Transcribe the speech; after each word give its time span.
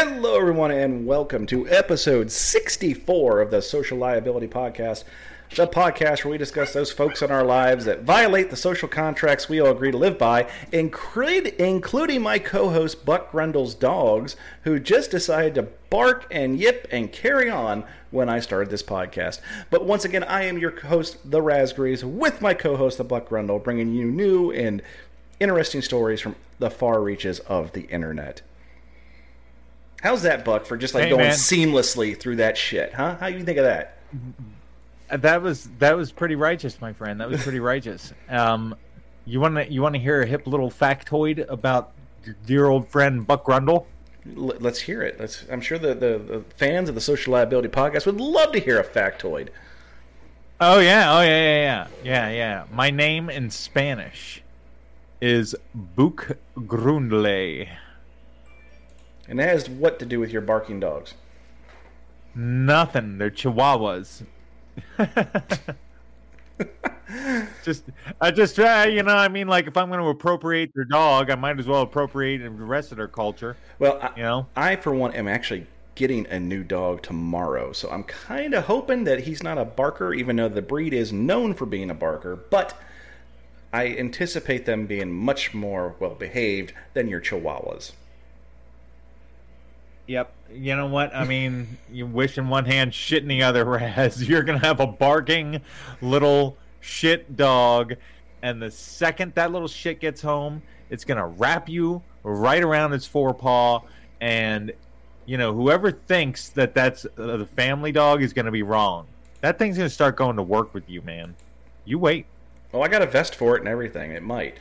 Hello, 0.00 0.38
everyone, 0.38 0.70
and 0.70 1.06
welcome 1.06 1.44
to 1.46 1.68
episode 1.68 2.30
64 2.30 3.40
of 3.40 3.50
the 3.50 3.60
Social 3.60 3.98
Liability 3.98 4.46
Podcast, 4.46 5.02
the 5.56 5.66
podcast 5.66 6.22
where 6.22 6.30
we 6.30 6.38
discuss 6.38 6.72
those 6.72 6.92
folks 6.92 7.20
in 7.20 7.32
our 7.32 7.44
lives 7.44 7.84
that 7.84 8.02
violate 8.02 8.48
the 8.48 8.56
social 8.56 8.86
contracts 8.86 9.48
we 9.48 9.58
all 9.58 9.72
agree 9.72 9.90
to 9.90 9.96
live 9.96 10.16
by, 10.16 10.48
including 10.70 12.22
my 12.22 12.38
co 12.38 12.70
host 12.70 13.04
Buck 13.04 13.32
Grundle's 13.32 13.74
dogs, 13.74 14.36
who 14.62 14.78
just 14.78 15.10
decided 15.10 15.56
to 15.56 15.62
bark 15.90 16.28
and 16.30 16.60
yip 16.60 16.86
and 16.92 17.10
carry 17.10 17.50
on 17.50 17.82
when 18.12 18.28
I 18.28 18.38
started 18.38 18.70
this 18.70 18.84
podcast. 18.84 19.40
But 19.68 19.84
once 19.84 20.04
again, 20.04 20.22
I 20.22 20.44
am 20.44 20.58
your 20.58 20.78
host, 20.78 21.28
The 21.28 21.42
Raspberries, 21.42 22.04
with 22.04 22.40
my 22.40 22.54
co 22.54 22.76
host, 22.76 22.98
the 22.98 23.04
Buck 23.04 23.28
Grundle, 23.28 23.64
bringing 23.64 23.92
you 23.92 24.04
new 24.04 24.52
and 24.52 24.80
interesting 25.40 25.82
stories 25.82 26.20
from 26.20 26.36
the 26.60 26.70
far 26.70 27.02
reaches 27.02 27.40
of 27.40 27.72
the 27.72 27.88
internet. 27.88 28.42
How's 30.02 30.22
that, 30.22 30.44
Buck, 30.44 30.64
for 30.66 30.76
just 30.76 30.94
like 30.94 31.04
Hey, 31.04 31.10
going 31.10 31.22
man. 31.24 31.32
seamlessly 31.32 32.18
through 32.18 32.36
that 32.36 32.56
shit, 32.56 32.92
huh? 32.94 33.16
How 33.18 33.26
you 33.26 33.42
think 33.44 33.58
of 33.58 33.64
that? 33.64 33.98
Uh, 35.10 35.16
That 35.18 35.42
was 35.42 35.68
that 35.78 35.96
was 35.96 36.12
pretty 36.12 36.34
righteous, 36.36 36.80
my 36.80 36.92
friend. 36.92 37.20
That 37.20 37.28
was 37.28 37.42
pretty 37.42 37.60
righteous. 37.60 38.12
Um, 38.28 38.76
you 39.24 39.40
want 39.40 39.56
to 39.56 39.70
you 39.70 39.82
want 39.82 39.94
to 39.94 40.00
hear 40.00 40.22
a 40.22 40.26
hip 40.26 40.46
little 40.46 40.70
factoid 40.70 41.44
about 41.50 41.92
your 42.24 42.34
dear 42.46 42.66
old 42.66 42.88
friend 42.88 43.26
Buck 43.26 43.44
Grundle? 43.44 43.84
L- 44.36 44.54
let's 44.60 44.78
hear 44.80 45.02
it. 45.02 45.18
Let's. 45.20 45.44
I'm 45.50 45.60
sure 45.60 45.78
the, 45.78 45.94
the, 45.94 46.18
the 46.18 46.44
fans 46.56 46.88
of 46.88 46.94
the 46.94 47.00
Social 47.00 47.32
Liability 47.34 47.68
Podcast 47.68 48.06
would 48.06 48.20
love 48.20 48.52
to 48.52 48.58
hear 48.58 48.78
a 48.80 48.84
factoid. 48.84 49.48
Oh 50.60 50.80
yeah, 50.80 51.16
oh 51.16 51.20
yeah, 51.20 51.28
yeah, 51.28 51.56
yeah, 51.62 51.86
yeah, 52.04 52.30
yeah. 52.30 52.64
My 52.72 52.90
name 52.90 53.28
in 53.30 53.50
Spanish 53.50 54.42
is 55.20 55.54
Buk 55.74 56.36
Grundle. 56.56 57.68
And 59.28 59.38
that 59.38 59.48
has 59.48 59.68
what 59.68 59.98
to 59.98 60.06
do 60.06 60.18
with 60.20 60.30
your 60.30 60.42
barking 60.42 60.80
dogs? 60.80 61.14
Nothing. 62.34 63.18
They're 63.18 63.30
Chihuahuas. 63.30 64.24
just, 67.64 67.84
I 68.20 68.30
just 68.30 68.54
try. 68.54 68.86
You 68.86 69.02
know, 69.02 69.14
I 69.14 69.28
mean, 69.28 69.48
like 69.48 69.66
if 69.66 69.76
I'm 69.76 69.88
going 69.88 70.00
to 70.00 70.08
appropriate 70.08 70.72
their 70.74 70.84
dog, 70.84 71.30
I 71.30 71.34
might 71.34 71.58
as 71.58 71.66
well 71.66 71.82
appropriate 71.82 72.38
the 72.38 72.50
rest 72.50 72.90
of 72.90 72.96
their 72.96 73.08
culture. 73.08 73.56
Well, 73.78 73.98
I, 74.00 74.12
You 74.16 74.22
know. 74.22 74.46
I 74.56 74.76
for 74.76 74.92
one 74.92 75.12
am 75.12 75.28
actually 75.28 75.66
getting 75.94 76.26
a 76.28 76.38
new 76.38 76.62
dog 76.62 77.02
tomorrow, 77.02 77.72
so 77.72 77.90
I'm 77.90 78.04
kind 78.04 78.54
of 78.54 78.64
hoping 78.64 79.04
that 79.04 79.20
he's 79.20 79.42
not 79.42 79.58
a 79.58 79.64
barker, 79.64 80.14
even 80.14 80.36
though 80.36 80.48
the 80.48 80.62
breed 80.62 80.94
is 80.94 81.12
known 81.12 81.54
for 81.54 81.66
being 81.66 81.90
a 81.90 81.94
barker. 81.94 82.36
But 82.36 82.80
I 83.72 83.88
anticipate 83.88 84.64
them 84.64 84.86
being 84.86 85.12
much 85.12 85.52
more 85.52 85.94
well 85.98 86.14
behaved 86.14 86.72
than 86.94 87.08
your 87.08 87.20
Chihuahuas. 87.20 87.92
Yep. 90.08 90.32
You 90.50 90.74
know 90.74 90.86
what? 90.86 91.14
I 91.14 91.24
mean, 91.24 91.76
you 91.92 92.06
wish 92.06 92.38
in 92.38 92.48
one 92.48 92.64
hand, 92.64 92.94
shit 92.94 93.22
in 93.22 93.28
the 93.28 93.42
other, 93.42 93.64
Raz. 93.64 94.22
You're 94.28 94.42
going 94.42 94.58
to 94.58 94.66
have 94.66 94.80
a 94.80 94.86
barking 94.86 95.60
little 96.00 96.56
shit 96.80 97.36
dog. 97.36 97.94
And 98.42 98.60
the 98.60 98.70
second 98.70 99.34
that 99.34 99.52
little 99.52 99.68
shit 99.68 100.00
gets 100.00 100.22
home, 100.22 100.62
it's 100.88 101.04
going 101.04 101.18
to 101.18 101.26
wrap 101.26 101.68
you 101.68 102.02
right 102.22 102.62
around 102.62 102.94
its 102.94 103.06
forepaw. 103.06 103.82
And, 104.22 104.72
you 105.26 105.36
know, 105.36 105.52
whoever 105.52 105.92
thinks 105.92 106.48
that 106.50 106.74
that's 106.74 107.04
uh, 107.04 107.36
the 107.36 107.46
family 107.46 107.92
dog 107.92 108.22
is 108.22 108.32
going 108.32 108.46
to 108.46 108.52
be 108.52 108.62
wrong. 108.62 109.06
That 109.42 109.58
thing's 109.58 109.76
going 109.76 109.90
to 109.90 109.94
start 109.94 110.16
going 110.16 110.36
to 110.36 110.42
work 110.42 110.72
with 110.72 110.88
you, 110.88 111.02
man. 111.02 111.36
You 111.84 111.98
wait. 111.98 112.24
Well, 112.72 112.82
I 112.82 112.88
got 112.88 113.00
a 113.00 113.06
vest 113.06 113.34
for 113.34 113.56
it 113.56 113.60
and 113.60 113.68
everything. 113.68 114.12
It 114.12 114.22
might, 114.22 114.58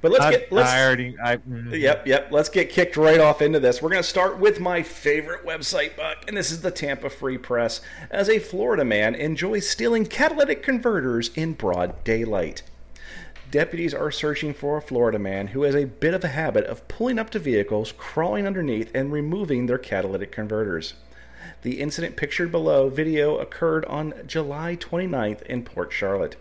but 0.00 0.10
let's 0.10 0.24
I, 0.24 0.30
get 0.30 0.50
let's. 0.52 0.70
I 0.70 0.82
already. 0.82 1.14
I, 1.22 1.36
mm, 1.36 1.78
Yep, 1.78 2.06
yep. 2.06 2.28
Let's 2.32 2.48
get 2.48 2.70
kicked 2.70 2.96
right 2.96 3.20
off 3.20 3.42
into 3.42 3.60
this. 3.60 3.82
We're 3.82 3.90
going 3.90 4.02
to 4.02 4.08
start 4.08 4.38
with 4.38 4.60
my 4.60 4.82
favorite 4.82 5.44
website, 5.44 5.94
Buck, 5.94 6.24
and 6.26 6.36
this 6.36 6.50
is 6.50 6.62
the 6.62 6.70
Tampa 6.70 7.10
Free 7.10 7.36
Press. 7.36 7.82
As 8.10 8.30
a 8.30 8.38
Florida 8.38 8.84
man 8.84 9.14
enjoys 9.14 9.68
stealing 9.68 10.06
catalytic 10.06 10.62
converters 10.62 11.30
in 11.34 11.52
broad 11.52 12.02
daylight. 12.02 12.62
Deputies 13.50 13.92
are 13.92 14.10
searching 14.10 14.54
for 14.54 14.78
a 14.78 14.82
Florida 14.82 15.18
man 15.18 15.48
who 15.48 15.62
has 15.64 15.74
a 15.74 15.84
bit 15.84 16.14
of 16.14 16.24
a 16.24 16.28
habit 16.28 16.64
of 16.64 16.86
pulling 16.88 17.18
up 17.18 17.28
to 17.30 17.38
vehicles, 17.38 17.92
crawling 17.92 18.46
underneath, 18.46 18.90
and 18.94 19.12
removing 19.12 19.66
their 19.66 19.76
catalytic 19.76 20.32
converters. 20.32 20.94
The 21.62 21.80
incident 21.80 22.16
pictured 22.16 22.50
below 22.50 22.88
video 22.88 23.36
occurred 23.36 23.84
on 23.84 24.14
July 24.26 24.76
29th 24.76 25.42
in 25.42 25.64
Port 25.64 25.92
Charlotte. 25.92 26.36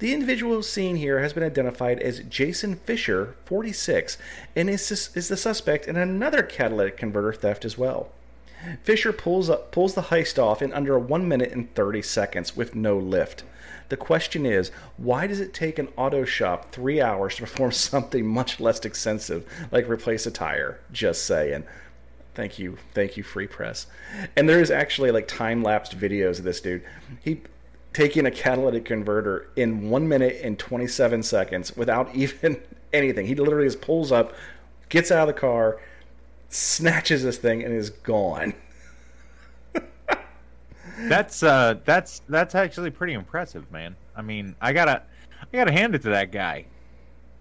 The 0.00 0.14
individual 0.14 0.62
seen 0.62 0.96
here 0.96 1.20
has 1.20 1.34
been 1.34 1.42
identified 1.42 2.00
as 2.00 2.20
Jason 2.20 2.76
Fisher, 2.76 3.34
46, 3.44 4.16
and 4.56 4.70
is, 4.70 5.10
is 5.14 5.28
the 5.28 5.36
suspect 5.36 5.86
in 5.86 5.96
another 5.96 6.42
catalytic 6.42 6.96
converter 6.96 7.34
theft 7.34 7.66
as 7.66 7.76
well. 7.76 8.08
Fisher 8.82 9.12
pulls 9.12 9.50
up, 9.50 9.72
pulls 9.72 9.92
the 9.92 10.04
heist 10.04 10.42
off 10.42 10.62
in 10.62 10.72
under 10.72 10.98
1 10.98 11.28
minute 11.28 11.52
and 11.52 11.74
30 11.74 12.00
seconds 12.00 12.56
with 12.56 12.74
no 12.74 12.96
lift. 12.96 13.44
The 13.90 13.98
question 13.98 14.46
is, 14.46 14.70
why 14.96 15.26
does 15.26 15.38
it 15.38 15.52
take 15.52 15.78
an 15.78 15.88
auto 15.98 16.24
shop 16.24 16.72
3 16.72 17.02
hours 17.02 17.34
to 17.34 17.42
perform 17.42 17.72
something 17.72 18.26
much 18.26 18.58
less 18.58 18.80
extensive, 18.86 19.46
like 19.70 19.86
replace 19.86 20.24
a 20.24 20.30
tire? 20.30 20.80
Just 20.90 21.26
saying. 21.26 21.64
Thank 22.34 22.58
you, 22.58 22.78
thank 22.94 23.18
you, 23.18 23.22
Free 23.22 23.46
Press. 23.46 23.86
And 24.34 24.48
there 24.48 24.62
is 24.62 24.70
actually 24.70 25.10
like 25.10 25.28
time 25.28 25.62
lapsed 25.62 25.98
videos 25.98 26.38
of 26.38 26.44
this 26.44 26.62
dude. 26.62 26.84
He 27.22 27.42
taking 27.92 28.26
a 28.26 28.30
catalytic 28.30 28.84
converter 28.84 29.50
in 29.56 29.90
one 29.90 30.08
minute 30.08 30.40
and 30.42 30.58
27 30.58 31.22
seconds 31.22 31.76
without 31.76 32.14
even 32.14 32.60
anything. 32.92 33.26
He 33.26 33.34
literally 33.34 33.66
just 33.66 33.80
pulls 33.80 34.12
up, 34.12 34.34
gets 34.88 35.10
out 35.10 35.28
of 35.28 35.34
the 35.34 35.40
car, 35.40 35.80
snatches 36.48 37.22
this 37.22 37.38
thing, 37.38 37.62
and 37.64 37.74
is 37.74 37.90
gone. 37.90 38.54
That's 41.08 41.42
uh 41.42 41.76
that's 41.84 42.20
that's 42.28 42.54
actually 42.54 42.90
pretty 42.90 43.14
impressive, 43.14 43.70
man. 43.70 43.96
I 44.14 44.20
mean, 44.22 44.54
I 44.60 44.72
gotta 44.74 45.02
I 45.40 45.56
gotta 45.56 45.72
hand 45.72 45.94
it 45.94 46.02
to 46.02 46.10
that 46.10 46.30
guy. 46.30 46.66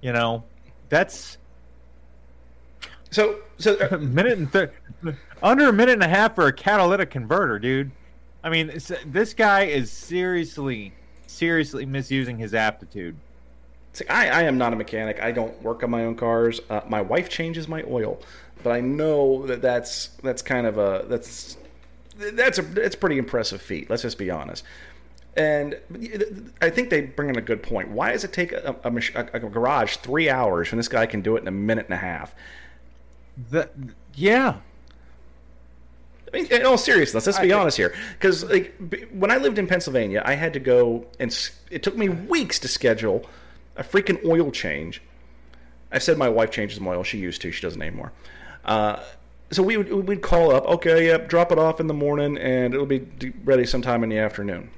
You 0.01 0.13
know, 0.13 0.45
that's 0.89 1.37
So, 3.11 3.39
so 3.57 3.75
uh, 3.91 3.97
minute 3.99 4.37
and 4.37 4.51
thir- 4.51 4.71
under 5.41 5.69
a 5.69 5.73
minute 5.73 5.93
and 5.93 6.03
a 6.03 6.07
half 6.07 6.35
for 6.35 6.47
a 6.47 6.53
catalytic 6.53 7.09
converter, 7.09 7.59
dude. 7.59 7.91
I 8.43 8.49
mean, 8.49 8.71
this 9.05 9.33
guy 9.33 9.63
is 9.63 9.91
seriously, 9.91 10.93
seriously 11.27 11.85
misusing 11.85 12.37
his 12.37 12.53
aptitude. 12.53 13.15
it's 13.91 14.01
like, 14.01 14.11
I, 14.11 14.29
I 14.29 14.43
am 14.43 14.57
not 14.57 14.71
a 14.73 14.75
mechanic. 14.75 15.21
I 15.21 15.31
don't 15.31 15.61
work 15.61 15.83
on 15.83 15.89
my 15.89 16.05
own 16.05 16.15
cars. 16.15 16.61
Uh, 16.69 16.81
my 16.87 17.01
wife 17.01 17.29
changes 17.29 17.67
my 17.67 17.83
oil, 17.83 18.21
but 18.63 18.71
I 18.71 18.79
know 18.79 19.45
that 19.47 19.61
that's 19.61 20.07
that's 20.23 20.41
kind 20.41 20.65
of 20.65 20.77
a 20.77 21.05
that's 21.07 21.57
that's 22.17 22.59
a 22.59 22.81
it's 22.81 22.95
pretty 22.95 23.17
impressive 23.17 23.61
feat. 23.61 23.89
Let's 23.89 24.03
just 24.03 24.17
be 24.17 24.31
honest. 24.31 24.63
And 25.35 25.77
I 26.61 26.69
think 26.69 26.89
they 26.89 27.01
bring 27.01 27.29
in 27.29 27.37
a 27.37 27.41
good 27.41 27.61
point. 27.61 27.89
Why 27.89 28.11
does 28.11 28.23
it 28.23 28.33
take 28.33 28.51
a, 28.51 28.75
a, 28.83 28.91
a, 28.91 29.23
a 29.33 29.39
garage 29.39 29.97
three 29.97 30.29
hours 30.29 30.71
when 30.71 30.77
this 30.77 30.87
guy 30.87 31.05
can 31.05 31.21
do 31.21 31.37
it 31.37 31.41
in 31.41 31.47
a 31.47 31.51
minute 31.51 31.85
and 31.85 31.93
a 31.93 31.97
half? 31.97 32.33
The, 33.51 33.69
yeah, 34.15 34.57
I 36.31 36.37
mean, 36.37 36.45
in 36.51 36.65
all 36.65 36.77
seriousness, 36.77 37.25
let's 37.25 37.39
be 37.39 37.51
I- 37.51 37.59
honest 37.59 37.77
here. 37.77 37.93
Because 38.13 38.43
like, 38.43 38.73
when 39.11 39.31
I 39.31 39.37
lived 39.37 39.57
in 39.57 39.67
Pennsylvania, 39.67 40.21
I 40.25 40.35
had 40.35 40.53
to 40.53 40.59
go 40.59 41.07
and 41.19 41.35
it 41.71 41.83
took 41.83 41.97
me 41.97 42.09
weeks 42.09 42.59
to 42.59 42.67
schedule 42.67 43.25
a 43.75 43.83
freaking 43.83 44.23
oil 44.25 44.51
change. 44.51 45.01
I 45.91 45.97
said 45.99 46.17
my 46.17 46.29
wife 46.29 46.51
changes 46.51 46.79
my 46.79 46.91
oil. 46.91 47.03
She 47.03 47.17
used 47.17 47.41
to. 47.41 47.51
She 47.51 47.61
doesn't 47.61 47.81
anymore. 47.81 48.11
Uh, 48.63 49.01
so 49.51 49.63
we 49.63 49.77
would 49.77 50.07
we'd 50.07 50.21
call 50.21 50.53
up. 50.53 50.65
Okay, 50.65 51.07
yep, 51.07 51.27
drop 51.29 51.51
it 51.51 51.57
off 51.57 51.79
in 51.79 51.87
the 51.87 51.93
morning, 51.93 52.37
and 52.37 52.73
it'll 52.73 52.85
be 52.85 53.07
ready 53.43 53.65
sometime 53.65 54.03
in 54.03 54.09
the 54.09 54.19
afternoon. 54.19 54.69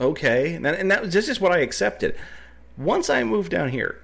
okay, 0.00 0.54
and 0.54 0.64
that, 0.64 0.78
and 0.78 0.90
that 0.90 1.02
was 1.02 1.14
this 1.14 1.28
is 1.28 1.40
what 1.40 1.52
I 1.52 1.58
accepted. 1.58 2.16
Once 2.76 3.08
I 3.08 3.24
moved 3.24 3.50
down 3.50 3.70
here, 3.70 3.98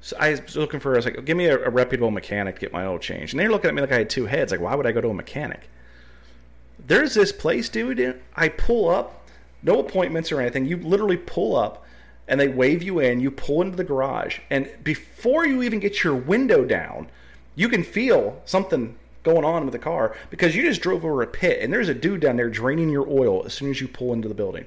so 0.00 0.16
I 0.18 0.30
was 0.30 0.56
looking 0.56 0.80
for. 0.80 0.92
I 0.94 0.96
was 0.96 1.04
like, 1.04 1.24
give 1.24 1.36
me 1.36 1.46
a, 1.46 1.58
a 1.58 1.70
reputable 1.70 2.10
mechanic 2.10 2.56
to 2.56 2.60
get 2.60 2.72
my 2.72 2.86
oil 2.86 2.98
changed, 2.98 3.32
and 3.32 3.40
they're 3.40 3.50
looking 3.50 3.68
at 3.68 3.74
me 3.74 3.80
like 3.80 3.92
I 3.92 3.98
had 3.98 4.10
two 4.10 4.26
heads. 4.26 4.52
Like, 4.52 4.60
why 4.60 4.74
would 4.74 4.86
I 4.86 4.92
go 4.92 5.00
to 5.00 5.08
a 5.08 5.14
mechanic? 5.14 5.68
There's 6.86 7.14
this 7.14 7.32
place, 7.32 7.68
dude. 7.68 8.20
I 8.36 8.48
pull 8.48 8.88
up, 8.88 9.28
no 9.62 9.80
appointments 9.80 10.30
or 10.30 10.40
anything. 10.40 10.66
You 10.66 10.76
literally 10.76 11.16
pull 11.16 11.56
up, 11.56 11.84
and 12.28 12.40
they 12.40 12.48
wave 12.48 12.82
you 12.82 13.00
in. 13.00 13.20
You 13.20 13.30
pull 13.30 13.62
into 13.62 13.76
the 13.76 13.84
garage, 13.84 14.38
and 14.50 14.70
before 14.84 15.46
you 15.46 15.62
even 15.62 15.80
get 15.80 16.04
your 16.04 16.14
window 16.14 16.64
down, 16.64 17.10
you 17.56 17.68
can 17.68 17.82
feel 17.82 18.40
something 18.44 18.96
going 19.24 19.44
on 19.44 19.64
with 19.64 19.72
the 19.72 19.78
car 19.78 20.16
because 20.30 20.54
you 20.54 20.62
just 20.62 20.80
drove 20.80 21.04
over 21.04 21.22
a 21.22 21.26
pit, 21.26 21.60
and 21.60 21.72
there's 21.72 21.88
a 21.88 21.94
dude 21.94 22.20
down 22.20 22.36
there 22.36 22.48
draining 22.48 22.88
your 22.88 23.08
oil 23.08 23.44
as 23.44 23.52
soon 23.52 23.70
as 23.70 23.80
you 23.80 23.88
pull 23.88 24.12
into 24.12 24.28
the 24.28 24.34
building. 24.34 24.64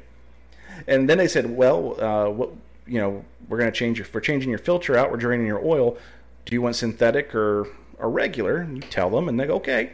And 0.88 1.10
then 1.10 1.18
they 1.18 1.28
said, 1.28 1.50
well, 1.50 2.02
uh, 2.02 2.30
what 2.30 2.50
you 2.92 3.00
know, 3.00 3.24
we're 3.48 3.58
going 3.58 3.72
to 3.72 3.78
change 3.78 3.98
your, 3.98 4.08
we're 4.14 4.20
changing 4.20 4.50
your 4.50 4.60
filter 4.60 4.98
out. 4.98 5.12
We're 5.12 5.18
draining 5.18 5.48
your 5.48 5.66
oil. 5.66 5.98
Do 6.46 6.54
you 6.54 6.62
want 6.62 6.76
synthetic 6.76 7.34
or, 7.34 7.68
or 7.98 8.10
regular? 8.10 8.58
And 8.58 8.84
you 8.84 8.90
tell 8.90 9.10
them, 9.10 9.30
and 9.30 9.40
they 9.40 9.48
go, 9.48 9.56
okay. 9.56 9.92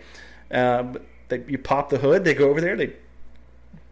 Uh, 0.49 0.93
they, 1.29 1.43
you 1.47 1.59
pop 1.59 1.89
the 1.89 1.99
hood. 1.99 2.23
They 2.23 2.33
go 2.33 2.49
over 2.49 2.59
there. 2.59 2.75
They 2.75 2.93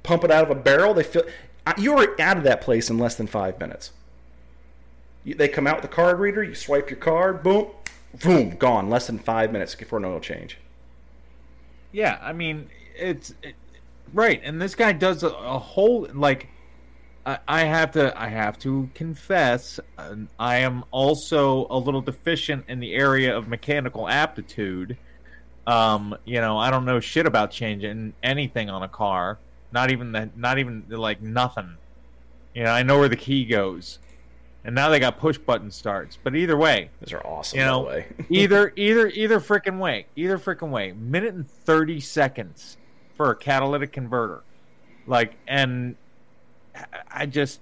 pump 0.01 0.23
it 0.23 0.31
out 0.31 0.43
of 0.43 0.49
a 0.49 0.59
barrel. 0.59 0.95
They 0.95 1.03
fill. 1.03 1.23
you're 1.77 2.19
out 2.19 2.37
of 2.37 2.43
that 2.45 2.61
place 2.61 2.89
in 2.89 2.97
less 2.97 3.15
than 3.15 3.27
five 3.27 3.59
minutes. 3.59 3.91
You, 5.23 5.35
they 5.35 5.49
come 5.49 5.67
out 5.67 5.75
with 5.75 5.83
the 5.83 5.95
card 5.95 6.19
reader. 6.19 6.43
You 6.43 6.55
swipe 6.55 6.89
your 6.89 6.99
card. 6.99 7.43
Boom, 7.43 7.67
boom, 8.23 8.51
gone. 8.51 8.89
Less 8.89 9.05
than 9.05 9.19
five 9.19 9.51
minutes 9.51 9.75
for 9.75 9.97
an 9.97 10.05
oil 10.05 10.19
change. 10.19 10.57
Yeah, 11.91 12.17
I 12.21 12.33
mean, 12.33 12.69
it's 12.97 13.35
it, 13.43 13.55
right, 14.13 14.41
and 14.43 14.59
this 14.59 14.73
guy 14.73 14.93
does 14.93 15.21
a, 15.21 15.29
a 15.29 15.59
whole 15.59 16.07
like. 16.13 16.49
I, 17.25 17.39
I 17.47 17.63
have 17.63 17.91
to. 17.91 18.19
I 18.19 18.27
have 18.27 18.59
to 18.59 18.89
confess, 18.93 19.79
uh, 19.97 20.15
I 20.37 20.57
am 20.57 20.83
also 20.91 21.67
a 21.69 21.77
little 21.77 22.01
deficient 22.01 22.65
in 22.67 22.79
the 22.79 22.93
area 22.93 23.35
of 23.35 23.47
mechanical 23.47 24.07
aptitude. 24.07 24.97
Um, 25.65 26.15
you 26.25 26.39
know, 26.39 26.57
I 26.57 26.69
don't 26.69 26.85
know 26.85 26.99
shit 26.99 27.25
about 27.25 27.51
changing 27.51 28.13
anything 28.21 28.69
on 28.69 28.83
a 28.83 28.87
car. 28.87 29.39
Not 29.71 29.91
even 29.91 30.11
the, 30.11 30.29
not 30.35 30.59
even 30.59 30.85
like 30.89 31.21
nothing. 31.21 31.77
You 32.53 32.63
know, 32.63 32.71
I 32.71 32.83
know 32.83 32.99
where 32.99 33.09
the 33.09 33.17
key 33.17 33.45
goes, 33.45 33.99
and 34.63 34.75
now 34.75 34.89
they 34.89 34.99
got 34.99 35.17
push 35.17 35.37
button 35.37 35.71
starts. 35.71 36.17
But 36.21 36.35
either 36.35 36.55
way, 36.55 36.91
Those 37.01 37.13
are 37.13 37.25
awesome. 37.25 37.59
you 37.59 37.65
know, 37.65 37.81
way. 37.81 38.05
either 38.29 38.71
either 38.75 39.07
either 39.07 39.39
freaking 39.39 39.79
way, 39.79 40.05
either 40.15 40.37
freaking 40.37 40.69
way. 40.69 40.91
Minute 40.91 41.33
and 41.33 41.49
thirty 41.49 41.99
seconds 41.99 42.77
for 43.17 43.31
a 43.31 43.35
catalytic 43.35 43.91
converter, 43.91 44.43
like, 45.07 45.33
and 45.47 45.95
I- 47.11 47.25
just, 47.25 47.59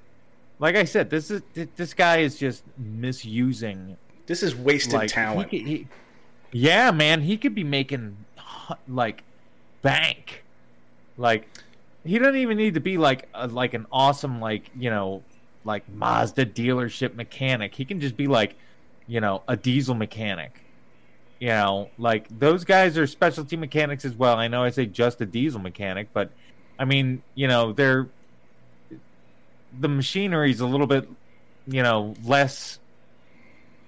like 0.60 0.76
I 0.76 0.84
said, 0.86 1.10
this 1.10 1.30
is 1.32 1.42
this 1.76 1.94
guy 1.94 2.18
is 2.18 2.38
just 2.38 2.64
misusing 2.78 3.98
this 4.26 4.42
is 4.44 4.56
wasted 4.56 4.94
like 4.94 5.10
talent. 5.10 5.50
He, 5.50 5.60
he- 5.60 5.88
yeah, 6.52 6.92
man, 6.92 7.22
he 7.22 7.38
could 7.38 7.56
be 7.56 7.64
making 7.64 8.18
like 8.88 9.24
bank. 9.82 10.44
Like 11.18 11.48
he 12.04 12.18
doesn't 12.20 12.36
even 12.36 12.58
need 12.58 12.74
to 12.76 12.80
be 12.80 12.98
like 12.98 13.28
a, 13.34 13.48
like 13.48 13.74
an 13.74 13.86
awesome 13.92 14.40
like 14.40 14.70
you 14.78 14.90
know 14.90 15.24
like 15.66 15.88
Mazda 15.90 16.46
dealership 16.46 17.16
mechanic. 17.16 17.74
He 17.76 17.86
can 17.86 18.00
just 18.00 18.16
be 18.18 18.28
like 18.28 18.56
you 19.08 19.20
know 19.22 19.44
a 19.48 19.56
diesel 19.58 19.96
mechanic. 19.96 20.60
You 21.40 21.50
know, 21.50 21.90
like 21.98 22.28
those 22.40 22.64
guys 22.64 22.98
are 22.98 23.06
specialty 23.06 23.58
mechanics 23.58 24.06
as 24.06 24.16
well. 24.16 24.38
I 24.38 24.48
know 24.48 24.64
I 24.64 24.70
say 24.70 24.86
just 24.86 25.20
a 25.20 25.26
diesel 25.26 25.60
mechanic, 25.60 26.08
but 26.14 26.32
I 26.80 26.86
mean, 26.86 27.22
you 27.36 27.48
know, 27.50 27.74
they're 27.74 28.08
the 29.80 29.90
machinery 29.90 30.52
is 30.52 30.60
a 30.60 30.68
little 30.68 30.88
bit, 30.88 31.10
you 31.68 31.84
know, 31.84 32.16
less 32.24 32.80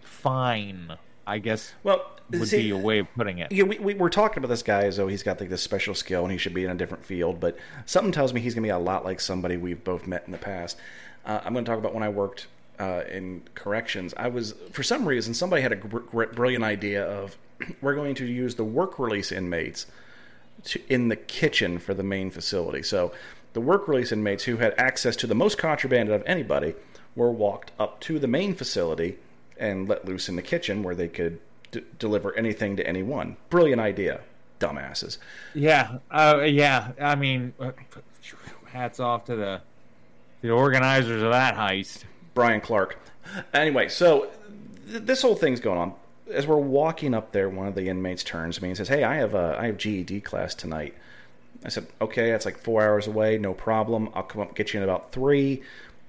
fine. 0.02 0.98
I 1.28 1.40
guess 1.40 1.74
well, 1.84 2.12
would 2.32 2.48
see, 2.48 2.64
be 2.64 2.70
a 2.70 2.78
way 2.78 3.00
of 3.00 3.08
putting 3.16 3.40
it. 3.40 3.52
Yeah, 3.52 3.64
we, 3.64 3.80
we, 3.80 3.94
we're 3.96 4.10
talking 4.10 4.38
about 4.38 4.50
this 4.50 4.64
guy 4.64 4.84
as 4.84 4.98
though 4.98 5.08
he's 5.08 5.24
got 5.24 5.40
like 5.40 5.50
this 5.50 5.62
special 5.62 5.96
skill 5.96 6.24
and 6.24 6.32
he 6.32 6.38
should 6.38 6.54
be 6.54 6.64
in 6.64 6.72
a 6.72 6.76
different 6.76 7.04
field, 7.04 7.40
but 7.40 7.58
something 7.86 8.12
tells 8.12 8.34
me 8.34 8.42
he's 8.42 8.54
going 8.54 8.64
to 8.64 8.68
be 8.68 8.72
a 8.72 8.78
lot 8.78 9.06
like 9.06 9.20
somebody 9.20 9.58
we've 9.58 9.84
both 9.84 10.08
met 10.08 10.24
in 10.26 10.32
the 10.32 10.38
past. 10.38 10.78
Uh, 11.26 11.42
I'm 11.44 11.54
going 11.54 11.66
to 11.66 11.70
talk 11.70 11.80
about 11.80 11.94
when 11.94 12.04
I 12.04 12.10
worked 12.10 12.48
uh, 12.80 13.04
in 13.12 13.44
corrections. 13.56 14.14
I 14.18 14.28
was, 14.28 14.54
for 14.72 14.84
some 14.84 15.08
reason, 15.08 15.34
somebody 15.34 15.62
had 15.62 15.72
a 15.72 15.78
gr- 15.78 16.00
gr- 16.00 16.26
brilliant 16.26 16.64
idea 16.64 17.06
of 17.06 17.38
we're 17.82 17.96
going 17.96 18.16
to 18.16 18.26
use 18.26 18.56
the 18.56 18.64
work 18.64 19.00
release 19.00 19.32
inmates 19.32 19.88
to, 20.66 20.82
in 20.90 21.08
the 21.08 21.16
kitchen 21.16 21.80
for 21.80 21.94
the 21.94 22.04
main 22.04 22.30
facility. 22.30 22.84
So 22.84 23.14
the 23.56 23.62
work 23.62 23.88
release 23.88 24.12
inmates 24.12 24.44
who 24.44 24.58
had 24.58 24.76
access 24.78 25.16
to 25.16 25.26
the 25.26 25.34
most 25.34 25.58
contraband 25.58 26.10
of 26.10 26.22
anybody 26.26 26.76
were 27.16 27.32
walked 27.32 27.72
up 27.80 28.02
to 28.02 28.20
the 28.20 28.28
main 28.28 28.54
facility 28.54 29.18
and 29.58 29.88
let 29.88 30.04
loose 30.04 30.28
in 30.28 30.36
the 30.36 30.42
kitchen 30.42 30.84
where 30.84 30.94
they 30.94 31.08
could 31.08 31.40
d- 31.72 31.82
deliver 31.98 32.38
anything 32.38 32.76
to 32.76 32.86
anyone. 32.86 33.38
Brilliant 33.50 33.80
idea, 33.80 34.20
dumbasses. 34.60 35.20
Yeah, 35.54 36.00
uh, 36.12 36.42
yeah. 36.46 36.92
I 37.00 37.16
mean, 37.16 37.54
uh, 37.58 37.72
hats 38.66 39.00
off 39.00 39.24
to 39.26 39.38
the 39.38 39.62
the 40.42 40.50
organizers 40.50 41.24
of 41.24 41.32
that 41.32 41.56
heist. 41.56 42.04
Brian 42.34 42.60
Clark. 42.60 43.00
Anyway, 43.54 43.88
so 43.88 44.28
th- 44.92 45.04
this 45.04 45.22
whole 45.22 45.36
thing's 45.36 45.62
going 45.62 45.78
on. 45.78 45.94
As 46.30 46.46
we're 46.46 46.58
walking 46.58 47.14
up 47.14 47.32
there, 47.32 47.48
one 47.48 47.68
of 47.68 47.76
the 47.76 47.88
inmates 47.88 48.22
turns 48.22 48.58
to 48.58 48.64
me 48.64 48.68
and 48.70 48.78
says, 48.78 48.90
"Hey, 48.90 49.06
I 49.06 49.16
have 49.16 49.34
a 49.34 49.56
I 49.58 49.68
have 49.68 49.78
GED 49.78 50.20
class 50.20 50.54
tonight." 50.54 50.94
I 51.64 51.70
said, 51.70 51.88
"Okay, 52.02 52.32
that's 52.32 52.46
like 52.46 52.58
four 52.58 52.82
hours 52.82 53.08
away. 53.08 53.38
No 53.38 53.54
problem. 53.54 54.10
I'll 54.14 54.24
come 54.24 54.42
up 54.42 54.56
get 54.56 54.74
you 54.74 54.80
in 54.80 54.84
about 54.84 55.12
three. 55.12 55.64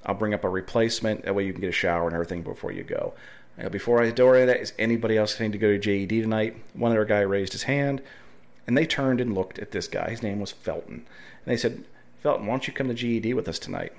I'll 0.04 0.14
bring 0.14 0.34
up 0.34 0.44
a 0.44 0.48
replacement. 0.48 1.24
That 1.24 1.34
way 1.34 1.46
you 1.46 1.52
can 1.52 1.60
get 1.60 1.68
a 1.68 1.72
shower 1.72 2.06
and 2.06 2.14
everything 2.14 2.42
before 2.42 2.72
you 2.72 2.82
go." 2.82 3.14
Go, 3.60 3.70
before 3.70 4.02
I 4.02 4.10
do 4.10 4.28
any 4.30 4.42
of 4.42 4.48
that, 4.48 4.60
is 4.60 4.74
anybody 4.78 5.16
else 5.16 5.34
going 5.34 5.52
to 5.52 5.58
go 5.58 5.68
to 5.68 5.78
GED 5.78 6.20
tonight? 6.20 6.56
One 6.74 6.92
other 6.92 7.06
guy 7.06 7.20
raised 7.20 7.52
his 7.52 7.62
hand, 7.62 8.02
and 8.66 8.76
they 8.76 8.84
turned 8.84 9.20
and 9.20 9.34
looked 9.34 9.58
at 9.58 9.70
this 9.70 9.88
guy. 9.88 10.10
His 10.10 10.22
name 10.22 10.40
was 10.40 10.52
Felton, 10.52 10.94
and 10.94 11.06
they 11.46 11.56
said, 11.56 11.84
"Felton, 12.22 12.46
why 12.46 12.52
don't 12.52 12.66
you 12.66 12.74
come 12.74 12.88
to 12.88 12.94
GED 12.94 13.32
with 13.32 13.48
us 13.48 13.58
tonight?" 13.58 13.92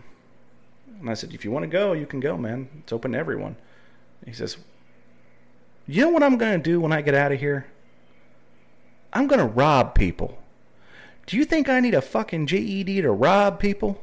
And 1.00 1.10
I 1.10 1.14
said, 1.14 1.34
if 1.34 1.46
you 1.46 1.52
want 1.52 1.64
to 1.64 1.68
go, 1.68 1.94
you 1.94 2.06
can 2.06 2.20
go, 2.20 2.38
man. 2.38 2.70
It's 2.80 2.94
open 2.94 3.12
to 3.12 3.18
everyone. 3.18 3.56
He 4.26 4.34
says, 4.34 4.58
you 5.88 6.02
know 6.02 6.10
what 6.10 6.24
I'm 6.24 6.38
going 6.38 6.62
to 6.62 6.64
do 6.64 6.82
when 6.82 6.92
I 6.92 7.02
get 7.02 7.14
out 7.14 7.32
of 7.32 7.40
here? 7.40 7.68
I'm 9.14 9.28
going 9.28 9.40
to 9.40 9.46
rob 9.46 9.96
people. 9.96 10.38
Do 11.27 11.38
you 11.38 11.45
think 11.45 11.69
I 11.69 11.79
need 11.79 11.94
a 11.94 12.01
fucking 12.01 12.47
GED 12.47 13.01
to 13.01 13.12
rob 13.12 13.59
people? 13.59 14.01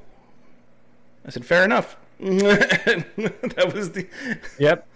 I 1.26 1.30
said, 1.30 1.44
fair 1.44 1.64
enough. 1.64 1.96
that 2.20 3.72
was 3.74 3.90
the. 3.92 4.06
Yep. 4.58 4.86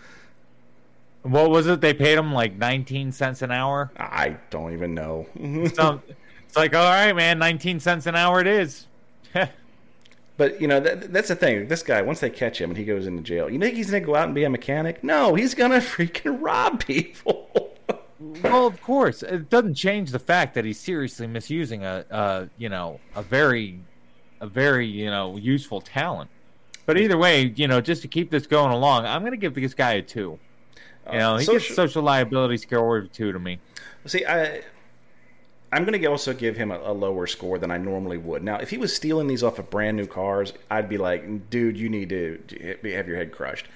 What 1.23 1.51
was 1.51 1.67
it? 1.67 1.81
They 1.81 1.93
paid 1.93 2.17
him 2.17 2.33
like 2.33 2.55
nineteen 2.55 3.11
cents 3.11 3.43
an 3.43 3.51
hour. 3.51 3.91
I 3.97 4.37
don't 4.51 4.73
even 4.73 4.95
know. 4.95 5.27
So 5.75 6.01
it's 6.47 6.57
like, 6.57 6.75
all 6.75 6.85
right, 6.85 7.15
man, 7.15 7.39
nineteen 7.39 7.81
cents 7.81 8.07
an 8.07 8.15
hour 8.15 8.41
it 8.41 8.47
is. 8.47 8.87
But 10.39 10.61
you 10.61 10.69
know 10.69 10.79
that, 10.79 11.13
that's 11.13 11.27
the 11.27 11.35
thing. 11.35 11.67
This 11.67 11.83
guy, 11.83 12.01
once 12.01 12.21
they 12.21 12.31
catch 12.31 12.61
him 12.61 12.71
and 12.71 12.79
he 12.79 12.85
goes 12.85 13.09
into 13.09 13.25
jail, 13.25 13.51
you 13.51 13.59
think 13.59 13.75
he's 13.75 13.91
gonna 13.91 14.05
go 14.05 14.15
out 14.15 14.27
and 14.27 14.35
be 14.37 14.45
a 14.45 14.49
mechanic? 14.49 15.03
No, 15.03 15.35
he's 15.35 15.53
gonna 15.53 15.79
freaking 15.79 16.39
rob 16.41 16.85
people. 16.85 17.68
Well, 18.21 18.67
of 18.67 18.81
course, 18.83 19.23
it 19.23 19.49
doesn't 19.49 19.75
change 19.75 20.11
the 20.11 20.19
fact 20.19 20.55
that 20.55 20.65
he's 20.65 20.81
seriously 20.81 21.27
misusing 21.27 21.85
a, 21.85 22.05
a 22.11 22.49
you 22.59 22.69
know, 22.69 23.01
a 23.15 23.23
very, 23.23 23.81
a 24.41 24.47
very, 24.47 24.87
you 24.87 25.07
know, 25.07 25.37
useful 25.37 25.81
talent. 25.81 26.31
But 26.87 26.99
either 26.99 27.19
way, 27.19 27.53
you 27.55 27.69
know, 27.69 27.81
just 27.81 28.03
to 28.03 28.09
keep 28.09 28.31
this 28.31 28.47
going 28.47 28.73
along, 28.73 29.05
I'm 29.07 29.21
going 29.21 29.33
to 29.33 29.37
give 29.37 29.55
this 29.55 29.75
guy 29.75 29.93
a 29.93 30.03
two. 30.03 30.39
You 31.13 31.19
know, 31.19 31.37
he 31.37 31.45
social- 31.45 31.61
gets 31.61 31.75
social 31.75 32.03
liability 32.03 32.57
score 32.57 32.99
of 32.99 33.13
two 33.13 33.33
to 33.33 33.39
me. 33.39 33.59
See, 34.07 34.25
I, 34.25 34.63
I'm 35.71 35.85
going 35.85 36.01
to 36.01 36.07
also 36.07 36.33
give 36.33 36.57
him 36.57 36.71
a, 36.71 36.79
a 36.79 36.93
lower 36.93 37.27
score 37.27 37.59
than 37.59 37.71
I 37.71 37.79
normally 37.79 38.17
would. 38.17 38.43
Now, 38.43 38.57
if 38.57 38.71
he 38.71 38.79
was 38.79 38.95
stealing 38.95 39.27
these 39.27 39.43
off 39.43 39.59
of 39.59 39.71
brand 39.71 39.97
new 39.97 40.07
cars, 40.07 40.55
I'd 40.71 40.89
be 40.89 40.99
like, 40.99 41.51
dude, 41.51 41.77
you 41.77 41.89
need 41.89 42.09
to 42.09 42.39
have 42.85 43.07
your 43.07 43.17
head 43.17 43.33
crushed. 43.33 43.67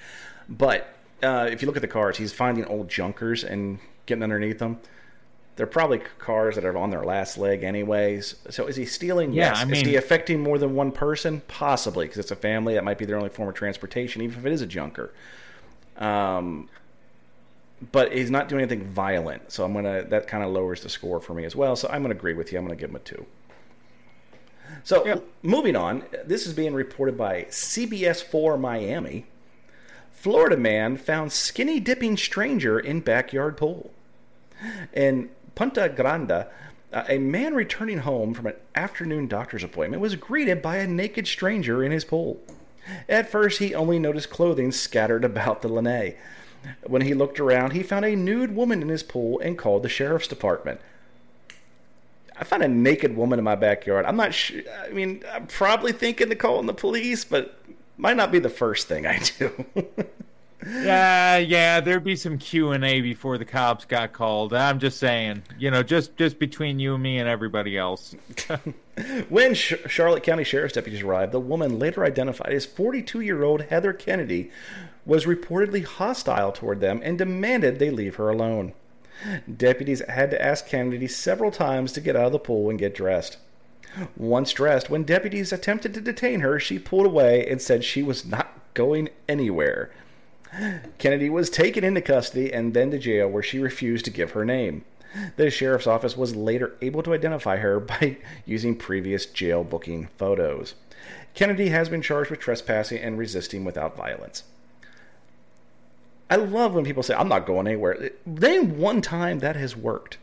But 0.49 0.87
uh, 1.21 1.49
if 1.51 1.61
you 1.61 1.67
look 1.67 1.75
at 1.75 1.81
the 1.81 1.87
cars, 1.87 2.17
he's 2.17 2.33
finding 2.33 2.65
old 2.65 2.89
junkers 2.89 3.43
and 3.43 3.79
getting 4.05 4.23
underneath 4.23 4.59
them. 4.59 4.79
They're 5.55 5.67
probably 5.67 5.99
cars 6.17 6.55
that 6.55 6.65
are 6.65 6.75
on 6.75 6.89
their 6.89 7.03
last 7.03 7.37
leg, 7.37 7.63
anyways. 7.63 8.35
So 8.49 8.65
is 8.65 8.75
he 8.75 8.85
stealing? 8.85 9.33
Yeah, 9.33 9.49
yes. 9.49 9.65
I 9.65 9.69
is 9.69 9.81
he 9.81 9.95
affecting 9.95 10.41
more 10.41 10.57
than 10.57 10.73
one 10.73 10.91
person? 10.91 11.41
Possibly, 11.47 12.05
because 12.05 12.17
it's 12.17 12.31
a 12.31 12.35
family. 12.35 12.73
That 12.73 12.83
might 12.83 12.97
be 12.97 13.05
their 13.05 13.17
only 13.17 13.29
form 13.29 13.49
of 13.49 13.55
transportation, 13.55 14.23
even 14.23 14.39
if 14.39 14.45
it 14.45 14.51
is 14.51 14.61
a 14.61 14.65
junker. 14.65 15.13
Um, 15.97 16.69
but 17.91 18.13
he's 18.13 18.31
not 18.31 18.49
doing 18.49 18.61
anything 18.61 18.87
violent. 18.87 19.51
So 19.51 19.63
I'm 19.63 19.73
gonna 19.73 20.03
that 20.05 20.27
kind 20.27 20.43
of 20.43 20.51
lowers 20.51 20.81
the 20.81 20.89
score 20.89 21.19
for 21.19 21.33
me 21.35 21.45
as 21.45 21.55
well. 21.55 21.75
So 21.75 21.87
I'm 21.89 22.01
gonna 22.01 22.15
agree 22.15 22.33
with 22.33 22.51
you. 22.51 22.57
I'm 22.57 22.65
gonna 22.65 22.75
give 22.75 22.89
him 22.89 22.95
a 22.95 22.99
two. 22.99 23.25
So 24.83 25.21
moving 25.43 25.75
on, 25.75 26.03
this 26.25 26.47
is 26.47 26.53
being 26.53 26.73
reported 26.73 27.17
by 27.17 27.43
CBS4 27.49 28.59
Miami. 28.59 29.25
Florida 30.11 30.57
man 30.57 30.97
found 30.97 31.31
skinny 31.31 31.79
dipping 31.79 32.17
stranger 32.17 32.79
in 32.79 33.01
backyard 33.01 33.57
pool. 33.57 33.91
In 34.93 35.29
Punta 35.55 35.89
Grande, 35.89 36.45
a 36.91 37.17
man 37.17 37.53
returning 37.55 37.99
home 37.99 38.33
from 38.33 38.47
an 38.47 38.55
afternoon 38.75 39.27
doctor's 39.27 39.63
appointment 39.63 40.01
was 40.01 40.15
greeted 40.15 40.61
by 40.61 40.77
a 40.77 40.87
naked 40.87 41.27
stranger 41.27 41.83
in 41.83 41.91
his 41.91 42.05
pool. 42.05 42.39
At 43.07 43.29
first, 43.29 43.59
he 43.59 43.73
only 43.73 43.99
noticed 43.99 44.29
clothing 44.29 44.71
scattered 44.71 45.23
about 45.23 45.61
the 45.61 45.69
lanai. 45.69 46.15
When 46.85 47.01
he 47.01 47.13
looked 47.13 47.39
around, 47.39 47.71
he 47.71 47.83
found 47.83 48.05
a 48.05 48.15
nude 48.15 48.55
woman 48.55 48.81
in 48.81 48.89
his 48.89 49.03
pool 49.03 49.39
and 49.39 49.57
called 49.57 49.83
the 49.83 49.89
sheriff's 49.89 50.27
department. 50.27 50.79
I 52.37 52.43
found 52.43 52.63
a 52.63 52.67
naked 52.67 53.15
woman 53.15 53.39
in 53.39 53.45
my 53.45 53.55
backyard. 53.55 54.05
I'm 54.05 54.15
not 54.15 54.33
sure. 54.33 54.61
I 54.83 54.89
mean, 54.89 55.23
I'm 55.31 55.47
probably 55.47 55.91
thinking 55.91 56.31
of 56.31 56.37
calling 56.37 56.65
the 56.65 56.73
police, 56.73 57.25
but 57.25 57.59
might 57.97 58.17
not 58.17 58.31
be 58.31 58.39
the 58.39 58.49
first 58.49 58.87
thing 58.87 59.05
I 59.05 59.19
do. 59.19 59.65
Yeah, 60.65 61.37
yeah, 61.37 61.79
there'd 61.79 62.03
be 62.03 62.15
some 62.15 62.37
Q 62.37 62.71
and 62.71 62.83
A 62.83 63.01
before 63.01 63.37
the 63.37 63.45
cops 63.45 63.85
got 63.85 64.13
called. 64.13 64.53
I'm 64.53 64.79
just 64.79 64.99
saying, 64.99 65.43
you 65.57 65.71
know, 65.71 65.83
just 65.83 66.15
just 66.17 66.39
between 66.39 66.79
you 66.79 66.93
and 66.95 67.03
me 67.03 67.19
and 67.19 67.27
everybody 67.27 67.77
else. 67.77 68.15
when 69.29 69.53
Sh- 69.53 69.73
Charlotte 69.87 70.23
County 70.23 70.43
Sheriff's 70.43 70.75
deputies 70.75 71.01
arrived, 71.01 71.31
the 71.31 71.39
woman, 71.39 71.79
later 71.79 72.03
identified 72.05 72.53
as 72.53 72.65
42 72.65 73.21
year 73.21 73.43
old 73.43 73.63
Heather 73.63 73.93
Kennedy, 73.93 74.51
was 75.05 75.25
reportedly 75.25 75.83
hostile 75.83 76.51
toward 76.51 76.79
them 76.79 77.01
and 77.03 77.17
demanded 77.17 77.79
they 77.79 77.89
leave 77.89 78.15
her 78.15 78.29
alone. 78.29 78.73
Deputies 79.57 80.01
had 80.07 80.31
to 80.31 80.41
ask 80.41 80.67
Kennedy 80.67 81.07
several 81.07 81.51
times 81.51 81.91
to 81.93 82.01
get 82.01 82.15
out 82.15 82.27
of 82.27 82.31
the 82.31 82.39
pool 82.39 82.69
and 82.69 82.79
get 82.79 82.95
dressed. 82.95 83.37
Once 84.17 84.51
dressed, 84.53 84.89
when 84.89 85.03
deputies 85.03 85.53
attempted 85.53 85.93
to 85.93 86.01
detain 86.01 86.39
her, 86.39 86.59
she 86.59 86.79
pulled 86.79 87.05
away 87.05 87.45
and 87.47 87.61
said 87.61 87.83
she 87.83 88.01
was 88.01 88.25
not 88.25 88.59
going 88.73 89.09
anywhere. 89.29 89.91
Kennedy 90.97 91.29
was 91.29 91.49
taken 91.49 91.83
into 91.83 92.01
custody 92.01 92.53
and 92.53 92.73
then 92.73 92.91
to 92.91 92.99
jail 92.99 93.27
where 93.27 93.43
she 93.43 93.59
refused 93.59 94.05
to 94.05 94.11
give 94.11 94.31
her 94.31 94.45
name. 94.45 94.85
The 95.35 95.49
sheriff's 95.49 95.87
office 95.87 96.17
was 96.17 96.35
later 96.35 96.75
able 96.81 97.03
to 97.03 97.13
identify 97.13 97.57
her 97.57 97.79
by 97.79 98.17
using 98.45 98.75
previous 98.75 99.25
jail 99.25 99.63
booking 99.63 100.09
photos. 100.17 100.75
Kennedy 101.33 101.69
has 101.69 101.89
been 101.89 102.01
charged 102.01 102.29
with 102.29 102.39
trespassing 102.39 102.99
and 102.99 103.17
resisting 103.17 103.63
without 103.65 103.97
violence. 103.97 104.43
I 106.29 106.35
love 106.37 106.73
when 106.73 106.85
people 106.85 107.03
say, 107.03 107.15
I'm 107.15 107.27
not 107.27 107.45
going 107.45 107.67
anywhere. 107.67 108.11
Name 108.25 108.77
one 108.77 109.01
time 109.01 109.39
that 109.39 109.55
has 109.55 109.75
worked. 109.75 110.17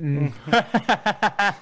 Mm. 0.00 0.32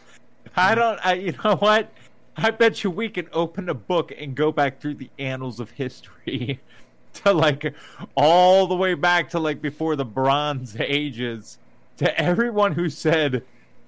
I 0.57 0.75
don't. 0.75 0.99
I, 1.05 1.15
you 1.15 1.35
know 1.45 1.57
what? 1.57 1.93
I 2.37 2.51
bet 2.51 2.83
you 2.85 2.91
we 2.91 3.09
can 3.09 3.29
open 3.33 3.69
a 3.69 3.75
book 3.75 4.13
and 4.17 4.35
go 4.35 4.53
back 4.53 4.81
through 4.81 4.95
the 4.95 5.11
annals 5.19 5.61
of 5.61 5.71
history 5.71 6.61
to 7.25 7.33
like 7.33 7.75
all 8.15 8.67
the 8.67 8.77
way 8.77 8.95
back 8.95 9.31
to 9.31 9.41
like 9.41 9.61
before 9.63 9.97
the 9.97 10.05
Bronze 10.05 10.77
Ages 10.79 11.59
to 11.99 12.21
everyone 12.21 12.73
who 12.73 12.89
said, 12.89 13.43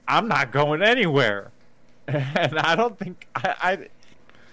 "I'm 0.07 0.29
not 0.29 0.53
going 0.53 0.83
anywhere," 0.83 1.51
and 2.07 2.59
I 2.59 2.77
don't 2.77 2.99
think 2.99 3.27
I. 3.35 3.89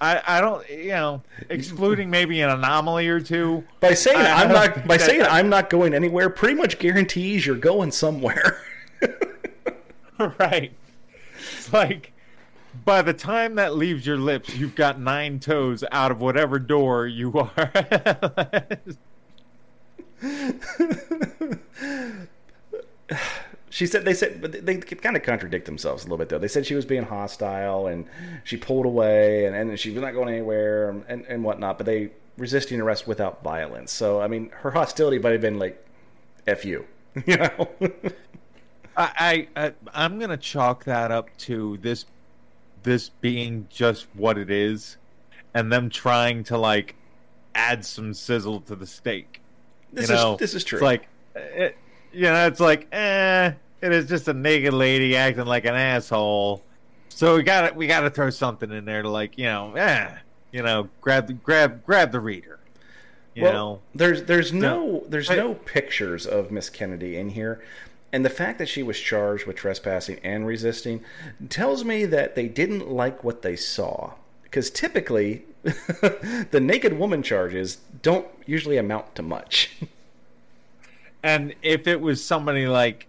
I, 0.01 0.21
I, 0.27 0.41
don't, 0.41 0.69
you 0.69 0.89
know, 0.89 1.21
excluding 1.49 2.09
maybe 2.09 2.41
an 2.41 2.49
anomaly 2.49 3.07
or 3.07 3.21
two. 3.21 3.63
By 3.79 3.93
saying 3.93 4.17
I, 4.17 4.43
am 4.43 4.49
not, 4.49 4.85
by 4.85 4.97
saying 4.97 5.21
I'm 5.21 5.47
not 5.47 5.69
going 5.69 5.93
anywhere, 5.93 6.29
pretty 6.29 6.53
much 6.53 6.79
guarantees 6.79 7.45
you're 7.45 7.55
going 7.55 7.91
somewhere. 7.91 8.61
right. 10.37 10.73
It's 11.37 11.71
like 11.71 12.11
by 12.83 13.01
the 13.01 13.13
time 13.13 13.55
that 13.55 13.75
leaves 13.75 14.05
your 14.05 14.17
lips, 14.17 14.55
you've 14.55 14.75
got 14.75 14.99
nine 14.99 15.39
toes 15.39 15.83
out 15.91 16.11
of 16.11 16.19
whatever 16.19 16.59
door 16.59 17.07
you 17.07 17.31
are. 17.37 17.71
she 23.69 23.85
said 23.85 24.05
they 24.05 24.13
said 24.13 24.41
but 24.41 24.65
they 24.65 24.77
kind 24.77 25.15
of 25.17 25.23
contradict 25.23 25.65
themselves 25.65 26.03
a 26.03 26.07
little 26.07 26.17
bit 26.17 26.29
though. 26.29 26.39
They 26.39 26.47
said 26.47 26.65
she 26.65 26.75
was 26.75 26.85
being 26.85 27.03
hostile 27.03 27.87
and 27.87 28.05
she 28.43 28.57
pulled 28.57 28.85
away 28.85 29.45
and, 29.45 29.55
and 29.55 29.79
she 29.79 29.91
was 29.91 30.01
not 30.01 30.13
going 30.13 30.29
anywhere 30.29 30.89
and, 31.07 31.25
and 31.25 31.43
whatnot 31.43 31.77
but 31.77 31.85
they 31.85 32.11
resisting 32.37 32.81
arrest 32.81 33.07
without 33.07 33.43
violence. 33.43 33.91
So 33.91 34.21
i 34.21 34.27
mean 34.27 34.49
her 34.49 34.71
hostility 34.71 35.19
might 35.19 35.33
have 35.33 35.41
been 35.41 35.59
like 35.59 35.85
f 36.47 36.65
you 36.65 36.85
you 37.25 37.37
know? 37.37 37.69
I, 38.97 39.47
I 39.57 39.73
i'm 39.93 40.19
gonna 40.19 40.37
chalk 40.37 40.85
that 40.85 41.11
up 41.11 41.35
to 41.39 41.77
this 41.77 42.05
this 42.85 43.09
being 43.09 43.67
just 43.69 44.07
what 44.13 44.37
it 44.37 44.49
is 44.49 44.95
and 45.53 45.71
them 45.71 45.89
trying 45.89 46.43
to 46.45 46.57
like 46.57 46.95
add 47.55 47.83
some 47.83 48.13
sizzle 48.13 48.61
to 48.61 48.75
the 48.75 48.85
steak. 48.85 49.41
This 49.91 50.09
you 50.09 50.15
know? 50.15 50.33
is 50.33 50.39
this 50.39 50.53
is 50.53 50.63
true. 50.63 50.77
It's 50.77 50.83
like 50.83 51.07
it, 51.35 51.77
you 52.13 52.23
know 52.23 52.47
it's 52.47 52.61
like 52.61 52.87
eh 52.93 53.51
it 53.81 53.91
is 53.91 54.07
just 54.07 54.27
a 54.27 54.33
naked 54.33 54.73
lady 54.73 55.17
acting 55.17 55.45
like 55.45 55.65
an 55.65 55.75
asshole. 55.75 56.63
So 57.09 57.35
we 57.35 57.43
got 57.43 57.69
to 57.69 57.75
we 57.75 57.87
got 57.87 58.01
to 58.01 58.09
throw 58.09 58.29
something 58.29 58.71
in 58.71 58.85
there 58.85 59.01
to 59.01 59.09
like 59.09 59.37
you 59.37 59.45
know 59.45 59.73
eh 59.73 60.15
you 60.51 60.61
know 60.61 60.87
grab 61.01 61.27
the 61.27 61.33
grab 61.33 61.83
grab 61.85 62.11
the 62.11 62.19
reader. 62.19 62.59
You 63.33 63.43
well, 63.43 63.53
know? 63.53 63.81
there's 63.95 64.23
there's 64.23 64.53
no 64.53 65.03
there's 65.09 65.29
no 65.29 65.55
pictures 65.55 66.25
of 66.25 66.51
miss 66.51 66.69
kennedy 66.69 67.17
in 67.17 67.29
here 67.29 67.61
and 68.15 68.23
the 68.23 68.29
fact 68.29 68.59
that 68.59 68.69
she 68.69 68.81
was 68.81 68.97
charged 68.97 69.45
with 69.45 69.57
trespassing 69.57 70.19
and 70.23 70.47
resisting 70.47 71.03
tells 71.49 71.83
me 71.83 72.05
that 72.05 72.33
they 72.33 72.47
didn't 72.47 72.89
like 72.89 73.25
what 73.25 73.41
they 73.41 73.57
saw. 73.57 74.13
Because 74.41 74.69
typically, 74.69 75.43
the 75.63 76.61
naked 76.61 76.97
woman 76.97 77.21
charges 77.21 77.79
don't 78.01 78.25
usually 78.45 78.77
amount 78.77 79.15
to 79.15 79.21
much. 79.21 79.75
and 81.23 81.55
if 81.61 81.87
it 81.87 81.99
was 81.99 82.23
somebody 82.23 82.67
like 82.67 83.07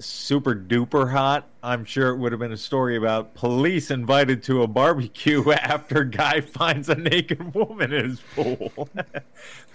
super 0.00 0.56
duper 0.56 1.12
hot, 1.12 1.46
I'm 1.62 1.84
sure 1.84 2.08
it 2.08 2.16
would 2.16 2.32
have 2.32 2.40
been 2.40 2.50
a 2.50 2.56
story 2.56 2.96
about 2.96 3.34
police 3.34 3.92
invited 3.92 4.42
to 4.44 4.64
a 4.64 4.66
barbecue 4.66 5.52
after 5.52 6.02
guy 6.02 6.40
finds 6.40 6.88
a 6.88 6.96
naked 6.96 7.54
woman 7.54 7.92
in 7.92 8.10
his 8.10 8.20
pool. 8.34 8.88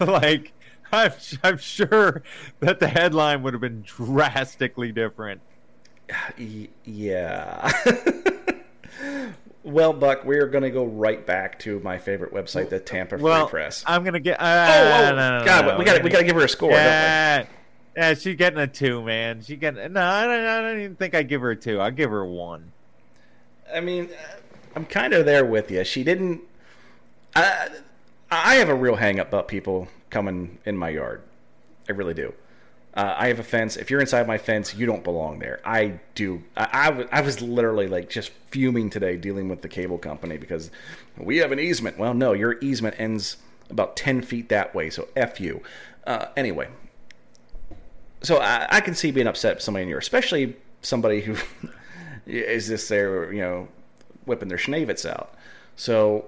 like, 0.01 0.51
I'm, 0.93 1.12
I'm 1.43 1.57
sure 1.57 2.21
that 2.59 2.79
the 2.79 2.88
headline 2.88 3.43
would 3.43 3.53
have 3.53 3.62
been 3.62 3.81
drastically 3.81 4.91
different. 4.91 5.41
Yeah. 6.85 7.71
well, 9.63 9.93
Buck, 9.93 10.23
we 10.23 10.38
are 10.38 10.47
going 10.47 10.63
to 10.63 10.69
go 10.69 10.85
right 10.85 11.25
back 11.25 11.57
to 11.59 11.79
my 11.79 11.97
favorite 11.97 12.31
website, 12.31 12.69
the 12.69 12.79
Tampa 12.79 13.17
well, 13.17 13.47
Free 13.47 13.59
Press. 13.59 13.83
I'm 13.88 14.03
going 14.03 14.13
to 14.13 14.19
get. 14.19 14.39
Uh, 14.39 14.43
oh, 14.69 15.07
oh 15.12 15.15
no, 15.15 15.39
no, 15.39 15.45
God, 15.45 15.65
no, 15.65 15.77
we 15.77 15.85
got 15.85 16.03
we 16.03 16.09
got 16.09 16.19
to 16.19 16.25
give 16.25 16.35
her 16.35 16.45
a 16.45 16.50
score. 16.50 16.71
Yeah, 16.71 17.47
yeah, 17.95 18.13
she's 18.13 18.35
getting 18.35 18.59
a 18.59 18.67
two, 18.67 19.01
man. 19.01 19.41
She 19.41 19.55
getting 19.55 19.93
no. 19.93 20.01
I 20.01 20.25
don't, 20.25 20.45
I 20.45 20.62
don't 20.62 20.79
even 20.79 20.95
think 20.95 21.15
I 21.15 21.23
give 21.23 21.41
her 21.41 21.51
a 21.51 21.55
two. 21.55 21.81
I 21.81 21.89
give 21.89 22.12
her 22.12 22.21
a 22.21 22.27
one. 22.27 22.71
I 23.73 23.79
mean, 23.79 24.09
I'm 24.75 24.85
kind 24.85 25.13
of 25.13 25.25
there 25.25 25.45
with 25.45 25.71
you. 25.71 25.83
She 25.83 26.03
didn't. 26.03 26.41
I 27.35 27.69
I 28.29 28.55
have 28.55 28.69
a 28.69 28.75
real 28.75 28.95
hang 28.95 29.19
up 29.19 29.29
about 29.29 29.47
people 29.47 29.88
coming 30.13 30.60
in 30.65 30.77
my 30.77 30.89
yard. 30.89 31.22
I 31.89 31.91
really 31.91 32.13
do. 32.13 32.34
Uh, 32.93 33.15
I 33.17 33.27
have 33.27 33.39
a 33.39 33.43
fence. 33.43 33.75
If 33.75 33.89
you're 33.89 34.00
inside 34.00 34.27
my 34.27 34.38
fence, 34.38 34.75
you 34.75 34.86
don't 34.86 35.03
belong 35.03 35.39
there. 35.39 35.60
I 35.65 36.00
do. 36.13 36.43
I, 36.55 36.70
I, 36.72 36.86
w- 36.91 37.10
I 37.12 37.22
was 37.22 37.41
literally 37.41 37.88
like 37.88 38.08
just 38.08 38.29
fuming 38.51 38.91
today 38.91 39.17
dealing 39.17 39.50
with 39.50 39.63
the 39.63 39.67
cable 39.67 39.98
company 39.98 40.38
because 40.38 40.70
we 41.17 41.38
have 41.38 41.51
an 41.51 41.60
easement. 41.60 41.98
Well, 41.98 42.13
no, 42.13 42.34
your 42.34 42.60
easement 42.62 42.96
ends 43.00 43.38
about 43.72 43.98
10 43.98 44.22
feet 44.22 44.50
that 44.50 44.75
way, 44.75 44.91
so 44.91 45.08
F 45.15 45.39
you. 45.39 45.63
Uh, 46.05 46.27
anyway, 46.38 46.67
so 48.22 48.38
I, 48.38 48.67
I, 48.70 48.82
can 48.82 48.93
see 48.93 49.10
being 49.10 49.25
upset 49.25 49.55
with 49.55 49.63
somebody 49.63 49.84
in 49.84 49.89
here, 49.89 49.98
especially 49.98 50.55
somebody 50.82 51.22
who 51.22 51.36
is 52.27 52.67
just 52.67 52.89
there, 52.89 53.34
you 53.34 53.41
know, 53.41 53.67
whipping 54.25 54.50
their 54.50 54.58
schnavets 54.58 55.10
out. 55.10 55.34
So, 55.77 56.25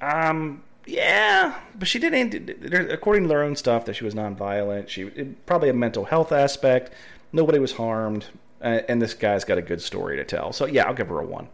um, 0.00 0.62
yeah, 0.86 1.60
but 1.78 1.88
she 1.88 1.98
didn't. 1.98 2.64
According 2.90 3.24
to 3.24 3.28
their 3.28 3.42
own 3.42 3.56
stuff, 3.56 3.84
that 3.86 3.94
she 3.94 4.04
was 4.04 4.14
nonviolent. 4.14 4.88
She 4.88 5.04
probably 5.46 5.68
a 5.68 5.74
mental 5.74 6.04
health 6.04 6.32
aspect. 6.32 6.92
Nobody 7.32 7.58
was 7.58 7.72
harmed, 7.72 8.26
uh, 8.62 8.80
and 8.88 9.00
this 9.00 9.14
guy's 9.14 9.44
got 9.44 9.58
a 9.58 9.62
good 9.62 9.80
story 9.80 10.16
to 10.16 10.24
tell. 10.24 10.52
So 10.52 10.66
yeah, 10.66 10.84
I'll 10.84 10.94
give 10.94 11.08
her 11.08 11.20
a 11.20 11.24
one. 11.24 11.48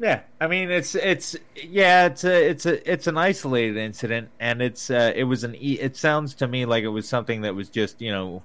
Yeah, 0.00 0.20
I 0.40 0.48
mean 0.48 0.70
it's 0.70 0.96
it's 0.96 1.36
yeah 1.54 2.06
it's 2.06 2.24
a 2.24 2.48
it's 2.50 2.66
a 2.66 2.92
it's 2.92 3.06
an 3.06 3.16
isolated 3.16 3.76
incident, 3.76 4.28
and 4.40 4.60
it's 4.60 4.90
uh, 4.90 5.12
it 5.14 5.24
was 5.24 5.44
an 5.44 5.54
e- 5.54 5.78
it 5.80 5.96
sounds 5.96 6.34
to 6.34 6.48
me 6.48 6.66
like 6.66 6.82
it 6.82 6.88
was 6.88 7.08
something 7.08 7.42
that 7.42 7.54
was 7.54 7.68
just 7.68 8.00
you 8.00 8.10
know 8.10 8.42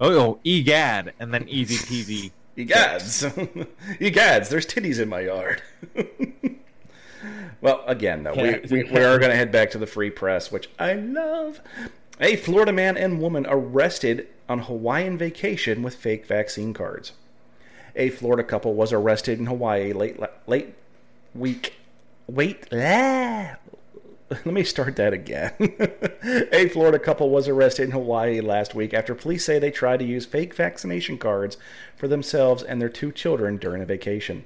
oh, 0.00 0.18
oh 0.18 0.38
egad 0.44 1.12
and 1.18 1.34
then 1.34 1.48
easy 1.48 1.74
peasy 1.76 2.30
egads 2.56 3.28
egads 3.98 4.48
there's 4.48 4.66
titties 4.66 5.00
in 5.00 5.08
my 5.08 5.20
yard. 5.20 5.62
Well, 7.64 7.82
again, 7.86 8.24
though, 8.24 8.34
we, 8.34 8.60
we, 8.70 8.84
we 8.84 9.02
are 9.02 9.18
going 9.18 9.30
to 9.30 9.36
head 9.36 9.50
back 9.50 9.70
to 9.70 9.78
the 9.78 9.86
free 9.86 10.10
press, 10.10 10.52
which 10.52 10.68
I 10.78 10.92
love. 10.92 11.62
A 12.20 12.36
Florida 12.36 12.74
man 12.74 12.98
and 12.98 13.18
woman 13.18 13.46
arrested 13.48 14.28
on 14.50 14.58
Hawaiian 14.58 15.16
vacation 15.16 15.82
with 15.82 15.94
fake 15.94 16.26
vaccine 16.26 16.74
cards. 16.74 17.12
A 17.96 18.10
Florida 18.10 18.44
couple 18.44 18.74
was 18.74 18.92
arrested 18.92 19.38
in 19.38 19.46
Hawaii 19.46 19.94
late 19.94 20.20
late 20.46 20.74
week. 21.34 21.76
Wait, 22.26 22.66
ah, 22.70 23.56
let 24.28 24.44
me 24.44 24.62
start 24.62 24.96
that 24.96 25.14
again. 25.14 25.54
a 26.52 26.68
Florida 26.68 26.98
couple 26.98 27.30
was 27.30 27.48
arrested 27.48 27.84
in 27.84 27.92
Hawaii 27.92 28.42
last 28.42 28.74
week 28.74 28.92
after 28.92 29.14
police 29.14 29.42
say 29.42 29.58
they 29.58 29.70
tried 29.70 30.00
to 30.00 30.04
use 30.04 30.26
fake 30.26 30.52
vaccination 30.52 31.16
cards 31.16 31.56
for 31.96 32.08
themselves 32.08 32.62
and 32.62 32.78
their 32.78 32.90
two 32.90 33.10
children 33.10 33.56
during 33.56 33.80
a 33.80 33.86
vacation 33.86 34.44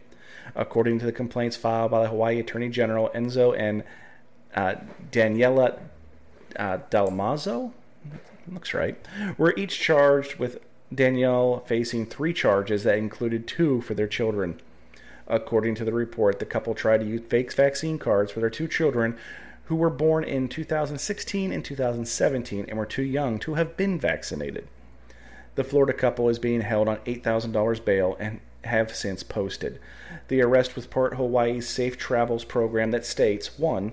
according 0.55 0.99
to 1.01 1.07
the 1.07 1.13
complaints 1.13 1.57
filed 1.57 1.91
by 1.91 2.03
the 2.03 2.09
Hawaii 2.09 2.39
Attorney 2.39 2.69
General 2.69 3.11
Enzo 3.15 3.57
and 3.59 3.85
uh, 4.55 4.77
Daniela 5.11 5.79
uh, 6.57 6.79
Dalmazo. 6.91 7.73
Looks 8.51 8.73
right. 8.73 8.97
Were 9.37 9.55
each 9.57 9.79
charged 9.79 10.37
with 10.37 10.61
Danielle 10.95 11.61
facing 11.67 12.07
three 12.07 12.33
charges 12.33 12.85
that 12.85 12.97
included 12.97 13.47
two 13.47 13.81
for 13.83 13.95
their 13.95 14.07
children. 14.07 14.61
According 15.27 15.75
to 15.77 15.85
the 15.85 15.93
report, 15.93 16.39
the 16.39 16.47
couple 16.47 16.75
tried 16.75 17.01
to 17.01 17.07
use 17.07 17.21
fake 17.29 17.53
vaccine 17.53 17.99
cards 17.99 18.33
for 18.33 18.41
their 18.41 18.49
two 18.49 18.67
children 18.67 19.17
who 19.65 19.77
were 19.77 19.91
born 19.91 20.25
in 20.25 20.49
2016 20.49 21.53
and 21.53 21.63
2017 21.63 22.65
and 22.67 22.79
were 22.79 22.87
too 22.87 23.03
young 23.03 23.39
to 23.39 23.55
have 23.55 23.77
been 23.77 24.01
vaccinated. 24.01 24.67
The 25.57 25.65
Florida 25.65 25.93
couple 25.93 26.31
is 26.31 26.39
being 26.39 26.63
held 26.63 26.89
on 26.89 26.97
$8,000 26.99 27.85
bail 27.85 28.17
and 28.19 28.41
have 28.65 28.97
since 28.97 29.23
posted. 29.23 29.79
The 30.29 30.43
arrest 30.43 30.77
was 30.77 30.87
part 30.87 31.15
Hawaii's 31.15 31.69
Safe 31.69 31.97
Travels 31.97 32.45
program 32.45 32.91
that 32.93 33.07
states 33.07 33.59
1. 33.59 33.93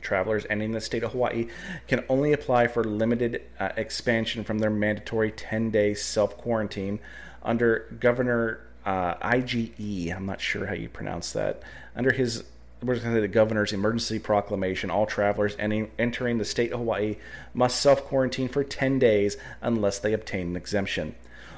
Travelers 0.00 0.44
entering 0.50 0.72
the 0.72 0.80
state 0.80 1.02
of 1.02 1.12
Hawaii 1.12 1.48
can 1.88 2.04
only 2.10 2.32
apply 2.32 2.66
for 2.66 2.84
limited 2.84 3.42
uh, 3.58 3.70
expansion 3.76 4.44
from 4.44 4.58
their 4.58 4.70
mandatory 4.70 5.30
10 5.32 5.70
day 5.70 5.94
self 5.94 6.36
quarantine 6.36 6.98
under 7.42 7.86
Governor 8.00 8.60
uh, 8.84 9.14
Ige. 9.14 10.14
I'm 10.14 10.26
not 10.26 10.42
sure 10.42 10.66
how 10.66 10.74
you 10.74 10.90
pronounce 10.90 11.32
that. 11.32 11.62
Under 11.96 12.12
his 12.12 12.44
we're 12.82 12.96
going 12.96 13.06
to 13.06 13.14
say 13.14 13.20
the 13.20 13.28
governor's 13.28 13.72
emergency 13.72 14.18
proclamation. 14.18 14.90
All 14.90 15.06
travelers 15.06 15.56
entering 15.58 16.38
the 16.38 16.44
state 16.44 16.72
of 16.72 16.80
Hawaii 16.80 17.16
must 17.54 17.80
self 17.80 18.04
quarantine 18.04 18.48
for 18.48 18.62
10 18.62 18.98
days 18.98 19.36
unless 19.62 19.98
they 19.98 20.12
obtain 20.12 20.48
an 20.48 20.56
exemption. 20.56 21.14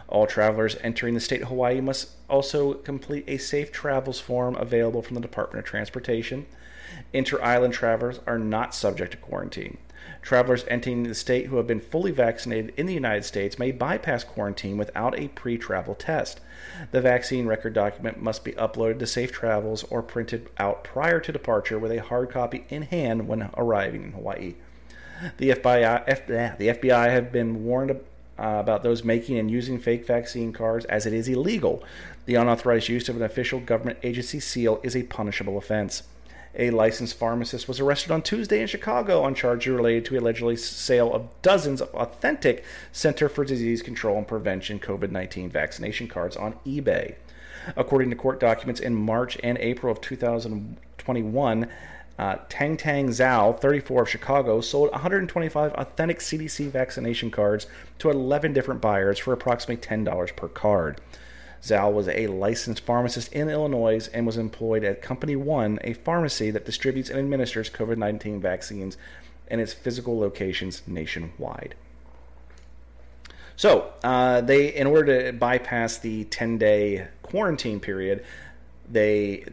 All 0.08 0.26
travelers 0.26 0.76
entering 0.82 1.14
the 1.14 1.20
state 1.20 1.42
of 1.42 1.48
Hawaii 1.48 1.80
must 1.80 2.10
also 2.28 2.74
complete 2.74 3.24
a 3.26 3.38
safe 3.38 3.72
travels 3.72 4.20
form 4.20 4.54
available 4.56 5.02
from 5.02 5.14
the 5.14 5.20
Department 5.20 5.64
of 5.64 5.68
Transportation. 5.68 6.46
Inter 7.12 7.42
island 7.42 7.74
travelers 7.74 8.20
are 8.26 8.38
not 8.38 8.74
subject 8.74 9.12
to 9.12 9.18
quarantine. 9.18 9.78
Travelers 10.22 10.64
entering 10.68 11.02
the 11.02 11.14
state 11.14 11.46
who 11.46 11.56
have 11.56 11.66
been 11.66 11.80
fully 11.80 12.12
vaccinated 12.12 12.72
in 12.76 12.86
the 12.86 12.94
United 12.94 13.24
States 13.24 13.58
may 13.58 13.72
bypass 13.72 14.22
quarantine 14.22 14.76
without 14.76 15.18
a 15.18 15.28
pre 15.28 15.58
travel 15.58 15.94
test. 15.94 16.40
The 16.92 17.00
vaccine 17.00 17.46
record 17.46 17.74
document 17.74 18.22
must 18.22 18.44
be 18.44 18.52
uploaded 18.52 19.00
to 19.00 19.06
Safe 19.06 19.32
Travels 19.32 19.84
or 19.84 20.02
printed 20.02 20.48
out 20.58 20.84
prior 20.84 21.18
to 21.20 21.32
departure 21.32 21.78
with 21.78 21.90
a 21.90 22.02
hard 22.02 22.30
copy 22.30 22.66
in 22.68 22.82
hand 22.82 23.26
when 23.26 23.50
arriving 23.56 24.04
in 24.04 24.12
Hawaii. 24.12 24.54
The 25.38 25.50
FBI, 25.50 26.04
F, 26.06 26.26
the 26.26 26.68
FBI 26.68 27.10
have 27.10 27.32
been 27.32 27.64
warned 27.64 27.98
uh, 28.38 28.56
about 28.58 28.82
those 28.82 29.04
making 29.04 29.38
and 29.38 29.50
using 29.50 29.78
fake 29.78 30.06
vaccine 30.06 30.52
cards 30.52 30.84
as 30.86 31.06
it 31.06 31.12
is 31.12 31.28
illegal. 31.28 31.82
The 32.26 32.34
unauthorized 32.34 32.88
use 32.88 33.08
of 33.08 33.16
an 33.16 33.22
official 33.22 33.60
government 33.60 33.98
agency 34.02 34.40
seal 34.40 34.80
is 34.82 34.96
a 34.96 35.04
punishable 35.04 35.58
offense. 35.58 36.02
A 36.58 36.70
licensed 36.70 37.18
pharmacist 37.18 37.68
was 37.68 37.80
arrested 37.80 38.10
on 38.10 38.22
Tuesday 38.22 38.62
in 38.62 38.66
Chicago 38.66 39.22
on 39.22 39.34
charges 39.34 39.72
related 39.72 40.06
to 40.06 40.18
allegedly 40.18 40.56
sale 40.56 41.12
of 41.12 41.28
dozens 41.42 41.82
of 41.82 41.94
authentic 41.94 42.64
Center 42.92 43.28
for 43.28 43.44
Disease 43.44 43.82
Control 43.82 44.16
and 44.16 44.26
Prevention 44.26 44.78
COVID-19 44.78 45.50
vaccination 45.50 46.08
cards 46.08 46.34
on 46.34 46.54
eBay. 46.66 47.14
According 47.76 48.08
to 48.10 48.16
court 48.16 48.40
documents 48.40 48.80
in 48.80 48.94
March 48.94 49.36
and 49.42 49.58
April 49.58 49.92
of 49.92 50.00
2021, 50.00 51.68
uh, 52.18 52.36
Tang 52.48 52.76
Tang 52.76 53.08
Zhao, 53.08 53.58
34 53.60 54.02
of 54.02 54.08
Chicago, 54.08 54.60
sold 54.60 54.90
125 54.92 55.72
authentic 55.74 56.20
CDC 56.20 56.70
vaccination 56.70 57.30
cards 57.30 57.66
to 57.98 58.10
11 58.10 58.52
different 58.52 58.80
buyers 58.80 59.18
for 59.18 59.32
approximately 59.32 59.76
$10 59.76 60.34
per 60.34 60.48
card. 60.48 61.00
Zhao 61.62 61.92
was 61.92 62.08
a 62.08 62.26
licensed 62.28 62.84
pharmacist 62.84 63.32
in 63.32 63.48
Illinois 63.48 64.08
and 64.14 64.24
was 64.24 64.36
employed 64.36 64.84
at 64.84 65.02
Company 65.02 65.36
One, 65.36 65.78
a 65.84 65.94
pharmacy 65.94 66.50
that 66.52 66.64
distributes 66.64 67.10
and 67.10 67.18
administers 67.18 67.68
COVID 67.68 67.98
19 67.98 68.40
vaccines 68.40 68.96
in 69.48 69.60
its 69.60 69.72
physical 69.72 70.18
locations 70.18 70.82
nationwide. 70.86 71.74
So, 73.56 73.92
uh, 74.04 74.42
they, 74.42 74.74
in 74.74 74.86
order 74.86 75.30
to 75.30 75.32
bypass 75.36 75.98
the 75.98 76.24
10 76.24 76.58
day 76.58 77.08
quarantine 77.22 77.80
period, 77.80 78.24
they 78.88 79.46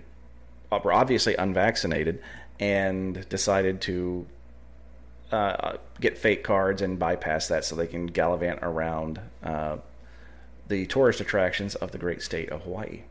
were 0.71 0.93
obviously 0.93 1.35
unvaccinated 1.35 2.21
and 2.59 3.27
decided 3.29 3.81
to 3.81 4.25
uh, 5.31 5.77
get 5.99 6.17
fake 6.17 6.43
cards 6.43 6.81
and 6.81 6.99
bypass 6.99 7.47
that 7.47 7.65
so 7.65 7.75
they 7.75 7.87
can 7.87 8.05
gallivant 8.07 8.59
around 8.61 9.19
uh, 9.43 9.77
the 10.67 10.85
tourist 10.85 11.21
attractions 11.21 11.75
of 11.75 11.91
the 11.91 11.97
great 11.97 12.21
state 12.21 12.49
of 12.49 12.61
Hawaii. 12.61 13.01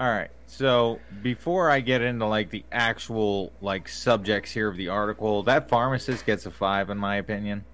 All 0.00 0.08
right. 0.08 0.30
So 0.46 0.98
before 1.22 1.70
I 1.70 1.80
get 1.80 2.02
into 2.02 2.26
like 2.26 2.50
the 2.50 2.64
actual 2.72 3.52
like 3.60 3.88
subjects 3.88 4.50
here 4.50 4.68
of 4.68 4.76
the 4.76 4.88
article, 4.88 5.44
that 5.44 5.68
pharmacist 5.68 6.26
gets 6.26 6.46
a 6.46 6.50
five 6.50 6.90
in 6.90 6.98
my 6.98 7.16
opinion. 7.16 7.64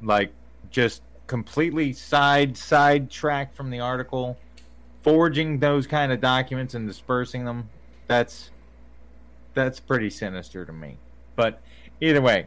Like 0.00 0.32
just 0.70 1.02
completely 1.26 1.92
side 1.92 2.56
side 2.56 3.10
track 3.10 3.54
from 3.54 3.70
the 3.70 3.80
article, 3.80 4.38
forging 5.02 5.58
those 5.58 5.86
kind 5.86 6.12
of 6.12 6.20
documents 6.20 6.74
and 6.74 6.86
dispersing 6.86 7.44
them. 7.44 7.68
That's 8.06 8.50
that's 9.54 9.80
pretty 9.80 10.10
sinister 10.10 10.64
to 10.64 10.72
me. 10.72 10.96
But 11.36 11.60
either 12.00 12.20
way, 12.20 12.46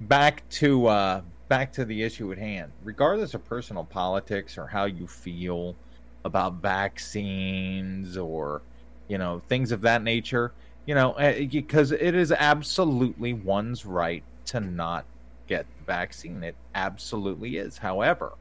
back 0.00 0.48
to 0.50 0.86
uh 0.86 1.20
back 1.48 1.72
to 1.72 1.84
the 1.84 2.02
issue 2.02 2.32
at 2.32 2.38
hand. 2.38 2.72
Regardless 2.82 3.34
of 3.34 3.44
personal 3.44 3.84
politics 3.84 4.58
or 4.58 4.66
how 4.66 4.84
you 4.84 5.06
feel 5.06 5.76
about 6.24 6.54
vaccines 6.54 8.16
or 8.16 8.62
you 9.08 9.18
know 9.18 9.40
things 9.48 9.72
of 9.72 9.82
that 9.82 10.02
nature, 10.02 10.52
you 10.86 10.94
know, 10.94 11.14
because 11.50 11.92
eh, 11.92 11.98
it 12.00 12.14
is 12.14 12.32
absolutely 12.32 13.32
one's 13.32 13.84
right 13.84 14.22
to 14.46 14.60
not 14.60 15.04
get 15.46 15.66
the 15.78 15.84
vaccine. 15.84 16.42
It 16.42 16.56
absolutely 16.74 17.56
is. 17.56 17.78
However, 17.78 18.32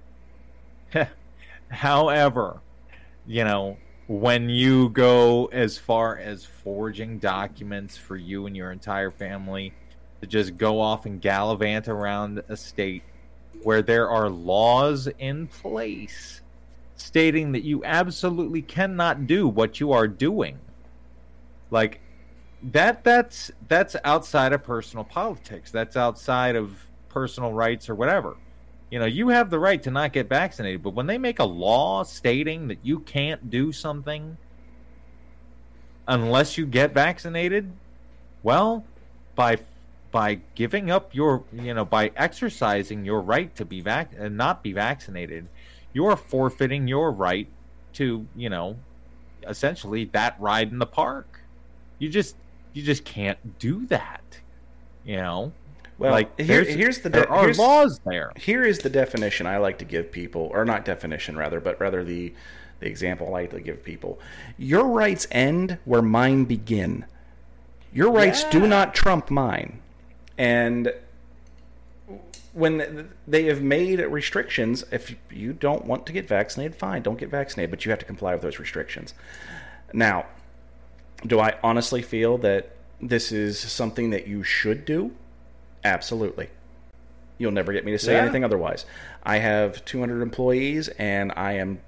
however, 1.70 2.60
you 3.26 3.44
know, 3.44 3.78
when 4.08 4.50
you 4.50 4.90
go 4.90 5.46
as 5.46 5.78
far 5.78 6.18
as 6.18 6.44
forging 6.44 7.20
documents 7.20 7.98
for 7.98 8.18
you 8.18 8.46
and 8.48 8.56
your 8.56 8.72
entire 8.72 9.12
family 9.12 9.74
to 10.22 10.28
just 10.28 10.58
go 10.58 10.80
off 10.80 11.06
and 11.06 11.22
gallivant 11.22 11.88
around 11.88 12.42
a 12.50 12.58
state 12.58 13.04
where 13.64 13.82
there 13.82 14.10
are 14.10 14.30
laws 14.30 15.08
in 15.20 15.48
place 15.48 16.42
stating 16.98 17.54
that 17.54 17.64
you 17.64 17.84
absolutely 17.86 18.62
cannot 18.62 19.26
do 19.26 19.48
what 19.48 19.80
you 19.80 19.94
are 19.94 20.08
doing. 20.08 20.60
Like 21.72 22.02
that 22.72 23.04
that's 23.04 23.52
that's 23.68 23.96
outside 24.04 24.54
of 24.54 24.64
personal 24.64 25.06
politics. 25.06 25.72
That's 25.72 25.96
outside 25.96 26.56
of 26.56 26.78
personal 27.10 27.54
rights 27.54 27.90
or 27.90 27.96
whatever 27.96 28.36
you 28.94 29.00
know 29.00 29.06
you 29.06 29.30
have 29.30 29.50
the 29.50 29.58
right 29.58 29.82
to 29.82 29.90
not 29.90 30.14
get 30.14 30.30
vaccinated 30.30 30.84
but 30.84 30.92
when 30.92 31.08
they 31.08 31.18
make 31.18 31.40
a 31.40 31.44
law 31.44 32.04
stating 32.04 32.68
that 32.68 32.78
you 32.84 33.00
can't 33.00 33.50
do 33.50 33.72
something 33.72 34.38
unless 36.08 36.60
you 36.60 36.68
get 36.68 36.94
vaccinated 36.94 37.72
well 38.44 38.86
by 39.34 39.58
by 40.12 40.36
giving 40.54 40.92
up 40.92 41.16
your 41.16 41.44
you 41.52 41.74
know 41.74 41.84
by 41.84 42.12
exercising 42.16 43.04
your 43.04 43.20
right 43.20 43.56
to 43.56 43.66
be 43.66 43.82
vac 43.82 44.12
and 44.14 44.26
uh, 44.26 44.46
not 44.46 44.62
be 44.62 44.72
vaccinated 44.72 45.48
you're 45.94 46.16
forfeiting 46.16 46.88
your 46.88 47.12
right 47.12 47.48
to 47.94 48.28
you 48.36 48.50
know 48.50 48.76
essentially 49.48 50.06
that 50.06 50.40
ride 50.40 50.72
in 50.72 50.80
the 50.80 50.86
park. 50.86 51.42
You 52.00 52.10
just 52.10 52.36
you 52.74 52.84
just 52.84 53.06
can't 53.06 53.60
do 53.60 53.86
that 53.88 54.22
you 55.06 55.18
know 55.18 55.52
well 55.98 56.12
like 56.12 56.40
here, 56.40 56.64
here's 56.64 57.00
the 57.00 57.10
de- 57.10 57.20
there 57.20 57.32
are 57.32 57.54
laws 57.54 58.00
there 58.06 58.32
here 58.36 58.64
is 58.64 58.80
the 58.80 58.90
definition 58.90 59.46
i 59.46 59.58
like 59.58 59.78
to 59.78 59.86
give 59.86 60.12
people 60.12 60.50
or 60.54 60.66
not 60.66 60.86
definition 60.86 61.38
rather 61.38 61.60
but 61.60 61.80
rather 61.80 62.04
the 62.04 62.34
the 62.80 62.88
example 62.88 63.28
i 63.28 63.42
like 63.42 63.52
to 63.52 63.60
give 63.60 63.84
people 63.84 64.20
your 64.58 64.88
rights 64.88 65.28
end 65.32 65.78
where 65.86 66.02
mine 66.02 66.46
begin 66.46 67.06
your 67.94 68.12
rights 68.12 68.44
yeah. 68.44 68.50
do 68.52 68.68
not 68.68 68.94
trump 68.94 69.30
mine 69.30 69.80
and 70.38 70.92
when 72.54 73.10
they 73.28 73.46
have 73.46 73.62
made 73.62 74.00
restrictions, 74.00 74.84
if 74.92 75.16
you 75.32 75.54
don't 75.54 75.86
want 75.86 76.06
to 76.06 76.14
get 76.14 76.28
vaccinated, 76.28 76.76
fine, 76.76 77.02
don't 77.02 77.18
get 77.18 77.30
vaccinated, 77.30 77.72
but 77.72 77.84
you 77.84 77.92
have 77.92 78.00
to 78.00 78.06
comply 78.06 78.34
with 78.34 78.44
those 78.44 78.60
restrictions. 78.60 79.14
Now, 79.92 80.28
do 81.26 81.40
I 81.40 81.58
honestly 81.64 82.02
feel 82.02 82.38
that 82.40 82.76
this 83.02 83.32
is 83.32 83.60
something 83.60 84.12
that 84.12 84.28
you 84.28 84.44
should 84.44 84.86
do? 84.86 85.12
Absolutely. 85.84 86.50
You'll 87.38 87.52
never 87.52 87.74
get 87.74 87.84
me 87.84 87.92
to 87.92 88.00
say 88.00 88.14
yeah. 88.14 88.22
anything 88.22 88.44
otherwise. 88.44 88.86
I 89.24 89.38
have 89.38 89.84
200 89.86 90.22
employees, 90.22 90.88
and 90.88 91.34
I 91.36 91.54
am 91.54 91.80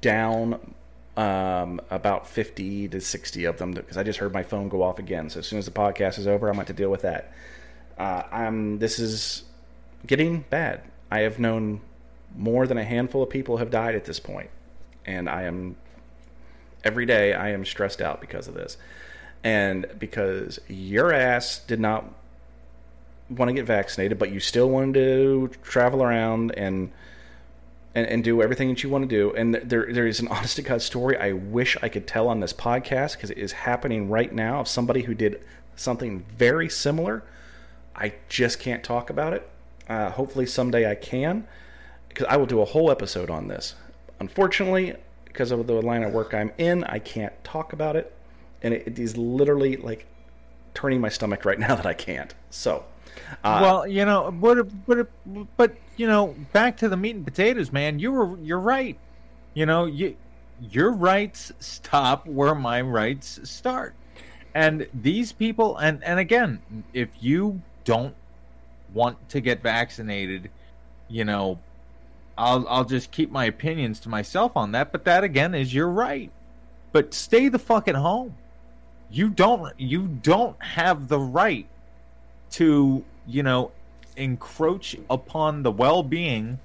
down 0.00 0.74
um, 1.16 1.80
about 1.90 2.26
50 2.26 2.88
to 2.88 3.00
60 3.00 3.44
of 3.44 3.58
them 3.58 3.72
because 3.72 3.96
I 3.96 4.02
just 4.02 4.18
heard 4.18 4.32
my 4.32 4.42
phone 4.42 4.68
go 4.68 4.82
off 4.82 4.98
again. 4.98 5.28
So 5.28 5.40
as 5.40 5.46
soon 5.46 5.58
as 5.58 5.66
the 5.66 5.72
podcast 5.72 6.18
is 6.18 6.26
over, 6.26 6.48
I'm 6.48 6.54
going 6.54 6.66
to 6.66 6.72
deal 6.72 6.90
with 6.90 7.02
that. 7.02 7.32
Uh, 7.98 8.22
I'm. 8.30 8.78
This 8.78 8.98
is 8.98 9.44
getting 10.06 10.44
bad. 10.48 10.82
I 11.10 11.20
have 11.20 11.38
known 11.38 11.80
more 12.36 12.66
than 12.66 12.78
a 12.78 12.84
handful 12.84 13.22
of 13.22 13.28
people 13.28 13.58
have 13.58 13.70
died 13.70 13.94
at 13.94 14.04
this 14.04 14.18
point, 14.18 14.50
and 15.04 15.28
I 15.28 15.42
am 15.42 15.76
every 16.84 17.06
day 17.06 17.34
I 17.34 17.50
am 17.50 17.64
stressed 17.64 18.00
out 18.00 18.20
because 18.20 18.48
of 18.48 18.54
this, 18.54 18.78
and 19.44 19.86
because 19.98 20.58
your 20.68 21.12
ass 21.12 21.58
did 21.58 21.80
not 21.80 22.06
want 23.30 23.48
to 23.48 23.54
get 23.54 23.64
vaccinated, 23.64 24.18
but 24.18 24.30
you 24.30 24.40
still 24.40 24.68
wanted 24.68 24.94
to 24.94 25.50
travel 25.62 26.02
around 26.02 26.52
and 26.52 26.92
and, 27.94 28.06
and 28.06 28.24
do 28.24 28.40
everything 28.40 28.68
that 28.68 28.82
you 28.82 28.88
want 28.88 29.02
to 29.02 29.08
do. 29.08 29.34
And 29.34 29.54
there 29.54 29.92
there 29.92 30.06
is 30.06 30.20
an 30.20 30.28
honest 30.30 30.56
to 30.56 30.62
God 30.62 30.82
story 30.82 31.16
I 31.16 31.32
wish 31.32 31.76
I 31.82 31.88
could 31.88 32.06
tell 32.06 32.28
on 32.28 32.40
this 32.40 32.52
podcast 32.52 33.12
because 33.12 33.30
it 33.30 33.38
is 33.38 33.52
happening 33.52 34.08
right 34.08 34.32
now 34.32 34.60
of 34.60 34.68
somebody 34.68 35.02
who 35.02 35.14
did 35.14 35.42
something 35.76 36.24
very 36.36 36.68
similar 36.68 37.24
I 37.94 38.14
just 38.28 38.58
can't 38.58 38.82
talk 38.82 39.10
about 39.10 39.32
it. 39.32 39.48
Uh, 39.88 40.10
hopefully 40.10 40.46
someday 40.46 40.90
I 40.90 40.94
can, 40.94 41.46
because 42.08 42.26
I 42.28 42.36
will 42.36 42.46
do 42.46 42.60
a 42.60 42.64
whole 42.64 42.90
episode 42.90 43.30
on 43.30 43.48
this. 43.48 43.74
Unfortunately, 44.20 44.94
because 45.24 45.50
of 45.50 45.66
the 45.66 45.74
line 45.74 46.02
of 46.02 46.12
work 46.12 46.34
I'm 46.34 46.52
in, 46.58 46.84
I 46.84 46.98
can't 46.98 47.32
talk 47.44 47.72
about 47.72 47.96
it, 47.96 48.14
and 48.62 48.72
it, 48.72 48.86
it 48.86 48.98
is 48.98 49.16
literally 49.16 49.76
like 49.76 50.06
turning 50.74 51.00
my 51.00 51.08
stomach 51.08 51.44
right 51.44 51.58
now 51.58 51.74
that 51.74 51.86
I 51.86 51.94
can't. 51.94 52.34
So, 52.50 52.84
uh, 53.44 53.58
well, 53.62 53.86
you 53.86 54.04
know, 54.04 54.30
but 54.30 54.68
but 54.86 55.08
but 55.56 55.74
you 55.96 56.06
know, 56.06 56.34
back 56.52 56.76
to 56.78 56.88
the 56.88 56.96
meat 56.96 57.16
and 57.16 57.24
potatoes, 57.24 57.72
man. 57.72 57.98
You 57.98 58.12
were 58.12 58.38
you're 58.38 58.60
right. 58.60 58.98
You 59.54 59.66
know, 59.66 59.86
you 59.86 60.16
your 60.70 60.92
rights 60.92 61.52
stop 61.58 62.26
where 62.26 62.54
my 62.54 62.80
rights 62.80 63.40
start 63.48 63.94
And 64.54 64.86
these 64.94 65.32
people, 65.32 65.76
and 65.78 66.02
and 66.04 66.18
again, 66.18 66.60
if 66.92 67.08
you 67.20 67.60
don't 67.84 68.14
want 68.94 69.28
to 69.30 69.40
get 69.40 69.62
vaccinated, 69.62 70.50
you 71.08 71.24
know, 71.24 71.58
I'll 72.36 72.66
I'll 72.68 72.84
just 72.84 73.10
keep 73.10 73.30
my 73.30 73.46
opinions 73.46 74.00
to 74.00 74.08
myself 74.08 74.56
on 74.56 74.72
that. 74.72 74.92
But 74.92 75.04
that 75.04 75.24
again 75.24 75.54
is 75.54 75.72
your 75.74 75.88
right. 75.88 76.30
But 76.92 77.14
stay 77.14 77.48
the 77.48 77.58
fuck 77.58 77.88
at 77.88 77.94
home. 77.94 78.36
You 79.10 79.30
don't 79.30 79.72
you 79.78 80.06
don't 80.06 80.62
have 80.62 81.08
the 81.08 81.18
right 81.18 81.66
to 82.52 83.04
you 83.26 83.42
know 83.42 83.72
encroach 84.16 84.96
upon 85.10 85.62
the 85.62 85.70
well-being, 85.70 86.58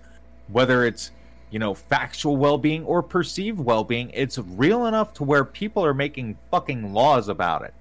whether 0.50 0.86
it's 0.86 1.12
you 1.50 1.60
know 1.60 1.74
factual 1.74 2.38
well-being 2.38 2.84
or 2.86 3.02
perceived 3.02 3.60
well-being. 3.60 4.12
It's 4.14 4.38
real 4.38 4.86
enough 4.86 5.14
to 5.16 5.24
where 5.24 5.44
people 5.46 5.84
are 5.86 5.94
making 5.94 6.38
fucking 6.52 6.94
laws 6.94 7.30
about 7.30 7.64
it. 7.64 7.74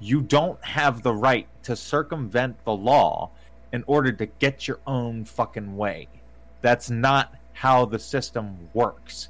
You 0.00 0.20
don't 0.20 0.62
have 0.64 1.02
the 1.02 1.14
right 1.14 1.46
to 1.64 1.74
circumvent 1.74 2.62
the 2.64 2.72
law 2.72 3.30
in 3.72 3.82
order 3.86 4.12
to 4.12 4.26
get 4.26 4.68
your 4.68 4.78
own 4.86 5.24
fucking 5.24 5.76
way. 5.76 6.08
That's 6.60 6.90
not 6.90 7.34
how 7.52 7.86
the 7.86 7.98
system 7.98 8.56
works. 8.74 9.28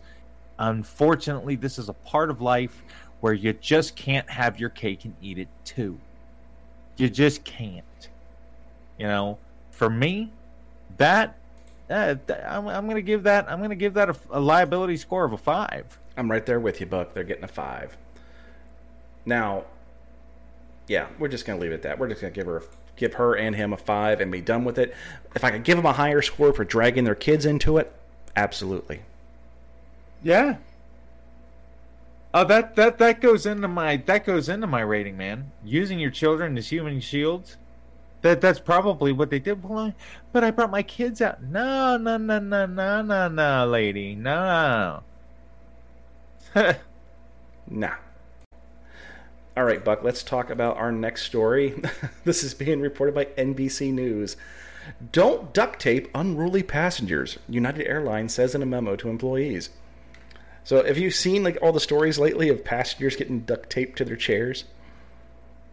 Unfortunately, 0.58 1.54
this 1.54 1.78
is 1.78 1.88
a 1.88 1.92
part 1.92 2.30
of 2.30 2.40
life 2.40 2.82
where 3.20 3.34
you 3.34 3.52
just 3.52 3.94
can't 3.96 4.28
have 4.28 4.58
your 4.58 4.70
cake 4.70 5.04
and 5.04 5.14
eat 5.22 5.38
it 5.38 5.48
too. 5.64 5.98
You 6.96 7.08
just 7.08 7.44
can't. 7.44 8.08
You 8.98 9.06
know, 9.06 9.38
for 9.70 9.90
me, 9.90 10.32
that 10.96 11.36
uh, 11.90 12.16
I'm, 12.46 12.66
I'm 12.68 12.84
going 12.84 12.96
to 12.96 13.02
give 13.02 13.24
that 13.24 13.50
I'm 13.50 13.58
going 13.58 13.70
to 13.70 13.76
give 13.76 13.94
that 13.94 14.10
a, 14.10 14.16
a 14.30 14.40
liability 14.40 14.96
score 14.96 15.24
of 15.24 15.32
a 15.32 15.38
five. 15.38 15.98
I'm 16.16 16.30
right 16.30 16.44
there 16.44 16.60
with 16.60 16.80
you, 16.80 16.86
Buck. 16.86 17.12
They're 17.14 17.24
getting 17.24 17.44
a 17.44 17.48
five. 17.48 17.96
Now, 19.24 19.64
yeah, 20.88 21.08
we're 21.18 21.28
just 21.28 21.44
going 21.44 21.58
to 21.58 21.62
leave 21.62 21.72
it 21.72 21.76
at 21.76 21.82
that. 21.82 21.98
We're 21.98 22.08
just 22.08 22.20
going 22.20 22.32
to 22.32 22.38
give 22.38 22.46
her 22.46 22.62
give 22.96 23.14
her 23.14 23.36
and 23.36 23.54
him 23.54 23.72
a 23.72 23.76
five 23.76 24.20
and 24.20 24.32
be 24.32 24.40
done 24.40 24.64
with 24.64 24.78
it. 24.78 24.94
If 25.34 25.44
I 25.44 25.50
could 25.50 25.64
give 25.64 25.76
them 25.76 25.86
a 25.86 25.92
higher 25.92 26.22
score 26.22 26.52
for 26.52 26.64
dragging 26.64 27.04
their 27.04 27.14
kids 27.14 27.44
into 27.44 27.76
it, 27.76 27.92
absolutely. 28.34 29.02
Yeah. 30.22 30.56
Oh, 32.32 32.44
that 32.44 32.76
that 32.76 32.98
that 32.98 33.20
goes 33.20 33.46
into 33.46 33.68
my 33.68 33.96
that 33.98 34.24
goes 34.24 34.48
into 34.48 34.66
my 34.66 34.80
rating, 34.80 35.16
man. 35.16 35.52
Using 35.64 35.98
your 35.98 36.10
children 36.10 36.58
as 36.58 36.68
human 36.68 37.00
shields. 37.00 37.56
That 38.26 38.40
that's 38.40 38.58
probably 38.58 39.12
what 39.12 39.30
they 39.30 39.38
did. 39.38 39.62
Well, 39.62 39.78
I, 39.78 39.94
but 40.32 40.42
I 40.42 40.50
brought 40.50 40.72
my 40.72 40.82
kids 40.82 41.22
out. 41.22 41.44
No, 41.44 41.96
no, 41.96 42.16
no, 42.16 42.40
no, 42.40 42.66
no, 42.66 43.00
no, 43.00 43.28
no, 43.28 43.66
lady, 43.66 44.16
no. 44.16 45.04
nah. 47.70 47.94
All 49.56 49.62
right, 49.62 49.84
Buck, 49.84 50.02
let's 50.02 50.24
talk 50.24 50.50
about 50.50 50.76
our 50.76 50.90
next 50.90 51.22
story. 51.22 51.80
this 52.24 52.42
is 52.42 52.52
being 52.52 52.80
reported 52.80 53.14
by 53.14 53.26
NBC 53.26 53.92
News. 53.92 54.36
Don't 55.12 55.54
duct 55.54 55.80
tape 55.80 56.08
unruly 56.12 56.64
passengers, 56.64 57.38
United 57.48 57.86
Airlines 57.86 58.34
says 58.34 58.56
in 58.56 58.62
a 58.62 58.66
memo 58.66 58.96
to 58.96 59.08
employees. 59.08 59.70
So, 60.64 60.84
have 60.84 60.98
you 60.98 61.12
seen 61.12 61.44
like 61.44 61.58
all 61.62 61.70
the 61.70 61.78
stories 61.78 62.18
lately 62.18 62.48
of 62.48 62.64
passengers 62.64 63.14
getting 63.14 63.42
duct 63.42 63.70
taped 63.70 63.98
to 63.98 64.04
their 64.04 64.16
chairs? 64.16 64.64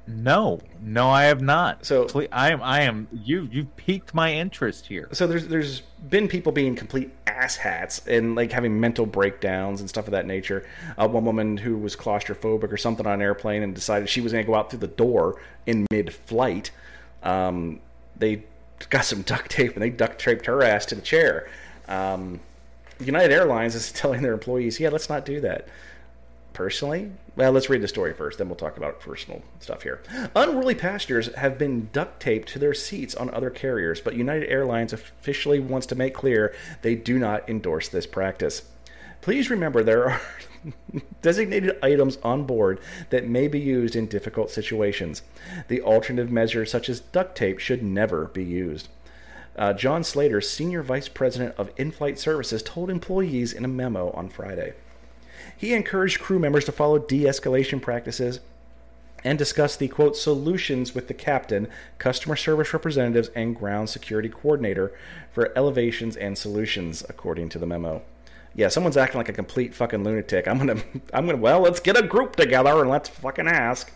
No, 0.06 0.60
no, 0.82 1.10
I 1.10 1.24
have 1.24 1.42
not. 1.42 1.86
So 1.86 2.06
Please, 2.06 2.28
I 2.32 2.52
am, 2.52 2.62
I 2.62 2.82
am. 2.82 3.08
You, 3.14 3.48
you've 3.50 3.74
piqued 3.78 4.14
my 4.14 4.34
interest 4.34 4.86
here. 4.86 5.08
So 5.14 5.28
there's 5.28 5.48
there's 5.48 5.82
been 6.10 6.28
people 6.28 6.52
being 6.52 6.76
complete 6.76 7.12
asshats 7.26 8.06
and 8.06 8.36
like 8.36 8.52
having 8.52 8.78
mental 8.78 9.06
breakdowns 9.06 9.80
and 9.80 9.90
stuff 9.90 10.06
of 10.06 10.12
that 10.12 10.26
nature. 10.26 10.68
Uh, 10.98 11.08
one 11.08 11.24
woman 11.24 11.56
who 11.56 11.78
was 11.78 11.96
claustrophobic 11.96 12.72
or 12.72 12.76
something 12.76 13.08
on 13.08 13.14
an 13.14 13.22
airplane 13.22 13.64
and 13.64 13.74
decided 13.74 14.10
she 14.10 14.20
was 14.20 14.34
going 14.34 14.44
to 14.44 14.48
go 14.48 14.56
out 14.56 14.70
through 14.70 14.80
the 14.80 14.88
door 14.88 15.42
in 15.66 15.88
mid-flight. 15.90 16.72
Um, 17.24 17.80
they 18.18 18.44
got 18.90 19.06
some 19.06 19.22
duct 19.22 19.50
tape 19.50 19.74
and 19.74 19.82
they 19.82 19.90
duct 19.90 20.20
taped 20.20 20.46
her 20.48 20.64
ass 20.64 20.86
to 20.88 20.96
the 20.96 21.02
chair. 21.02 21.50
Um, 21.88 22.42
United 23.00 23.32
Airlines 23.32 23.74
is 23.74 23.92
telling 23.94 24.22
their 24.22 24.34
employees, 24.34 24.82
"Yeah, 24.82 24.90
let's 24.90 25.08
not 25.08 25.26
do 25.26 25.40
that." 25.42 25.68
Personally. 26.54 27.12
Well, 27.36 27.52
let's 27.52 27.70
read 27.70 27.82
the 27.82 27.88
story 27.88 28.14
first, 28.14 28.38
then 28.38 28.48
we'll 28.48 28.56
talk 28.56 28.78
about 28.78 29.00
personal 29.00 29.42
stuff 29.60 29.84
here. 29.84 30.02
Unruly 30.36 30.76
passengers 30.76 31.34
have 31.36 31.58
been 31.58 31.90
duct 31.92 32.22
taped 32.22 32.50
to 32.50 32.60
their 32.60 32.74
seats 32.74 33.16
on 33.16 33.34
other 33.34 33.50
carriers, 33.50 34.00
but 34.00 34.16
United 34.16 34.50
Airlines 34.50 34.94
officially 34.94 35.60
wants 35.60 35.88
to 35.88 35.96
make 35.96 36.14
clear 36.14 36.54
they 36.82 36.96
do 36.96 37.18
not 37.18 37.50
endorse 37.50 37.90
this 37.90 38.06
practice. 38.06 38.64
Please 39.22 39.50
remember 39.50 39.84
there 39.84 40.10
are 40.10 40.22
designated 41.22 41.78
items 41.82 42.18
on 42.24 42.46
board 42.46 42.80
that 43.10 43.28
may 43.28 43.48
be 43.48 43.60
used 43.60 43.96
in 43.96 44.06
difficult 44.06 44.52
situations. 44.52 45.22
The 45.68 45.82
alternative 45.82 46.32
measures, 46.32 46.72
such 46.72 46.90
as 46.90 47.00
duct 47.00 47.36
tape, 47.36 47.60
should 47.60 47.84
never 47.84 48.26
be 48.26 48.44
used. 48.44 48.90
Uh, 49.56 49.74
John 49.74 50.04
Slater, 50.04 50.42
Senior 50.42 50.82
Vice 50.82 51.08
President 51.08 51.56
of 51.58 51.72
In 51.78 51.92
Flight 51.92 52.18
Services, 52.18 52.64
told 52.64 52.90
employees 52.90 53.54
in 53.54 53.66
a 53.66 53.68
memo 53.68 54.10
on 54.12 54.30
Friday. 54.30 54.74
He 55.64 55.74
encouraged 55.74 56.20
crew 56.20 56.40
members 56.40 56.66
to 56.66 56.74
follow 56.74 57.00
de 57.00 57.24
escalation 57.24 57.82
practices 57.82 58.42
and 59.24 59.38
discuss 59.38 59.78
the 59.78 59.88
quote 59.88 60.18
solutions 60.18 60.94
with 60.94 61.08
the 61.08 61.14
captain, 61.14 61.70
customer 62.00 62.36
service 62.36 62.74
representatives, 62.74 63.30
and 63.34 63.56
ground 63.56 63.90
security 63.90 64.28
coordinator 64.28 64.92
for 65.32 65.58
elevations 65.58 66.18
and 66.18 66.38
solutions, 66.38 67.06
according 67.08 67.48
to 67.48 67.60
the 67.60 67.66
memo. 67.66 68.02
Yeah, 68.54 68.68
someone's 68.68 68.98
acting 68.98 69.20
like 69.20 69.30
a 69.30 69.32
complete 69.32 69.74
fucking 69.74 70.04
lunatic. 70.04 70.50
I'm 70.50 70.58
gonna, 70.58 70.84
I'm 71.14 71.26
gonna. 71.28 71.38
Well, 71.38 71.62
let's 71.62 71.80
get 71.80 71.98
a 71.98 72.06
group 72.06 72.36
together 72.36 72.82
and 72.82 72.90
let's 72.90 73.08
fucking 73.08 73.48
ask. 73.48 73.90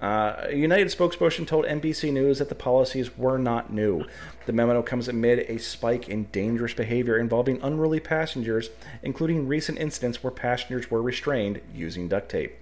Uh, 0.00 0.48
a 0.48 0.54
United 0.54 0.88
spokesperson 0.88 1.46
told 1.46 1.64
NBC 1.64 2.12
News 2.12 2.38
that 2.38 2.50
the 2.50 2.54
policies 2.54 3.16
were 3.16 3.38
not 3.38 3.72
new. 3.72 4.04
The 4.44 4.52
memo 4.52 4.82
comes 4.82 5.08
amid 5.08 5.40
a 5.48 5.58
spike 5.58 6.08
in 6.08 6.24
dangerous 6.24 6.74
behavior 6.74 7.16
involving 7.16 7.62
unruly 7.62 8.00
passengers, 8.00 8.68
including 9.02 9.48
recent 9.48 9.78
incidents 9.78 10.22
where 10.22 10.30
passengers 10.30 10.90
were 10.90 11.00
restrained 11.00 11.62
using 11.74 12.08
duct 12.08 12.28
tape. 12.28 12.54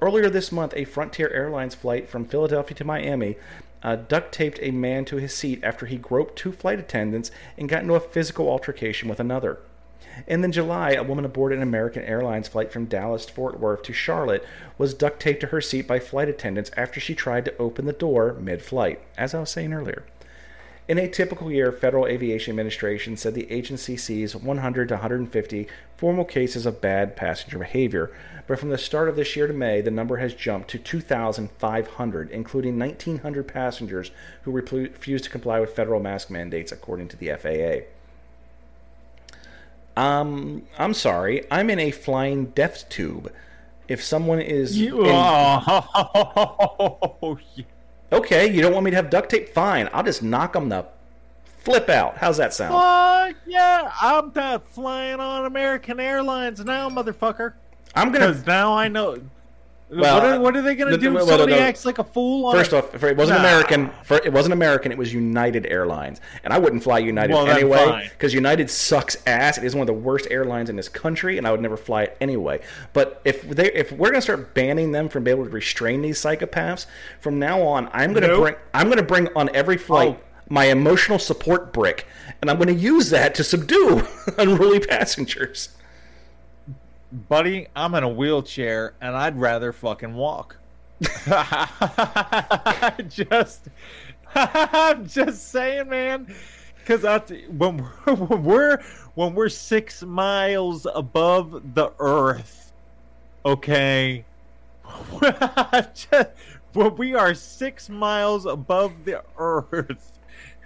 Earlier 0.00 0.30
this 0.30 0.52
month, 0.52 0.72
a 0.76 0.84
Frontier 0.84 1.28
Airlines 1.30 1.74
flight 1.74 2.08
from 2.08 2.24
Philadelphia 2.24 2.76
to 2.76 2.84
Miami 2.84 3.36
uh, 3.82 3.96
duct 3.96 4.32
taped 4.32 4.58
a 4.62 4.70
man 4.70 5.04
to 5.06 5.16
his 5.16 5.34
seat 5.34 5.60
after 5.64 5.86
he 5.86 5.96
groped 5.96 6.36
two 6.36 6.52
flight 6.52 6.78
attendants 6.78 7.30
and 7.56 7.68
got 7.68 7.82
into 7.82 7.94
a 7.94 8.00
physical 8.00 8.48
altercation 8.48 9.08
with 9.08 9.20
another. 9.20 9.58
And 10.26 10.44
in 10.44 10.52
July, 10.52 10.92
a 10.92 11.02
woman 11.02 11.24
aboard 11.24 11.52
an 11.52 11.62
American 11.62 12.02
Airlines 12.02 12.48
flight 12.48 12.72
from 12.72 12.86
Dallas 12.86 13.28
Fort 13.28 13.60
Worth 13.60 13.82
to 13.84 13.92
Charlotte 13.92 14.44
was 14.76 14.94
duct 14.94 15.20
taped 15.20 15.40
to 15.40 15.48
her 15.48 15.60
seat 15.60 15.86
by 15.86 15.98
flight 15.98 16.28
attendants 16.28 16.70
after 16.76 17.00
she 17.00 17.14
tried 17.14 17.44
to 17.44 17.56
open 17.58 17.86
the 17.86 17.92
door 17.92 18.34
mid 18.40 18.62
flight, 18.62 19.00
as 19.16 19.34
I 19.34 19.40
was 19.40 19.50
saying 19.50 19.72
earlier. 19.72 20.04
In 20.88 20.96
a 20.96 21.06
typical 21.06 21.52
year, 21.52 21.70
Federal 21.70 22.06
Aviation 22.06 22.52
Administration 22.52 23.18
said 23.18 23.34
the 23.34 23.52
agency 23.52 23.94
sees 23.94 24.34
100 24.34 24.88
to 24.88 24.94
150 24.94 25.68
formal 25.98 26.24
cases 26.24 26.64
of 26.64 26.80
bad 26.80 27.14
passenger 27.14 27.58
behavior, 27.58 28.10
but 28.46 28.58
from 28.58 28.70
the 28.70 28.78
start 28.78 29.10
of 29.10 29.14
this 29.14 29.36
year 29.36 29.46
to 29.46 29.52
May, 29.52 29.82
the 29.82 29.90
number 29.90 30.16
has 30.16 30.32
jumped 30.32 30.70
to 30.70 30.78
2,500, 30.78 32.30
including 32.30 32.78
1,900 32.78 33.46
passengers 33.46 34.12
who 34.44 34.50
refused 34.50 35.24
to 35.24 35.30
comply 35.30 35.60
with 35.60 35.76
federal 35.76 36.00
mask 36.00 36.30
mandates, 36.30 36.72
according 36.72 37.08
to 37.08 37.18
the 37.18 37.28
FAA. 37.36 37.86
Um, 39.98 40.62
I'm 40.78 40.94
sorry. 40.94 41.44
I'm 41.50 41.70
in 41.70 41.80
a 41.80 41.90
flying 41.90 42.46
death 42.46 42.88
tube. 42.88 43.32
If 43.88 44.04
someone 44.04 44.40
is. 44.40 44.78
You 44.78 45.00
in- 45.04 45.10
oh, 45.12 46.58
okay, 48.12 48.46
you 48.52 48.60
don't 48.60 48.72
want 48.72 48.84
me 48.84 48.92
to 48.92 48.96
have 48.96 49.10
duct 49.10 49.28
tape? 49.30 49.48
Fine. 49.48 49.88
I'll 49.92 50.04
just 50.04 50.22
knock 50.22 50.52
them 50.52 50.68
the 50.68 50.86
flip 51.44 51.88
out. 51.88 52.16
How's 52.18 52.36
that 52.36 52.54
sound? 52.54 52.74
fuck 52.74 53.34
yeah! 53.46 53.90
I'm 54.00 54.30
not 54.34 54.68
flying 54.68 55.18
on 55.18 55.46
American 55.46 55.98
Airlines 55.98 56.64
now, 56.64 56.88
motherfucker. 56.88 57.54
I'm 57.94 58.12
gonna. 58.12 58.28
Because 58.28 58.46
now 58.46 58.74
I 58.74 58.86
know. 58.88 59.18
Well, 59.90 60.16
what, 60.16 60.24
are, 60.24 60.40
what 60.40 60.56
are 60.56 60.60
they 60.60 60.74
going 60.74 60.90
to 60.92 60.98
do? 60.98 61.14
well, 61.14 61.26
Somebody 61.26 61.52
no, 61.52 61.58
no. 61.58 61.64
acts 61.64 61.86
like 61.86 61.98
a 61.98 62.04
fool. 62.04 62.44
On 62.46 62.54
First 62.54 62.72
a- 62.72 62.78
off, 62.78 63.02
it 63.02 63.16
wasn't 63.16 63.38
Nah. 63.40 63.48
American. 63.48 63.90
For, 64.04 64.16
it 64.18 64.32
wasn't 64.32 64.52
American. 64.52 64.92
It 64.92 64.98
was 64.98 65.14
United 65.14 65.64
Airlines, 65.66 66.20
and 66.44 66.52
I 66.52 66.58
wouldn't 66.58 66.82
fly 66.82 66.98
United 66.98 67.32
Well, 67.32 67.48
anyway 67.48 68.10
because 68.12 68.34
United 68.34 68.68
sucks 68.70 69.16
ass. 69.26 69.56
It 69.56 69.64
is 69.64 69.74
one 69.74 69.80
of 69.82 69.86
the 69.86 69.94
worst 69.94 70.28
airlines 70.30 70.68
in 70.68 70.76
this 70.76 70.90
country, 70.90 71.38
and 71.38 71.46
I 71.46 71.52
would 71.52 71.62
never 71.62 71.78
fly 71.78 72.02
it 72.02 72.16
anyway. 72.20 72.60
But 72.92 73.22
if 73.24 73.42
they, 73.48 73.72
if 73.72 73.90
we're 73.92 74.10
gonna 74.10 74.20
start 74.20 74.52
banning 74.54 74.92
them 74.92 75.08
from 75.08 75.24
being 75.24 75.36
able 75.38 75.46
to 75.46 75.50
restrain 75.50 76.02
these 76.02 76.18
psychopaths, 76.20 76.84
from 77.20 77.38
now 77.38 77.62
on, 77.62 77.88
I'm 77.94 78.12
gonna 78.12 78.26
Nope. 78.26 78.40
bring 78.42 78.54
I'm 78.74 78.88
gonna 78.90 79.02
bring 79.02 79.28
on 79.34 79.48
every 79.54 79.78
flight 79.78 80.18
Oh. 80.20 80.24
my 80.50 80.66
emotional 80.66 81.18
support 81.18 81.72
brick, 81.72 82.06
and 82.42 82.50
I'm 82.50 82.58
gonna 82.58 82.72
use 82.72 83.08
that 83.10 83.34
to 83.36 83.44
subdue 83.44 84.06
unruly 84.38 84.80
passengers. 84.80 85.70
Buddy, 87.12 87.68
I'm 87.74 87.94
in 87.94 88.02
a 88.04 88.08
wheelchair 88.08 88.94
and 89.00 89.16
I'd 89.16 89.38
rather 89.38 89.72
fucking 89.72 90.14
walk. 90.14 90.56
I 91.26 92.94
just, 93.08 93.68
I'm 94.34 95.06
just 95.06 95.48
saying, 95.50 95.88
man. 95.88 96.34
Because 96.78 97.30
when 97.50 97.76
we're, 97.78 98.14
when 98.14 98.42
we're 98.44 98.82
when 99.14 99.34
we're 99.34 99.48
six 99.50 100.02
miles 100.02 100.86
above 100.94 101.74
the 101.74 101.92
earth, 101.98 102.72
okay, 103.44 104.24
Just- 105.94 106.30
well, 106.74 106.90
we 106.90 107.14
are 107.14 107.34
six 107.34 107.88
miles 107.88 108.46
above 108.46 108.92
the 109.04 109.22
earth, 109.38 110.18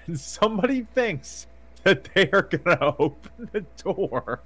and 0.07 0.19
somebody 0.19 0.87
thinks 0.95 1.47
that 1.85 2.05
they 2.15 2.31
are 2.31 2.43
gonna 2.43 2.95
open 2.99 3.49
the 3.53 3.65
door. 3.83 4.41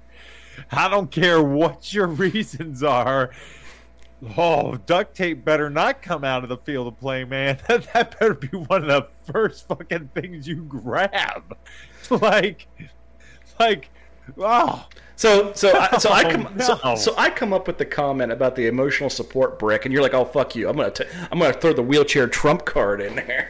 I 0.71 0.89
don't 0.89 1.11
care 1.11 1.41
what 1.41 1.93
your 1.93 2.07
reasons 2.07 2.83
are. 2.83 3.31
Oh, 4.35 4.75
duct 4.75 5.15
tape 5.15 5.45
better 5.45 5.69
not 5.69 6.01
come 6.01 6.23
out 6.23 6.43
of 6.43 6.49
the 6.49 6.57
field 6.57 6.87
of 6.87 6.99
play, 6.99 7.23
man. 7.23 7.59
that 7.67 8.19
better 8.19 8.33
be 8.33 8.47
one 8.47 8.83
of 8.83 8.87
the 8.87 9.31
first 9.31 9.67
fucking 9.67 10.09
things 10.15 10.47
you 10.47 10.63
grab. 10.63 11.55
like, 12.09 12.67
like, 13.59 13.89
oh, 14.39 14.87
So 15.15 15.53
so 15.53 15.77
I, 15.77 15.97
so 15.97 16.09
I 16.09 16.23
oh, 16.23 16.31
come 16.31 16.47
Oh, 16.59 16.77
so, 16.79 16.95
so 16.95 17.13
I 17.17 17.29
come 17.29 17.53
up 17.53 17.67
with 17.67 17.77
the 17.77 17.85
comment 17.85 18.31
about 18.31 18.55
the 18.55 18.65
emotional 18.67 19.09
support 19.09 19.59
brick, 19.59 19.85
and 19.85 19.93
you're 19.93 20.01
like, 20.03 20.15
"Oh 20.15 20.25
fuck 20.25 20.55
you! 20.55 20.67
I'm 20.67 20.75
gonna 20.75 20.89
t- 20.89 21.05
I'm 21.31 21.39
gonna 21.39 21.53
throw 21.53 21.73
the 21.73 21.83
wheelchair 21.83 22.27
trump 22.27 22.65
card 22.65 23.01
in 23.01 23.15
there." 23.15 23.49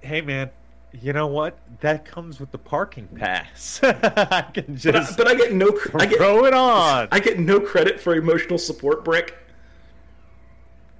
hey, 0.00 0.20
man. 0.20 0.50
You 0.92 1.12
know 1.12 1.28
what? 1.28 1.56
That 1.80 2.04
comes 2.04 2.40
with 2.40 2.50
the 2.50 2.58
parking 2.58 3.06
pass. 3.08 3.80
I 3.82 4.42
can 4.52 4.64
But 4.82 4.94
I, 4.96 4.98
just 4.98 5.16
but 5.16 5.28
I 5.28 5.34
get 5.34 5.52
no 5.52 5.70
cr- 5.70 6.00
I 6.00 6.06
get 6.06 6.18
throw 6.18 6.44
it 6.46 6.54
on. 6.54 7.08
I 7.12 7.20
get 7.20 7.38
no 7.38 7.60
credit 7.60 8.00
for 8.00 8.14
emotional 8.16 8.58
support 8.58 9.04
brick. 9.04 9.36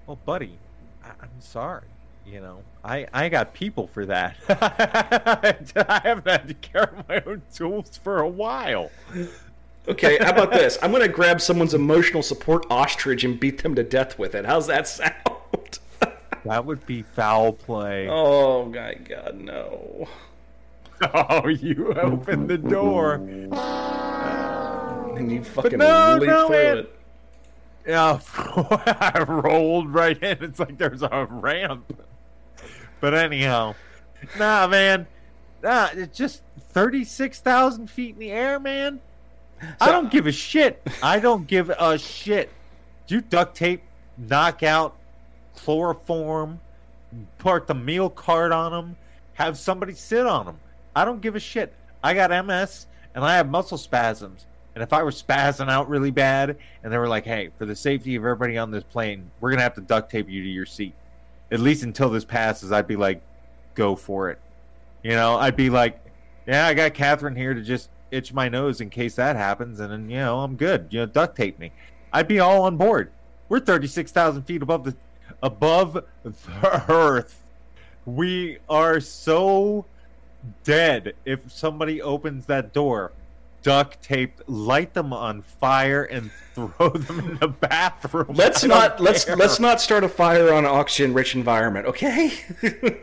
Well, 0.07 0.19
buddy, 0.25 0.59
I- 1.05 1.09
I'm 1.21 1.41
sorry. 1.41 1.87
You 2.25 2.41
know, 2.41 2.63
I 2.85 3.07
I 3.13 3.29
got 3.29 3.53
people 3.55 3.89
for 3.89 4.07
that. 4.07 4.37
I 4.49 6.01
haven't 6.05 6.29
had 6.29 6.47
to 6.49 6.55
carry 6.55 6.89
my 7.09 7.21
own 7.27 7.43
tools 7.53 7.97
for 7.97 8.21
a 8.21 8.29
while. 8.29 8.91
Okay, 9.89 10.19
how 10.19 10.31
about 10.31 10.53
this? 10.53 10.79
I'm 10.83 10.93
gonna 10.93 11.09
grab 11.09 11.41
someone's 11.41 11.75
emotional 11.75 12.23
support 12.23 12.67
ostrich 12.71 13.25
and 13.25 13.41
beat 13.41 13.61
them 13.63 13.75
to 13.75 13.83
death 13.83 14.19
with 14.19 14.37
it. 14.37 14.45
How's 14.45 14.69
that 14.69 14.87
sound? 14.87 15.15
That 16.45 16.65
would 16.65 16.87
be 16.87 17.03
foul 17.03 17.53
play. 17.53 18.09
oh 18.09 18.67
my 18.67 18.95
god, 18.95 19.39
no. 19.39 20.09
Oh, 21.15 21.49
you 21.49 21.95
opened 21.95 22.51
the 22.51 22.59
door. 22.59 23.15
And 23.15 23.55
you 25.33 25.43
fucking 25.43 25.79
no, 25.79 26.19
leap 26.21 26.29
no, 26.29 26.47
through 26.47 26.57
man. 26.57 26.79
it. 26.79 26.95
Yeah, 27.87 28.21
I 28.37 29.25
rolled 29.27 29.95
right 29.95 30.23
in. 30.23 30.45
It's 30.45 30.61
like 30.61 30.77
there's 30.77 31.03
a 31.03 31.27
ramp. 31.31 31.91
But 33.01 33.15
anyhow, 33.15 33.77
nah, 34.39 34.67
man, 34.67 35.07
nah, 35.63 35.89
it's 35.95 36.19
just 36.19 36.43
thirty-six 36.59 37.41
thousand 37.41 37.89
feet 37.89 38.13
in 38.15 38.21
the 38.21 38.31
air, 38.31 38.61
man. 38.61 39.01
I 39.81 39.91
don't 39.91 40.11
give 40.11 40.27
a 40.27 40.33
shit. 40.33 40.87
I 41.03 41.19
don't 41.19 41.47
give 41.47 41.71
a 41.71 41.97
shit. 41.99 42.51
You 43.09 43.23
duct 43.23 43.57
tape, 43.57 43.83
knock 44.19 44.63
out, 44.63 44.97
chloroform, 45.57 46.61
park 47.39 47.67
the 47.67 47.75
meal 47.75 48.11
cart 48.11 48.53
on 48.53 48.73
them, 48.73 48.97
have 49.35 49.59
somebody 49.59 49.95
sit 49.95 50.27
on 50.27 50.47
them. 50.47 50.59
I 50.95 51.05
don't 51.05 51.21
give 51.21 51.37
a 51.37 51.41
shit. 51.41 51.73
I 52.03 52.15
got 52.15 52.47
MS 52.47 52.87
and 53.15 53.25
I 53.25 53.37
have 53.37 53.49
muscle 53.49 53.79
spasms. 53.79 54.47
And 54.75 54.83
if 54.83 54.93
I 54.93 55.03
were 55.03 55.11
spazzing 55.11 55.69
out 55.69 55.89
really 55.89 56.11
bad 56.11 56.57
and 56.83 56.93
they 56.93 56.99
were 56.99 57.09
like, 57.09 57.25
hey, 57.25 57.51
for 57.59 57.67
the 57.67 57.75
safety 57.75 58.15
of 58.17 58.23
everybody 58.23 58.57
on 58.57 58.71
this 58.71 58.85
plane, 58.85 59.31
we're 59.41 59.51
going 59.51 59.59
to 59.59 59.65
have 59.65 59.75
to 59.75 59.81
duct 59.81 60.11
tape 60.11 60.29
you 60.29 60.43
to 60.43 60.49
your 60.49 60.67
seat, 60.67 60.95
at 61.51 61.61
least 61.61 61.83
until 61.83 62.09
this 62.09 62.25
passes, 62.25 62.71
I'd 62.71 62.87
be 62.87 62.97
like, 62.97 63.23
go 63.75 63.97
for 63.97 64.31
it. 64.31 64.39
You 65.03 65.13
know, 65.13 65.37
I'd 65.37 65.57
be 65.57 65.71
like, 65.71 66.01
yeah, 66.47 66.67
I 66.67 66.75
got 66.75 66.95
Catherine 66.95 67.37
here 67.37 67.55
to 67.55 67.63
just 67.63 67.91
itch 68.11 68.33
my 68.33 68.49
nose 68.49 68.81
in 68.81 68.91
case 68.91 69.17
that 69.17 69.37
happens. 69.37 69.81
And 69.81 69.91
then, 69.91 70.11
you 70.11 70.19
know, 70.19 70.41
I'm 70.41 70.57
good. 70.57 70.89
You 70.91 71.01
know, 71.01 71.07
duct 71.07 71.37
tape 71.37 71.59
me. 71.59 71.73
I'd 72.13 72.29
be 72.29 72.41
all 72.41 72.63
on 72.63 72.77
board. 72.77 73.11
We're 73.49 73.61
36,000 73.61 74.43
feet 74.43 74.63
above 74.63 74.85
the 74.85 74.95
above 75.43 76.05
the 76.23 76.85
earth. 76.89 77.43
We 78.07 78.59
are 78.69 79.01
so 79.01 79.87
dead 80.65 81.15
if 81.25 81.51
somebody 81.53 82.01
opens 82.01 82.47
that 82.47 82.73
door. 82.73 83.13
Duct 83.63 84.03
taped, 84.03 84.49
light 84.49 84.95
them 84.95 85.13
on 85.13 85.43
fire, 85.43 86.05
and 86.05 86.31
throw 86.55 86.89
them 86.89 87.19
in 87.19 87.39
the 87.39 87.49
bathroom. 87.49 88.29
Let's 88.31 88.65
not 88.65 89.01
let's 89.01 89.29
let's 89.29 89.61
not 89.61 89.83
start 89.83 90.03
a 90.03 90.09
fire 90.09 90.53
on 90.55 90.65
an 90.65 90.71
oxygen 90.71 91.13
rich 91.13 91.35
environment, 91.35 91.87
okay? 91.87 92.33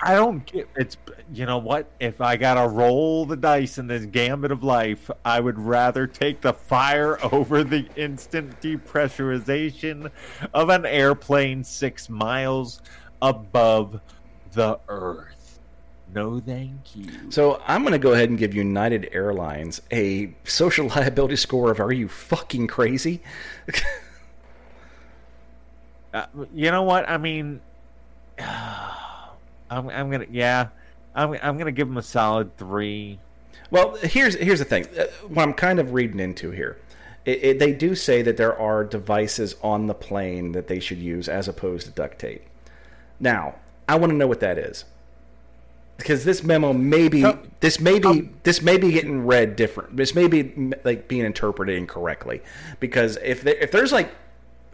I 0.00 0.14
don't 0.14 0.44
get 0.46 0.68
it's. 0.76 0.96
You 1.32 1.44
know 1.44 1.58
what? 1.58 1.90
If 1.98 2.20
I 2.20 2.36
gotta 2.36 2.68
roll 2.68 3.26
the 3.26 3.36
dice 3.36 3.78
in 3.78 3.86
this 3.86 4.06
gambit 4.06 4.52
of 4.52 4.62
life, 4.62 5.10
I 5.24 5.40
would 5.40 5.58
rather 5.58 6.06
take 6.06 6.40
the 6.40 6.52
fire 6.52 7.18
over 7.32 7.64
the 7.64 7.88
instant 7.96 8.60
depressurization 8.60 10.10
of 10.54 10.68
an 10.68 10.86
airplane 10.86 11.64
six 11.64 12.08
miles 12.08 12.80
above 13.20 14.00
the 14.52 14.78
earth. 14.88 15.58
No, 16.14 16.40
thank 16.40 16.96
you. 16.96 17.30
so 17.30 17.60
I'm 17.66 17.82
gonna 17.82 17.98
go 17.98 18.12
ahead 18.12 18.30
and 18.30 18.38
give 18.38 18.54
United 18.54 19.10
Airlines 19.12 19.82
a 19.92 20.32
social 20.44 20.86
liability 20.96 21.36
score 21.36 21.70
of 21.70 21.80
are 21.80 21.92
you 21.92 22.08
fucking 22.08 22.68
crazy? 22.68 23.22
Uh, 26.14 26.24
you 26.54 26.70
know 26.70 26.84
what? 26.84 27.06
I 27.06 27.18
mean, 27.18 27.60
I'm, 29.70 29.88
I'm 29.90 30.10
gonna 30.10 30.26
yeah, 30.30 30.68
I'm 31.14 31.32
I'm 31.42 31.58
gonna 31.58 31.72
give 31.72 31.88
him 31.88 31.96
a 31.96 32.02
solid 32.02 32.56
three. 32.56 33.18
Well, 33.70 33.96
here's 33.96 34.34
here's 34.36 34.58
the 34.60 34.64
thing. 34.64 34.86
Uh, 34.98 35.04
What 35.28 35.42
I'm 35.42 35.54
kind 35.54 35.78
of 35.78 35.92
reading 35.92 36.20
into 36.20 36.50
here, 36.50 36.78
it, 37.24 37.44
it, 37.44 37.58
they 37.58 37.72
do 37.72 37.94
say 37.94 38.22
that 38.22 38.36
there 38.36 38.58
are 38.58 38.84
devices 38.84 39.56
on 39.62 39.86
the 39.86 39.94
plane 39.94 40.52
that 40.52 40.68
they 40.68 40.80
should 40.80 40.98
use 40.98 41.28
as 41.28 41.48
opposed 41.48 41.86
to 41.86 41.92
duct 41.92 42.18
tape. 42.18 42.44
Now, 43.20 43.56
I 43.88 43.96
want 43.96 44.10
to 44.12 44.16
know 44.16 44.26
what 44.26 44.40
that 44.40 44.58
is 44.58 44.84
because 45.98 46.24
this 46.24 46.42
memo 46.44 46.72
may 46.72 47.08
be 47.08 47.22
So- 47.22 47.38
this 47.60 47.80
may 47.80 47.98
be 47.98 48.30
this 48.44 48.62
may 48.62 48.78
be 48.78 48.92
getting 48.92 49.26
read 49.26 49.56
different. 49.56 49.96
This 49.96 50.14
may 50.14 50.28
be 50.28 50.72
like 50.84 51.08
being 51.08 51.24
interpreted 51.24 51.76
incorrectly 51.76 52.40
because 52.80 53.18
if 53.22 53.42
there, 53.42 53.56
if 53.56 53.70
there's 53.72 53.92
like 53.92 54.10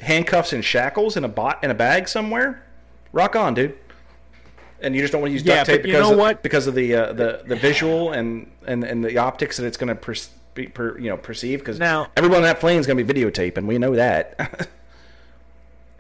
handcuffs 0.00 0.52
and 0.52 0.64
shackles 0.64 1.16
in 1.16 1.24
a 1.24 1.28
bot 1.28 1.64
in 1.64 1.70
a 1.70 1.74
bag 1.74 2.06
somewhere, 2.08 2.62
rock 3.12 3.34
on, 3.34 3.54
dude. 3.54 3.76
And 4.84 4.94
you 4.94 5.00
just 5.00 5.12
don't 5.12 5.22
want 5.22 5.30
to 5.30 5.32
use 5.32 5.42
duct 5.42 5.56
Yeah, 5.56 5.64
tape 5.64 5.82
but 5.82 5.88
you 5.88 5.94
because 5.94 6.08
know 6.08 6.12
of, 6.12 6.18
what? 6.20 6.42
because 6.42 6.66
of 6.66 6.74
the 6.74 6.94
uh, 6.94 7.12
the 7.14 7.42
the 7.46 7.56
visual 7.56 8.12
and 8.12 8.50
and 8.66 8.84
and 8.84 9.04
the 9.04 9.18
optics 9.18 9.56
that 9.56 9.66
it's 9.66 9.76
going 9.76 9.88
to 9.88 9.94
per, 9.94 10.14
per, 10.74 10.98
you 10.98 11.08
know 11.08 11.16
perceive 11.16 11.58
because 11.60 11.78
Now- 11.78 12.08
everyone 12.16 12.38
on 12.38 12.42
that 12.44 12.60
plane 12.60 12.78
is 12.78 12.86
going 12.86 12.98
to 12.98 13.04
be 13.04 13.12
videotaping. 13.22 13.66
We 13.66 13.78
know 13.78 13.94
that. 13.96 14.68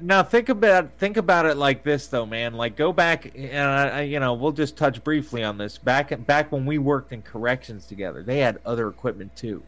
Now 0.00 0.24
think 0.24 0.48
about 0.48 0.90
think 0.98 1.16
about 1.16 1.46
it 1.46 1.56
like 1.56 1.84
this 1.84 2.08
though, 2.08 2.26
man. 2.26 2.54
Like 2.54 2.74
go 2.76 2.92
back, 2.92 3.30
and 3.36 3.56
I- 3.68 4.00
you 4.02 4.18
know, 4.18 4.34
we'll 4.34 4.52
just 4.52 4.76
touch 4.76 5.02
briefly 5.04 5.44
on 5.44 5.56
this. 5.56 5.78
Back 5.78 6.26
back 6.26 6.50
when 6.50 6.66
we 6.66 6.78
worked 6.78 7.12
in 7.12 7.22
corrections 7.22 7.86
together, 7.86 8.22
they 8.22 8.38
had 8.40 8.58
other 8.66 8.88
equipment 8.88 9.34
too, 9.36 9.62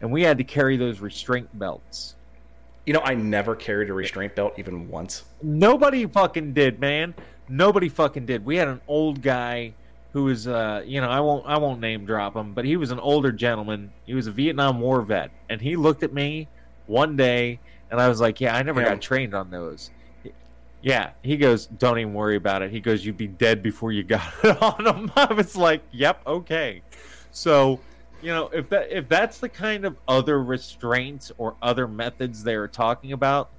and 0.00 0.10
we 0.10 0.22
had 0.22 0.38
to 0.38 0.44
carry 0.44 0.78
those 0.78 1.00
restraint 1.00 1.48
belts. 1.58 2.14
you 2.86 2.94
know, 2.94 3.02
I 3.04 3.14
never 3.14 3.54
carried 3.54 3.90
a 3.90 3.92
restraint 3.92 4.34
belt 4.34 4.54
even 4.56 4.88
once. 4.88 5.24
Nobody 5.42 6.06
fucking 6.06 6.54
did, 6.54 6.80
man. 6.80 7.14
Nobody 7.48 7.88
fucking 7.88 8.26
did. 8.26 8.44
We 8.44 8.56
had 8.56 8.68
an 8.68 8.80
old 8.88 9.22
guy 9.22 9.72
who 10.12 10.24
was, 10.24 10.46
uh, 10.48 10.82
you 10.86 11.00
know, 11.00 11.08
I 11.08 11.20
won't, 11.20 11.46
I 11.46 11.58
won't 11.58 11.80
name 11.80 12.04
drop 12.06 12.34
him, 12.34 12.52
but 12.54 12.64
he 12.64 12.76
was 12.76 12.90
an 12.90 12.98
older 13.00 13.30
gentleman. 13.32 13.92
He 14.06 14.14
was 14.14 14.26
a 14.26 14.32
Vietnam 14.32 14.80
War 14.80 15.02
vet, 15.02 15.30
and 15.48 15.60
he 15.60 15.76
looked 15.76 16.02
at 16.02 16.12
me 16.12 16.48
one 16.86 17.16
day, 17.16 17.60
and 17.90 18.00
I 18.00 18.08
was 18.08 18.20
like, 18.20 18.40
"Yeah, 18.40 18.56
I 18.56 18.62
never 18.62 18.80
Yeah. 18.80 18.90
got 18.90 19.02
trained 19.02 19.34
on 19.34 19.50
those." 19.50 19.90
Yeah, 20.80 21.10
he 21.22 21.36
goes, 21.36 21.66
"Don't 21.66 21.98
even 21.98 22.14
worry 22.14 22.36
about 22.36 22.62
it." 22.62 22.70
He 22.70 22.80
goes, 22.80 23.04
"You'd 23.04 23.16
be 23.16 23.26
dead 23.26 23.62
before 23.62 23.92
you 23.92 24.02
got 24.04 24.32
it 24.44 24.62
on 24.62 24.84
them." 24.84 25.12
I 25.16 25.32
was 25.32 25.56
like, 25.56 25.82
"Yep, 25.92 26.22
okay." 26.26 26.82
So, 27.30 27.78
you 28.22 28.28
know, 28.32 28.48
if 28.48 28.68
that 28.70 28.90
if 28.90 29.08
that's 29.08 29.38
the 29.38 29.48
kind 29.48 29.84
of 29.84 29.96
other 30.06 30.42
restraints 30.42 31.30
or 31.36 31.54
other 31.60 31.86
methods 31.86 32.42
they 32.44 32.54
are 32.54 32.68
talking 32.68 33.12
about, 33.12 33.50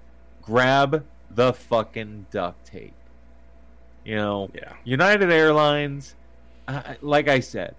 grab 0.41 1.05
the 1.31 1.53
fucking 1.53 2.25
duct 2.31 2.65
tape. 2.65 2.93
You 4.09 4.15
know, 4.15 4.49
Yeah. 4.55 4.73
United 4.85 5.31
Airlines, 5.31 6.15
uh, 6.67 6.95
like 7.01 7.27
I 7.27 7.41
said, 7.41 7.75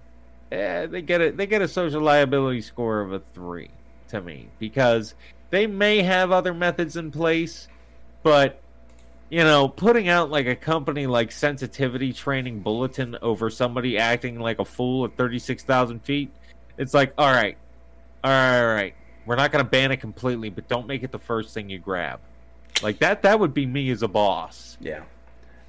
eh, 0.53 0.87
they 0.87 1.03
get 1.03 1.21
a 1.21 1.33
they 1.33 1.45
get 1.45 1.61
a 1.61 1.67
social 1.67 2.01
liability 2.01 2.61
score 2.61 3.01
of 3.01 3.13
a 3.13 3.19
three 3.19 3.69
to 4.11 4.21
me 4.21 4.49
because 4.61 5.17
they 5.51 5.67
may 5.67 6.03
have 6.03 6.31
other 6.31 6.55
methods 6.55 6.97
in 6.97 7.11
place, 7.11 7.67
but 8.23 8.61
you 9.29 9.43
know, 9.43 9.67
putting 9.67 10.09
out 10.09 10.31
like 10.31 10.47
a 10.47 10.55
company 10.55 11.09
like 11.09 11.33
Sensitivity 11.33 12.13
Training 12.13 12.61
Bulletin 12.61 13.19
over 13.23 13.51
somebody 13.51 13.99
acting 13.99 14.39
like 14.39 14.61
a 14.61 14.65
fool 14.65 15.05
at 15.07 15.17
thirty 15.17 15.41
six 15.41 15.65
thousand 15.65 15.99
feet, 16.05 16.31
it's 16.79 16.95
like, 16.95 17.13
all 17.19 17.33
right, 17.33 17.59
all 18.23 18.31
right, 18.31 18.61
all 18.61 18.73
right, 18.73 18.95
we're 19.27 19.35
not 19.35 19.51
going 19.51 19.65
to 19.65 19.69
ban 19.69 19.91
it 19.91 19.97
completely, 19.97 20.49
but 20.49 20.69
don't 20.69 20.87
make 20.87 21.03
it 21.03 21.11
the 21.11 21.19
first 21.19 21.55
thing 21.55 21.69
you 21.69 21.81
grab. 21.81 22.21
Like 22.85 23.01
that, 23.01 23.23
that 23.23 23.41
would 23.41 23.53
be 23.53 23.67
me 23.67 23.91
as 23.91 24.05
a 24.05 24.09
boss. 24.09 24.79
Yeah. 24.81 25.03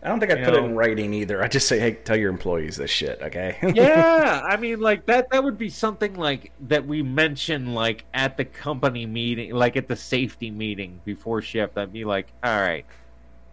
I 0.03 0.07
don't 0.09 0.19
think 0.19 0.31
I'd 0.31 0.39
You 0.39 0.45
put 0.45 0.55
it 0.55 0.63
in 0.63 0.75
writing 0.75 1.13
either. 1.13 1.43
I 1.43 1.47
just 1.47 1.67
say, 1.67 1.79
hey, 1.79 1.93
tell 1.93 2.17
your 2.17 2.31
employees 2.31 2.75
this 2.75 2.89
shit, 2.89 3.21
okay? 3.21 3.57
yeah, 3.75 4.41
I 4.43 4.57
mean, 4.57 4.79
like 4.79 5.05
that. 5.05 5.29
That 5.29 5.43
would 5.43 5.59
be 5.59 5.69
something 5.69 6.15
like 6.15 6.51
that 6.61 6.87
we 6.87 7.03
mention, 7.03 7.73
like 7.75 8.05
at 8.13 8.35
the 8.35 8.45
company 8.45 9.05
meeting, 9.05 9.53
like 9.53 9.77
at 9.77 9.87
the 9.87 9.95
safety 9.95 10.49
meeting 10.49 11.01
before 11.05 11.41
shift. 11.43 11.77
I'd 11.77 11.93
be 11.93 12.03
like, 12.03 12.27
all 12.43 12.59
right, 12.59 12.83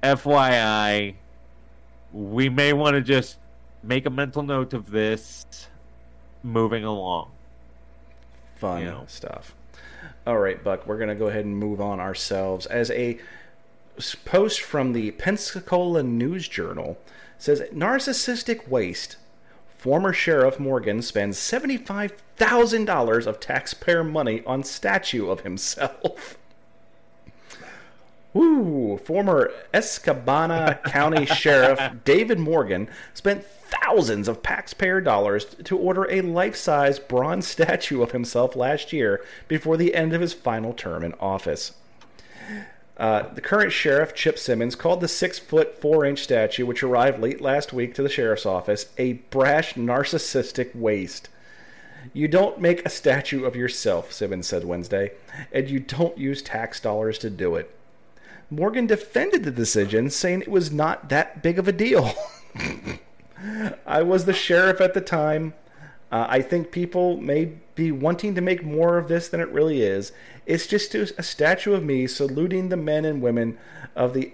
FYI, 0.03 1.15
we 2.13 2.49
may 2.49 2.73
want 2.73 2.95
to 2.95 3.03
just 3.03 3.39
make 3.83 4.07
a 4.07 4.11
mental 4.11 4.43
note 4.43 4.73
of 4.73 4.91
this. 4.91 5.69
Moving 6.43 6.85
along. 6.85 7.33
Fun 8.57 8.81
You 8.81 8.87
know. 8.87 9.05
stuff. 9.07 9.55
All 10.27 10.39
right, 10.39 10.63
Buck, 10.63 10.87
we're 10.87 10.97
going 10.99 11.09
to 11.09 11.15
go 11.15 11.27
ahead 11.29 11.45
and 11.45 11.57
move 11.57 11.81
on 11.81 12.01
ourselves. 12.01 12.67
As 12.67 12.91
a 12.91 13.19
post 14.25 14.61
from 14.61 14.93
the 14.93 15.11
Pensacola 15.13 16.03
News 16.03 16.49
Journal 16.49 16.99
says 17.39 17.61
narcissistic 17.73 18.69
waste. 18.69 19.17
Former 19.77 20.13
Sheriff 20.13 20.59
Morgan 20.59 21.03
spends 21.03 21.39
$75,000 21.39 23.27
of 23.27 23.41
taxpayer 23.41 24.03
money 24.03 24.43
on 24.45 24.65
statue 24.65 25.31
of 25.31 25.41
himself. 25.41 26.37
Woo! 28.35 28.99
Former 28.99 29.53
Escambia 29.73 30.81
County 30.85 31.27
Sheriff 31.27 31.81
David 32.05 32.39
Morgan 32.39 32.89
spent 33.15 33.45
thousands 33.45 34.29
of 34.29 34.43
taxpayer 34.43 35.01
dollars 35.01 35.45
to 35.65 35.79
order 35.79 36.11
a 36.11 36.21
life 36.21 36.57
size 36.57 36.99
bronze 36.99 37.47
statue 37.47 38.03
of 38.03 38.13
himself 38.13 38.57
last 38.57 38.93
year 38.93 39.25
before 39.47 39.77
the 39.77 39.95
end 39.95 40.13
of 40.13 40.21
his 40.21 40.33
final 40.33 40.73
term 40.73 41.05
in 41.05 41.15
office. 41.15 41.73
Uh, 42.99 43.33
the 43.33 43.41
current 43.41 43.73
sheriff, 43.73 44.13
Chip 44.13 44.39
Simmons, 44.39 44.75
called 44.75 45.01
the 45.01 45.09
six 45.09 45.39
foot 45.39 45.81
four 45.81 46.05
inch 46.05 46.21
statue, 46.21 46.67
which 46.67 46.83
arrived 46.83 47.21
late 47.21 47.41
last 47.41 47.73
week 47.73 47.95
to 47.95 48.03
the 48.03 48.09
sheriff's 48.09 48.47
office, 48.47 48.87
a 48.99 49.15
brash, 49.31 49.75
narcissistic 49.75 50.75
waste. 50.75 51.29
You 52.13 52.27
don't 52.27 52.61
make 52.61 52.85
a 52.85 52.91
statue 52.91 53.45
of 53.45 53.55
yourself, 53.55 54.13
Simmons 54.13 54.49
said 54.49 54.65
Wednesday, 54.65 55.13
and 55.53 55.69
you 55.69 55.79
don't 55.79 56.19
use 56.19 56.43
tax 56.43 56.81
dollars 56.81 57.19
to 57.19 57.31
do 57.31 57.55
it. 57.55 57.75
Morgan 58.51 58.87
defended 58.87 59.45
the 59.45 59.51
decision, 59.51 60.11
saying 60.11 60.43
it 60.43 60.49
was 60.49 60.73
not 60.73 61.09
that 61.11 61.43
big 61.43 61.59
of 61.59 61.69
a 61.69 61.73
deal. 61.73 62.13
I 63.87 64.03
was 64.03 64.25
the 64.25 64.33
sheriff 64.33 64.81
at 64.81 64.95
the 64.95 65.01
time. 65.01 65.55
Uh, 66.11 66.27
I 66.29 66.41
think 66.41 66.73
people 66.73 67.19
may 67.19 67.53
be 67.75 67.93
wanting 67.93 68.35
to 68.35 68.41
make 68.41 68.65
more 68.65 68.97
of 68.97 69.09
this 69.09 69.29
than 69.29 69.41
it 69.41 69.49
really 69.51 69.83
is. 69.83 70.13
It's 70.49 70.67
just 70.67 70.95
a 70.95 71.23
statue 71.23 71.75
of 71.75 71.85
me 71.85 72.07
saluting 72.07 72.71
the 72.71 72.77
men 72.79 73.05
and 73.05 73.21
women 73.21 73.59
of 73.95 74.15
the 74.15 74.33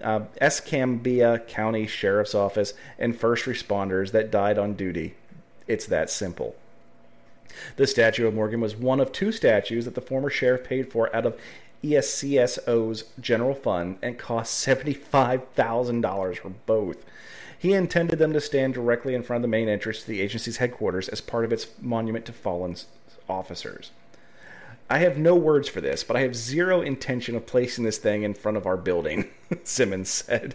uh, 0.00 0.20
Escambia 0.40 1.40
County 1.40 1.88
Sheriff's 1.88 2.32
Office 2.32 2.74
and 2.96 3.18
first 3.18 3.46
responders 3.46 4.12
that 4.12 4.30
died 4.30 4.56
on 4.56 4.74
duty. 4.74 5.16
It's 5.66 5.86
that 5.86 6.10
simple. 6.10 6.54
The 7.74 7.88
statue 7.88 8.28
of 8.28 8.34
Morgan 8.34 8.60
was 8.60 8.76
one 8.76 9.00
of 9.00 9.10
two 9.10 9.32
statues 9.32 9.84
that 9.84 9.96
the 9.96 10.00
former 10.00 10.30
sheriff 10.30 10.62
paid 10.62 10.92
for 10.92 11.14
out 11.14 11.26
of 11.26 11.36
ESCSO's 11.82 13.06
general 13.18 13.56
fund 13.56 13.98
and 14.00 14.16
cost 14.16 14.64
$75,000 14.64 16.36
for 16.36 16.50
both. 16.66 17.04
He 17.58 17.72
intended 17.72 18.20
them 18.20 18.32
to 18.32 18.40
stand 18.40 18.74
directly 18.74 19.16
in 19.16 19.24
front 19.24 19.38
of 19.38 19.42
the 19.42 19.48
main 19.48 19.68
entrance 19.68 20.02
to 20.02 20.06
the 20.06 20.20
agency's 20.20 20.58
headquarters 20.58 21.08
as 21.08 21.20
part 21.20 21.44
of 21.44 21.52
its 21.52 21.66
monument 21.80 22.26
to 22.26 22.32
fallen 22.32 22.76
officers. 23.28 23.90
I 24.90 24.98
have 24.98 25.16
no 25.16 25.34
words 25.34 25.68
for 25.68 25.80
this, 25.80 26.04
but 26.04 26.16
I 26.16 26.20
have 26.20 26.36
zero 26.36 26.82
intention 26.82 27.34
of 27.34 27.46
placing 27.46 27.84
this 27.84 27.98
thing 27.98 28.24
in 28.24 28.34
front 28.34 28.58
of 28.58 28.66
our 28.66 28.76
building, 28.76 29.28
Simmons 29.64 30.10
said. 30.10 30.54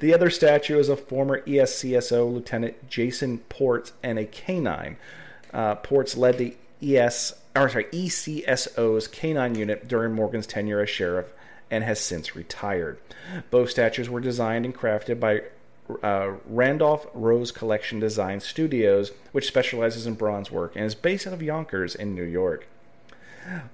The 0.00 0.12
other 0.12 0.28
statue 0.28 0.78
is 0.78 0.88
of 0.88 1.00
former 1.08 1.40
ESCSO 1.42 2.32
Lieutenant 2.32 2.88
Jason 2.88 3.38
Potts 3.48 3.92
and 4.02 4.18
a 4.18 4.26
canine. 4.26 4.96
Uh, 5.52 5.76
Potts 5.76 6.16
led 6.16 6.38
the 6.38 6.56
ES, 6.82 7.34
or 7.56 7.68
sorry, 7.68 7.84
ECSO's 7.84 9.08
canine 9.08 9.54
unit 9.54 9.88
during 9.88 10.12
Morgan's 10.12 10.46
tenure 10.46 10.80
as 10.80 10.90
sheriff 10.90 11.32
and 11.70 11.84
has 11.84 12.00
since 12.00 12.36
retired. 12.36 12.98
Both 13.50 13.70
statues 13.70 14.10
were 14.10 14.20
designed 14.20 14.64
and 14.64 14.74
crafted 14.74 15.20
by 15.20 15.42
uh, 16.02 16.32
Randolph 16.46 17.06
Rose 17.14 17.52
Collection 17.52 18.00
Design 18.00 18.40
Studios, 18.40 19.12
which 19.32 19.46
specializes 19.46 20.06
in 20.06 20.14
bronze 20.14 20.50
work 20.50 20.76
and 20.76 20.84
is 20.84 20.94
based 20.94 21.26
out 21.26 21.32
of 21.32 21.42
Yonkers 21.42 21.94
in 21.94 22.14
New 22.14 22.24
York. 22.24 22.66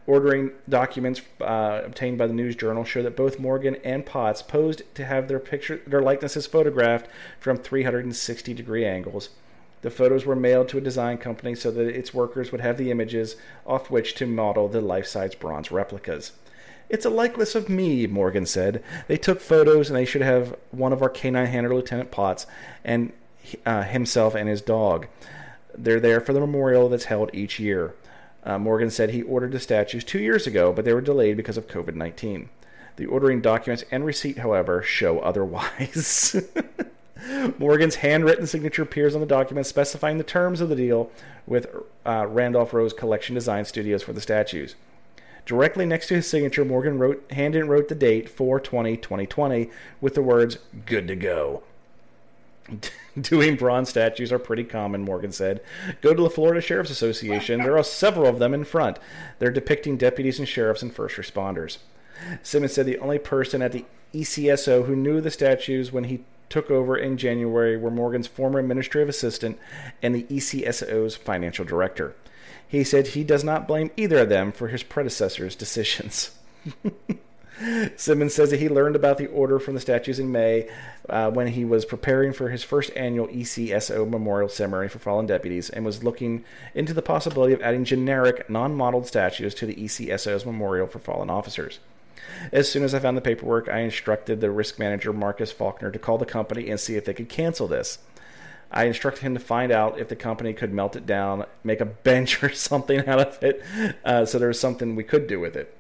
Ordering 0.06 0.52
documents 0.68 1.20
uh, 1.40 1.82
obtained 1.84 2.18
by 2.18 2.26
the 2.26 2.32
News 2.32 2.56
Journal 2.56 2.84
show 2.84 3.02
that 3.02 3.16
both 3.16 3.38
Morgan 3.38 3.76
and 3.84 4.06
Potts 4.06 4.42
posed 4.42 4.82
to 4.94 5.04
have 5.04 5.28
their 5.28 5.40
picture, 5.40 5.80
their 5.86 6.02
likenesses 6.02 6.46
photographed 6.46 7.08
from 7.40 7.56
360 7.56 8.54
degree 8.54 8.84
angles. 8.84 9.30
The 9.82 9.90
photos 9.90 10.24
were 10.24 10.36
mailed 10.36 10.68
to 10.70 10.78
a 10.78 10.80
design 10.80 11.18
company 11.18 11.54
so 11.54 11.70
that 11.70 11.88
its 11.88 12.14
workers 12.14 12.50
would 12.50 12.60
have 12.60 12.78
the 12.78 12.90
images 12.90 13.36
off 13.66 13.90
which 13.90 14.14
to 14.16 14.26
model 14.26 14.68
the 14.68 14.80
life-size 14.80 15.34
bronze 15.34 15.70
replicas. 15.70 16.32
It's 16.88 17.04
a 17.04 17.10
likeness 17.10 17.54
of 17.54 17.68
me, 17.68 18.06
Morgan 18.06 18.46
said. 18.46 18.82
They 19.08 19.16
took 19.16 19.40
photos 19.40 19.88
and 19.88 19.96
they 19.96 20.04
should 20.04 20.22
have 20.22 20.56
one 20.70 20.92
of 20.92 21.02
our 21.02 21.08
canine 21.08 21.46
handler, 21.46 21.74
Lieutenant 21.74 22.10
Potts, 22.10 22.46
and 22.84 23.12
uh, 23.64 23.82
himself 23.82 24.34
and 24.34 24.48
his 24.48 24.62
dog. 24.62 25.06
They're 25.76 26.00
there 26.00 26.20
for 26.20 26.32
the 26.32 26.40
memorial 26.40 26.88
that's 26.88 27.04
held 27.04 27.30
each 27.34 27.58
year. 27.58 27.94
Uh, 28.46 28.58
Morgan 28.60 28.90
said 28.90 29.10
he 29.10 29.22
ordered 29.22 29.50
the 29.50 29.58
statues 29.58 30.04
two 30.04 30.20
years 30.20 30.46
ago, 30.46 30.72
but 30.72 30.84
they 30.84 30.94
were 30.94 31.00
delayed 31.00 31.36
because 31.36 31.56
of 31.56 31.66
COVID 31.66 31.96
19. 31.96 32.48
The 32.94 33.06
ordering 33.06 33.40
documents 33.40 33.84
and 33.90 34.06
receipt, 34.06 34.38
however, 34.38 34.82
show 34.82 35.18
otherwise. 35.18 36.42
Morgan's 37.58 37.96
handwritten 37.96 38.46
signature 38.46 38.82
appears 38.82 39.14
on 39.14 39.20
the 39.20 39.26
document 39.26 39.66
specifying 39.66 40.16
the 40.16 40.24
terms 40.24 40.60
of 40.60 40.68
the 40.68 40.76
deal 40.76 41.10
with 41.44 41.66
uh, 42.06 42.26
Randolph 42.28 42.72
Rose 42.72 42.92
Collection 42.92 43.34
Design 43.34 43.64
Studios 43.64 44.04
for 44.04 44.12
the 44.12 44.20
statues. 44.20 44.76
Directly 45.44 45.84
next 45.84 46.06
to 46.08 46.14
his 46.14 46.28
signature, 46.28 46.64
Morgan 46.64 46.98
wrote, 46.98 47.24
handed 47.32 47.62
and 47.62 47.70
wrote 47.70 47.88
the 47.88 47.94
date 47.94 48.28
420 48.28 48.96
2020 48.96 49.70
with 50.00 50.14
the 50.14 50.22
words, 50.22 50.58
good 50.86 51.08
to 51.08 51.16
go. 51.16 51.64
Doing 53.20 53.56
bronze 53.56 53.88
statues 53.88 54.32
are 54.32 54.38
pretty 54.38 54.64
common, 54.64 55.02
Morgan 55.02 55.32
said. 55.32 55.60
Go 56.00 56.14
to 56.14 56.22
the 56.22 56.30
Florida 56.30 56.60
Sheriff's 56.60 56.90
Association. 56.90 57.62
There 57.62 57.78
are 57.78 57.84
several 57.84 58.26
of 58.26 58.38
them 58.38 58.54
in 58.54 58.64
front. 58.64 58.98
They're 59.38 59.50
depicting 59.50 59.96
deputies 59.96 60.38
and 60.38 60.48
sheriffs 60.48 60.82
and 60.82 60.94
first 60.94 61.16
responders. 61.16 61.78
Simmons 62.42 62.72
said 62.72 62.86
the 62.86 62.98
only 62.98 63.18
person 63.18 63.62
at 63.62 63.72
the 63.72 63.84
ECSO 64.14 64.86
who 64.86 64.96
knew 64.96 65.20
the 65.20 65.30
statues 65.30 65.92
when 65.92 66.04
he 66.04 66.24
took 66.48 66.70
over 66.70 66.96
in 66.96 67.16
January 67.16 67.76
were 67.76 67.90
Morgan's 67.90 68.26
former 68.26 68.58
administrative 68.58 69.08
assistant 69.08 69.58
and 70.02 70.14
the 70.14 70.22
ECSO's 70.24 71.16
financial 71.16 71.64
director. 71.64 72.14
He 72.66 72.84
said 72.84 73.08
he 73.08 73.24
does 73.24 73.44
not 73.44 73.68
blame 73.68 73.90
either 73.96 74.18
of 74.18 74.28
them 74.28 74.52
for 74.52 74.68
his 74.68 74.82
predecessor's 74.82 75.54
decisions. 75.54 76.32
Simmons 77.96 78.34
says 78.34 78.50
that 78.50 78.60
he 78.60 78.68
learned 78.68 78.96
about 78.96 79.18
the 79.18 79.28
order 79.28 79.58
from 79.58 79.74
the 79.74 79.80
statues 79.80 80.18
in 80.18 80.30
May 80.30 80.68
uh, 81.08 81.30
when 81.30 81.48
he 81.48 81.64
was 81.64 81.84
preparing 81.84 82.32
for 82.32 82.50
his 82.50 82.62
first 82.62 82.90
annual 82.94 83.28
ECSO 83.28 84.08
memorial 84.08 84.48
ceremony 84.48 84.88
for 84.88 84.98
fallen 84.98 85.26
deputies 85.26 85.70
and 85.70 85.84
was 85.84 86.04
looking 86.04 86.44
into 86.74 86.92
the 86.92 87.02
possibility 87.02 87.54
of 87.54 87.62
adding 87.62 87.84
generic, 87.84 88.50
non 88.50 88.74
modeled 88.74 89.06
statues 89.06 89.54
to 89.54 89.66
the 89.66 89.74
ECSO's 89.74 90.44
memorial 90.44 90.86
for 90.86 90.98
fallen 90.98 91.30
officers. 91.30 91.78
As 92.52 92.70
soon 92.70 92.82
as 92.82 92.94
I 92.94 92.98
found 92.98 93.16
the 93.16 93.22
paperwork, 93.22 93.68
I 93.68 93.80
instructed 93.80 94.40
the 94.40 94.50
risk 94.50 94.78
manager, 94.78 95.12
Marcus 95.12 95.52
Faulkner, 95.52 95.90
to 95.90 95.98
call 95.98 96.18
the 96.18 96.26
company 96.26 96.68
and 96.68 96.78
see 96.78 96.96
if 96.96 97.04
they 97.04 97.14
could 97.14 97.28
cancel 97.28 97.68
this. 97.68 97.98
I 98.70 98.84
instructed 98.84 99.22
him 99.22 99.34
to 99.34 99.40
find 99.40 99.70
out 99.70 99.98
if 99.98 100.08
the 100.08 100.16
company 100.16 100.52
could 100.52 100.72
melt 100.72 100.96
it 100.96 101.06
down, 101.06 101.46
make 101.62 101.80
a 101.80 101.86
bench 101.86 102.42
or 102.42 102.52
something 102.52 103.06
out 103.06 103.20
of 103.20 103.42
it, 103.42 103.62
uh, 104.04 104.26
so 104.26 104.38
there 104.38 104.48
was 104.48 104.60
something 104.60 104.96
we 104.96 105.04
could 105.04 105.26
do 105.26 105.40
with 105.40 105.56
it. 105.56 105.75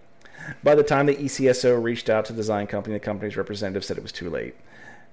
By 0.62 0.74
the 0.74 0.82
time 0.82 1.06
the 1.06 1.14
ECSO 1.14 1.82
reached 1.82 2.08
out 2.08 2.24
to 2.26 2.32
the 2.32 2.38
design 2.38 2.66
company, 2.66 2.94
the 2.94 3.00
company's 3.00 3.36
representative 3.36 3.84
said 3.84 3.96
it 3.96 4.02
was 4.02 4.12
too 4.12 4.30
late. 4.30 4.54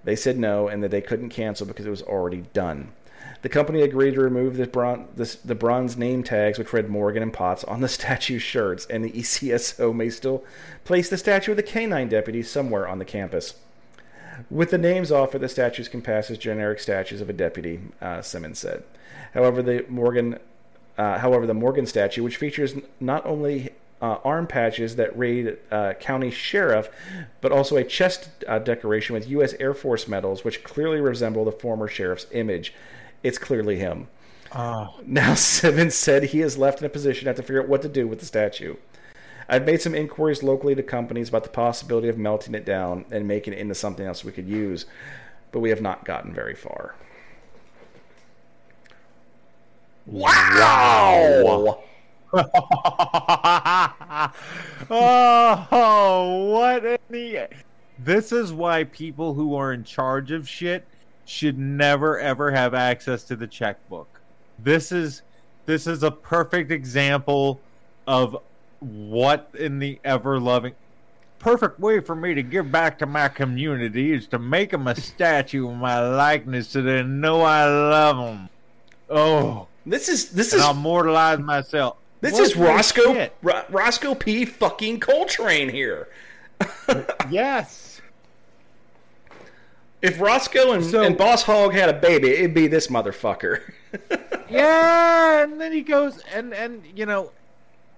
They 0.04 0.16
said 0.16 0.38
no 0.38 0.68
and 0.68 0.84
that 0.84 0.92
they 0.92 1.02
couldn't 1.02 1.30
cancel 1.30 1.66
because 1.66 1.86
it 1.86 1.92
was 1.92 2.02
already 2.02 2.42
done. 2.54 2.92
The 3.42 3.50
company 3.50 3.82
agreed 3.82 4.16
to 4.16 4.22
remove 4.22 4.56
the, 4.56 4.68
bron- 4.68 5.08
this, 5.16 5.36
the 5.36 5.56
bronze 5.56 5.98
name 5.98 6.24
tags, 6.24 6.58
which 6.58 6.72
read 6.72 6.90
Morgan 6.90 7.24
and 7.24 7.34
Potts, 7.34 7.64
on 7.66 7.82
the 7.82 7.88
statue's 7.90 8.42
shirts, 8.42 8.86
and 8.86 9.04
the 9.04 9.12
ECSO 9.12 9.94
may 9.94 10.10
still 10.10 10.44
place 10.86 11.10
the 11.10 11.18
statue 11.18 11.52
of 11.52 11.58
the 11.58 11.63
canine 11.63 12.10
deputy 12.10 12.42
somewhere 12.42 12.88
on 12.88 13.00
the 13.00 13.06
campus. 13.06 13.56
With 14.50 14.71
the 14.71 14.78
names 14.78 15.12
off 15.12 15.32
the 15.32 15.50
statues 15.50 15.88
can 15.88 16.02
pass 16.02 16.32
as 16.32 16.38
generic 16.38 16.80
statues 16.80 17.21
of 17.21 17.30
a 17.30 17.34
deputy, 17.34 17.80
uh, 18.02 18.21
Simmons 18.21 18.60
said. 18.60 18.84
However, 19.34 19.62
the 19.62 19.86
Morgan, 19.90 20.40
uh, 20.98 21.19
however, 21.19 21.46
the 21.46 21.54
Morgan 21.54 21.86
statue, 21.86 22.24
which 22.24 22.38
features 22.38 22.76
not 23.00 23.26
only 23.26 23.71
uh, 24.04 24.19
arm 24.25 24.45
patches 24.45 24.97
that 24.97 25.17
read 25.17 25.58
uh, 25.71 25.93
County 25.93 26.29
Sheriff, 26.29 26.89
but 27.39 27.54
also 27.54 27.77
a 27.77 27.85
chest 27.85 28.29
uh, 28.49 28.60
decoration 28.60 29.13
with 29.13 29.29
U.S. 29.29 29.54
Air 29.62 29.73
Force 29.73 30.10
medals, 30.10 30.43
which 30.43 30.62
clearly 30.62 30.99
resemble 30.99 31.45
the 31.45 31.54
former 31.54 31.87
sheriff's 31.87 32.27
image. 32.33 32.73
It's 33.23 33.37
clearly 33.37 33.77
him. 33.77 34.10
Oh, 34.54 34.99
Now, 35.06 35.33
Simmons 35.35 35.95
said 35.95 36.25
he 36.25 36.41
is 36.41 36.58
left 36.58 36.81
in 36.81 36.85
a 36.85 36.89
position 36.89 37.23
to 37.23 37.29
have 37.29 37.37
to 37.37 37.43
figure 37.43 37.63
out 37.63 37.69
what 37.69 37.81
to 37.83 37.89
do 37.89 38.06
with 38.06 38.19
the 38.19 38.25
statue. 38.25 38.75
I've 39.47 39.65
made 39.65 39.81
some 39.81 39.95
inquiries 39.95 40.43
locally 40.43 40.75
to 40.75 40.83
companies 40.83 41.29
about 41.29 41.43
the 41.43 41.49
possibility 41.49 42.10
of 42.10 42.17
melting 42.17 42.56
it 42.56 42.65
down 42.65 43.06
and 43.10 43.25
making 43.25 43.54
it 43.54 43.60
into 43.60 43.73
something 43.73 44.06
else 44.06 44.25
we 44.25 44.33
could 44.33 44.47
use. 44.47 44.85
but 45.54 45.60
we 45.60 45.69
have 45.69 45.81
not 45.81 46.04
gotten 46.04 46.33
very 46.33 46.56
far. 46.56 46.95
Wow! 50.06 51.83
oh, 54.90 56.48
what 56.52 56.86
in 56.86 56.98
the. 57.10 57.48
This 58.00 58.32
is 58.32 58.52
why 58.54 58.84
people 58.86 59.34
who 59.34 59.56
are 59.56 59.74
in 59.74 59.84
charge 59.84 60.32
of 60.32 60.48
shit 60.48 60.86
should 61.26 61.58
never 61.58 62.19
ever 62.19 62.52
have 62.52 62.74
access 62.74 63.24
to 63.24 63.36
the 63.36 63.48
checkbook. 63.48 64.21
This 64.60 64.92
is 64.92 65.21
this 65.65 65.88
is 65.88 66.04
a 66.04 66.12
perfect 66.12 66.71
example 66.71 67.62
of 68.08 68.38
what 68.80 69.50
in 69.58 69.80
the 69.80 70.00
ever 70.04 70.40
loving 70.40 70.74
perfect 71.44 71.78
way 71.78 72.00
for 72.00 72.15
me 72.15 72.34
to 72.34 72.42
give 72.42 72.71
back 72.71 72.98
to 72.98 73.06
my 73.06 73.28
community 73.28 74.13
is 74.13 74.26
to 74.28 74.40
make 74.40 74.71
them 74.71 74.88
a 74.88 74.96
statue 74.96 75.69
of 75.69 75.76
my 75.76 76.00
likeness 76.00 76.69
so 76.69 76.82
they 76.82 77.04
know 77.04 77.42
I 77.42 77.65
love 77.65 78.17
them. 78.17 78.50
Oh, 79.10 79.67
This 79.86 80.08
is 80.08 80.30
this 80.30 80.54
and 80.54 80.62
is 80.62 80.65
I'll 80.65 80.71
immortalize 80.71 81.40
myself. 81.40 81.98
This 82.24 82.32
What 82.32 82.42
is 82.44 82.56
Roscoe? 82.56 83.30
Ro- 83.42 83.65
Roscoe 83.69 84.15
P. 84.15 84.46
Fucking 84.46 85.02
Coltrane 85.02 85.67
here. 85.69 86.08
Yes. 87.30 88.02
If 90.02 90.21
Roscoe 90.21 90.71
and, 90.71 90.86
So- 90.86 91.02
and 91.04 91.17
Boss 91.17 91.44
Hogg 91.44 91.74
had 91.74 91.90
a 91.90 91.94
baby, 91.94 92.30
it'd 92.30 92.54
be 92.54 92.67
this 92.67 92.88
motherfucker. 92.88 93.62
Yeah, 94.50 95.44
and 95.44 95.60
then 95.60 95.71
he 95.71 95.82
goes 95.82 96.19
and 96.34 96.54
and 96.54 96.84
you 96.96 97.06
know, 97.08 97.32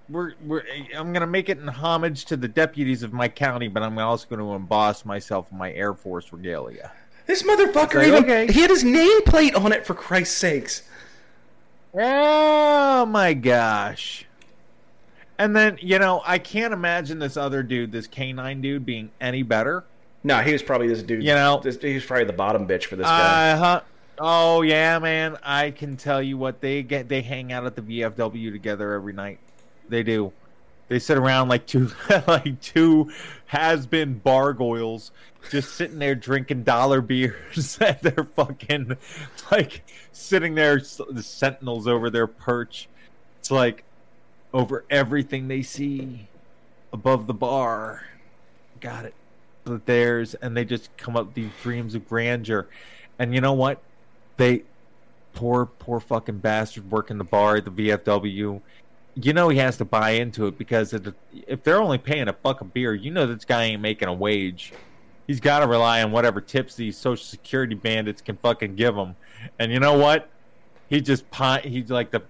we're 0.09 0.34
we're 0.45 0.63
I'm 0.95 1.11
gonna 1.11 1.28
make 1.28 1.49
it 1.49 1.57
in 1.59 1.67
homage 1.67 2.26
to 2.26 2.38
the 2.38 2.47
deputies 2.47 3.03
of 3.03 3.11
my 3.11 3.28
county, 3.28 3.67
but 3.67 3.84
I'm 3.84 3.97
also 3.99 4.26
going 4.30 4.39
to 4.39 4.53
emboss 4.53 5.03
myself 5.03 5.51
in 5.51 5.57
my 5.57 5.73
Air 5.73 5.93
Force 5.93 6.32
regalia. 6.32 6.91
this 7.28 7.43
motherfucker 7.43 7.95
like, 7.95 8.07
even 8.07 8.23
okay. 8.23 8.47
he 8.51 8.61
had 8.61 8.69
his 8.69 8.84
nameplate 8.86 9.57
on 9.57 9.73
it 9.73 9.86
for 9.86 9.93
Christ's 9.95 10.38
sakes. 10.38 10.84
Oh 11.97 13.05
my 13.05 13.33
gosh. 13.33 14.25
And 15.37 15.55
then, 15.55 15.77
you 15.81 15.99
know, 15.99 16.21
I 16.25 16.37
can't 16.39 16.73
imagine 16.73 17.19
this 17.19 17.35
other 17.37 17.61
dude, 17.63 17.91
this 17.91 18.07
canine 18.07 18.61
dude, 18.61 18.85
being 18.85 19.11
any 19.19 19.43
better. 19.43 19.83
No, 20.23 20.39
he 20.39 20.53
was 20.53 20.63
probably 20.63 20.87
this 20.87 21.03
dude. 21.03 21.23
You 21.23 21.33
know- 21.33 21.59
this, 21.63 21.77
he 21.81 21.93
was 21.93 22.05
probably 22.05 22.25
the 22.25 22.33
bottom 22.33 22.67
bitch 22.67 22.85
for 22.85 22.95
this 22.95 23.05
guy. 23.05 23.51
Uh 23.51 23.57
huh. 23.57 23.81
Oh 24.17 24.61
yeah, 24.61 24.97
man. 24.99 25.37
I 25.43 25.71
can 25.71 25.97
tell 25.97 26.21
you 26.21 26.37
what 26.37 26.61
they 26.61 26.83
get. 26.83 27.09
They 27.09 27.21
hang 27.21 27.51
out 27.51 27.65
at 27.65 27.75
the 27.75 27.81
VFW 27.81 28.51
together 28.51 28.93
every 28.93 29.11
night. 29.13 29.39
They 29.89 30.03
do. 30.03 30.31
They 30.88 30.99
sit 30.99 31.17
around 31.17 31.49
like 31.49 31.65
two, 31.65 31.91
like 32.27 32.61
two 32.61 33.11
has-been 33.47 34.21
bargoyles, 34.23 35.11
just 35.49 35.75
sitting 35.75 35.99
there 35.99 36.15
drinking 36.15 36.63
dollar 36.63 37.01
beers, 37.01 37.77
and 37.81 37.97
they're 38.01 38.23
fucking 38.23 38.97
like 39.51 39.83
sitting 40.11 40.55
there, 40.55 40.79
the 41.09 41.23
sentinels 41.23 41.88
over 41.88 42.09
their 42.09 42.27
perch. 42.27 42.88
It's 43.39 43.51
like 43.51 43.83
over 44.53 44.86
everything 44.89 45.47
they 45.47 45.61
see 45.61 46.27
above 46.93 47.27
the 47.27 47.33
bar. 47.33 48.05
Got 48.79 49.05
it. 49.05 49.13
Theirs, 49.86 50.36
and 50.36 50.55
they 50.55 50.63
just 50.63 50.95
come 50.95 51.17
up 51.17 51.33
these 51.33 51.49
dreams 51.63 51.95
of 51.95 52.07
grandeur. 52.07 52.67
And 53.17 53.33
you 53.33 53.41
know 53.41 53.53
what? 53.53 53.81
They 54.38 54.61
poor, 55.33 55.65
poor 55.65 55.99
fucking 55.99 56.38
bastard 56.39 56.91
working 56.91 57.17
the 57.17 57.23
bar 57.23 57.57
at 57.57 57.65
the 57.65 57.71
VFW. 57.71 58.61
You 59.16 59.34
know 59.34 59.49
he 59.49 59.57
has 59.59 59.78
to 59.78 59.86
buy 59.86 60.11
into 60.11 60.47
it 60.47 60.57
because 60.57 60.93
if 60.93 61.63
they're 61.63 61.82
only 61.82 61.97
paying 61.97 62.28
a 62.28 62.34
buck 62.34 62.61
a 62.61 62.66
beer, 62.66 62.93
you 62.93 63.11
know 63.11 63.26
this 63.26 63.45
guy 63.45 63.63
ain't 63.63 63.82
making 63.82 64.07
a 64.09 64.13
wage. 64.13 64.74
He's 65.26 65.39
got 65.39 65.59
to 65.59 65.68
rely 65.68 66.03
on 66.03 66.11
whatever 66.11 66.41
tips 66.41 66.76
these 66.76 66.97
social 66.97 67.24
security 67.24 67.76
bandits 67.76 68.22
can 68.22 68.38
fucking 68.38 68.76
give 68.76 68.95
him. 68.95 69.16
And 69.57 69.72
you 69.72 69.80
know 69.80 69.97
what? 69.97 70.30
He 70.89 71.01
just 71.01 71.30
pi- 71.32 71.61
he's 71.61 71.89
like 71.89 72.11
the 72.11 72.22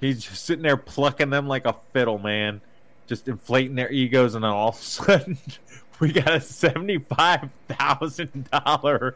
he's 0.00 0.22
just 0.22 0.44
sitting 0.44 0.62
there 0.62 0.76
plucking 0.76 1.30
them 1.30 1.48
like 1.48 1.66
a 1.66 1.74
fiddle, 1.92 2.18
man. 2.18 2.60
Just 3.06 3.28
inflating 3.28 3.74
their 3.74 3.90
egos, 3.90 4.34
and 4.34 4.44
then 4.44 4.50
all 4.50 4.68
of 4.70 4.74
a 4.74 4.78
sudden, 4.78 5.38
we 6.00 6.12
got 6.12 6.32
a 6.32 6.40
seventy-five 6.40 7.48
thousand 7.68 8.50
dollar 8.50 9.14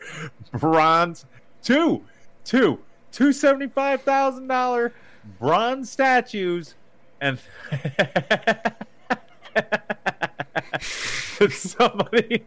bronze 0.52 1.26
two, 1.62 2.02
two, 2.44 2.78
two 3.12 3.32
seventy-five 3.32 4.02
thousand 4.02 4.46
dollar 4.46 4.92
bronze 5.38 5.90
statues, 5.90 6.74
and 7.22 7.38
somebody. 11.50 12.44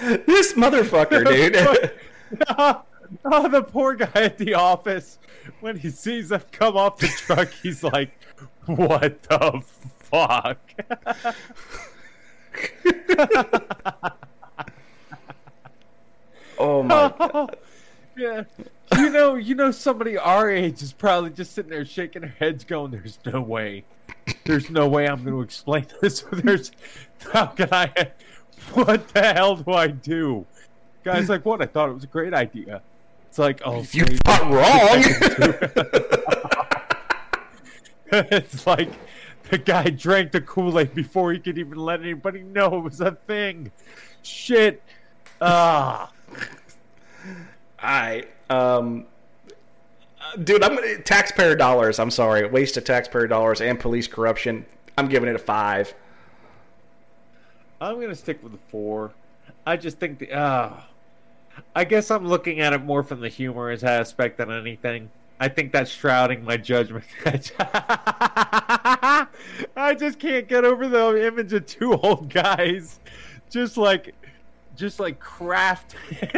this 0.00 0.52
motherfucker, 0.52 1.24
dude. 1.26 1.56
oh, 3.24 3.48
the 3.48 3.62
poor 3.62 3.94
guy 3.94 4.10
at 4.14 4.36
the 4.38 4.54
office 4.54 5.18
when 5.60 5.76
he 5.78 5.90
sees 5.90 6.28
them 6.28 6.42
come 6.52 6.76
off 6.76 6.98
the 6.98 7.08
truck, 7.08 7.50
he's 7.62 7.82
like, 7.82 8.12
"What 8.66 9.22
the 9.22 9.62
fuck?" 10.00 10.58
oh 16.58 16.82
my 16.82 17.12
god. 17.18 17.56
yeah, 18.16 18.44
you 18.98 19.10
know, 19.10 19.34
you 19.34 19.54
know, 19.54 19.70
somebody 19.70 20.16
our 20.18 20.50
age 20.50 20.82
is 20.82 20.92
probably 20.92 21.30
just 21.30 21.52
sitting 21.54 21.70
there 21.70 21.84
shaking 21.84 22.22
their 22.22 22.34
heads, 22.38 22.64
going, 22.64 22.90
"There's 22.90 23.18
no 23.24 23.40
way, 23.40 23.84
there's 24.44 24.70
no 24.70 24.88
way 24.88 25.06
I'm 25.06 25.22
going 25.22 25.36
to 25.36 25.42
explain 25.42 25.86
this. 26.00 26.24
There's, 26.32 26.72
how 27.32 27.46
can 27.46 27.68
I? 27.72 28.12
What 28.72 29.08
the 29.08 29.32
hell 29.34 29.56
do 29.56 29.72
I 29.72 29.88
do?" 29.88 30.46
Guy's 31.04 31.28
like, 31.28 31.44
"What? 31.44 31.60
I 31.62 31.66
thought 31.66 31.90
it 31.90 31.94
was 31.94 32.04
a 32.04 32.08
great 32.08 32.34
idea." 32.34 32.82
It's 33.28 33.38
like, 33.38 33.60
"Oh, 33.64 33.84
please 33.84 34.18
not 34.26 34.42
wrong. 34.50 35.04
it's 38.30 38.66
like 38.66 38.90
the 39.50 39.58
guy 39.58 39.90
drank 39.90 40.32
the 40.32 40.40
Kool 40.40 40.78
Aid 40.78 40.94
before 40.94 41.32
he 41.32 41.38
could 41.38 41.58
even 41.58 41.78
let 41.78 42.00
anybody 42.00 42.42
know 42.42 42.76
it 42.76 42.80
was 42.80 43.00
a 43.00 43.12
thing. 43.12 43.72
Shit. 44.22 44.82
Ah. 45.40 46.10
I 47.78 48.24
um 48.50 49.06
uh, 50.20 50.36
dude, 50.36 50.62
I'm 50.62 50.78
taxpayer 51.02 51.54
dollars. 51.54 51.98
I'm 51.98 52.10
sorry, 52.10 52.46
waste 52.48 52.76
of 52.76 52.84
taxpayer 52.84 53.26
dollars 53.26 53.60
and 53.60 53.78
police 53.78 54.06
corruption. 54.06 54.64
I'm 54.96 55.08
giving 55.08 55.28
it 55.28 55.34
a 55.34 55.40
five. 55.40 55.94
I'm 57.80 58.00
gonna 58.00 58.14
stick 58.14 58.42
with 58.42 58.52
the 58.52 58.58
four. 58.68 59.12
I 59.66 59.76
just 59.76 59.98
think 59.98 60.18
the 60.18 60.32
ah. 60.34 60.86
I 61.74 61.84
guess 61.84 62.10
I'm 62.10 62.26
looking 62.26 62.60
at 62.60 62.72
it 62.72 62.82
more 62.82 63.02
from 63.02 63.20
the 63.20 63.28
humorous 63.28 63.84
aspect 63.84 64.38
than 64.38 64.50
anything. 64.50 65.10
I 65.38 65.48
think 65.48 65.72
that's 65.72 65.90
shrouding 65.90 66.44
my 66.44 66.56
judgment. 66.56 67.04
I 67.58 69.26
just 69.98 70.18
can't 70.18 70.48
get 70.48 70.64
over 70.64 70.88
the 70.88 71.26
image 71.26 71.52
of 71.52 71.66
two 71.66 71.94
old 71.94 72.30
guys, 72.30 73.00
just 73.50 73.76
like, 73.76 74.14
just 74.74 75.00
like 75.00 75.20
craft. 75.20 75.96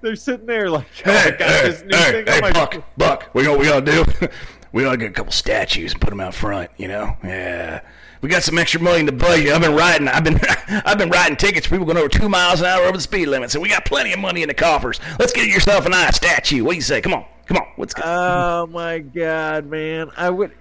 They're 0.00 0.16
sitting 0.16 0.46
there 0.46 0.70
like, 0.70 0.86
oh, 1.06 1.12
I 1.12 1.30
got 1.30 1.38
this 1.38 1.82
new 1.82 1.96
thing 1.96 2.28
on 2.28 2.40
my 2.40 2.52
Buck, 2.52 2.84
Buck, 2.96 3.30
we 3.34 3.42
know 3.42 3.52
what 3.52 3.60
we 3.60 3.66
gotta 3.66 3.84
do? 3.84 4.28
we 4.72 4.82
gotta 4.82 4.96
get 4.96 5.10
a 5.10 5.14
couple 5.14 5.32
statues 5.32 5.92
and 5.92 6.00
put 6.00 6.10
them 6.10 6.20
out 6.20 6.34
front, 6.34 6.70
you 6.76 6.88
know? 6.88 7.16
Yeah. 7.22 7.82
We 8.22 8.28
got 8.28 8.44
some 8.44 8.56
extra 8.56 8.80
money 8.80 9.00
in 9.00 9.06
the 9.06 9.12
budget. 9.12 9.52
I've 9.52 9.60
been 9.60 9.74
riding. 9.74 10.06
I've 10.06 10.22
been, 10.22 10.38
I've 10.68 10.96
been 10.96 11.10
writing 11.10 11.36
tickets 11.36 11.66
for 11.66 11.74
people 11.74 11.86
going 11.86 11.98
over 11.98 12.08
two 12.08 12.28
miles 12.28 12.60
an 12.60 12.66
hour 12.66 12.84
over 12.84 12.96
the 12.96 13.02
speed 13.02 13.26
limit. 13.26 13.50
So 13.50 13.58
we 13.58 13.68
got 13.68 13.84
plenty 13.84 14.12
of 14.12 14.20
money 14.20 14.42
in 14.42 14.48
the 14.48 14.54
coffers. 14.54 15.00
Let's 15.18 15.32
get 15.32 15.48
yourself 15.48 15.86
an 15.86 15.92
eye 15.92 16.10
statue. 16.10 16.62
What 16.62 16.72
do 16.72 16.76
you 16.76 16.82
say? 16.82 17.00
Come 17.00 17.14
on, 17.14 17.24
come 17.46 17.56
on. 17.56 17.66
What's 17.74 17.96
us. 17.96 18.02
Oh 18.04 18.66
my 18.68 19.00
god, 19.00 19.66
man! 19.66 20.08
I 20.16 20.30
would. 20.30 20.52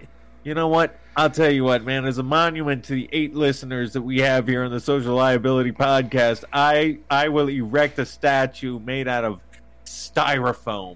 You 0.44 0.56
know 0.56 0.70
what? 0.70 0.98
I'll 1.16 1.30
tell 1.30 1.52
you 1.52 1.64
what, 1.66 1.84
man. 1.84 2.06
As 2.06 2.18
a 2.20 2.24
monument 2.24 2.86
to 2.86 2.94
the 2.94 3.10
eight 3.12 3.36
listeners 3.36 3.94
that 3.94 4.02
we 4.02 4.20
have 4.20 4.48
here 4.48 4.64
on 4.64 4.72
the 4.72 4.80
Social 4.80 5.16
Liability 5.16 5.72
Podcast, 5.74 6.46
I 6.54 7.00
I 7.10 7.28
will 7.30 7.50
erect 7.50 8.00
a 8.00 8.06
statue 8.06 8.80
made 8.80 9.08
out 9.10 9.26
of 9.26 9.42
styrofoam, 9.86 10.96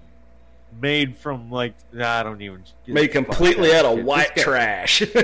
made 0.80 1.16
from 1.16 1.50
like 1.50 1.74
I 2.00 2.22
don't 2.22 2.40
even 2.40 2.62
Made 2.86 3.08
completely 3.12 3.74
out 3.74 3.84
of 3.84 3.96
Shit, 3.96 4.04
white 4.06 4.34
guy- 4.36 4.42
trash. 4.42 5.02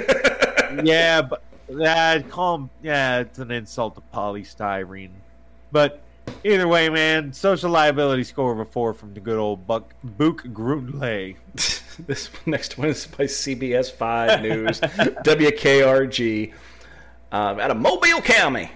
yeah, 0.85 1.23
but 1.23 1.43
I'd 1.85 2.29
call 2.29 2.57
him. 2.57 2.71
Yeah, 2.83 3.21
it's 3.21 3.39
an 3.39 3.51
insult 3.51 3.95
to 3.95 4.03
polystyrene. 4.15 5.11
But 5.71 6.03
either 6.45 6.69
way, 6.69 6.89
man, 6.89 7.33
social 7.33 7.71
liability 7.71 8.25
score 8.25 8.53
of 8.53 8.59
a 8.59 8.65
four 8.65 8.95
from 8.95 9.15
the 9.15 9.21
good 9.21 9.39
old 9.39 9.67
Buck 9.67 9.95
Book 10.03 10.45
Grundley. 10.45 11.37
this 12.07 12.31
next 12.47 12.79
one 12.79 12.89
is 12.89 13.07
by 13.07 13.25
CBS 13.25 13.91
5 13.91 14.43
News, 14.43 14.81
WKRG, 14.81 16.53
um, 17.33 17.61
out 17.61 17.71
of 17.71 17.77
Mobile 17.77 18.21
County. 18.21 18.71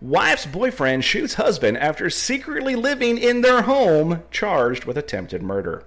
Wife's 0.00 0.44
boyfriend 0.44 1.04
shoots 1.04 1.34
husband 1.34 1.78
after 1.78 2.10
secretly 2.10 2.76
living 2.76 3.16
in 3.16 3.40
their 3.40 3.62
home, 3.62 4.22
charged 4.30 4.84
with 4.84 4.98
attempted 4.98 5.42
murder. 5.42 5.84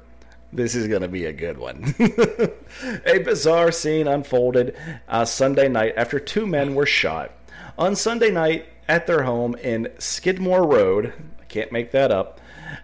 This 0.53 0.75
is 0.75 0.87
going 0.87 1.01
to 1.01 1.07
be 1.07 1.25
a 1.25 1.33
good 1.33 1.57
one. 1.57 1.93
a 3.05 3.19
bizarre 3.19 3.71
scene 3.71 4.07
unfolded 4.07 4.75
uh, 5.07 5.25
Sunday 5.25 5.67
night 5.67 5.93
after 5.97 6.19
two 6.19 6.47
men 6.47 6.73
were 6.73 6.85
shot. 6.85 7.31
On 7.77 7.95
Sunday 7.95 8.31
night 8.31 8.65
at 8.87 9.07
their 9.07 9.23
home 9.23 9.55
in 9.55 9.89
Skidmore 9.97 10.67
Road, 10.67 11.13
I 11.39 11.45
can't 11.45 11.71
make 11.71 11.91
that 11.91 12.11
up. 12.11 12.39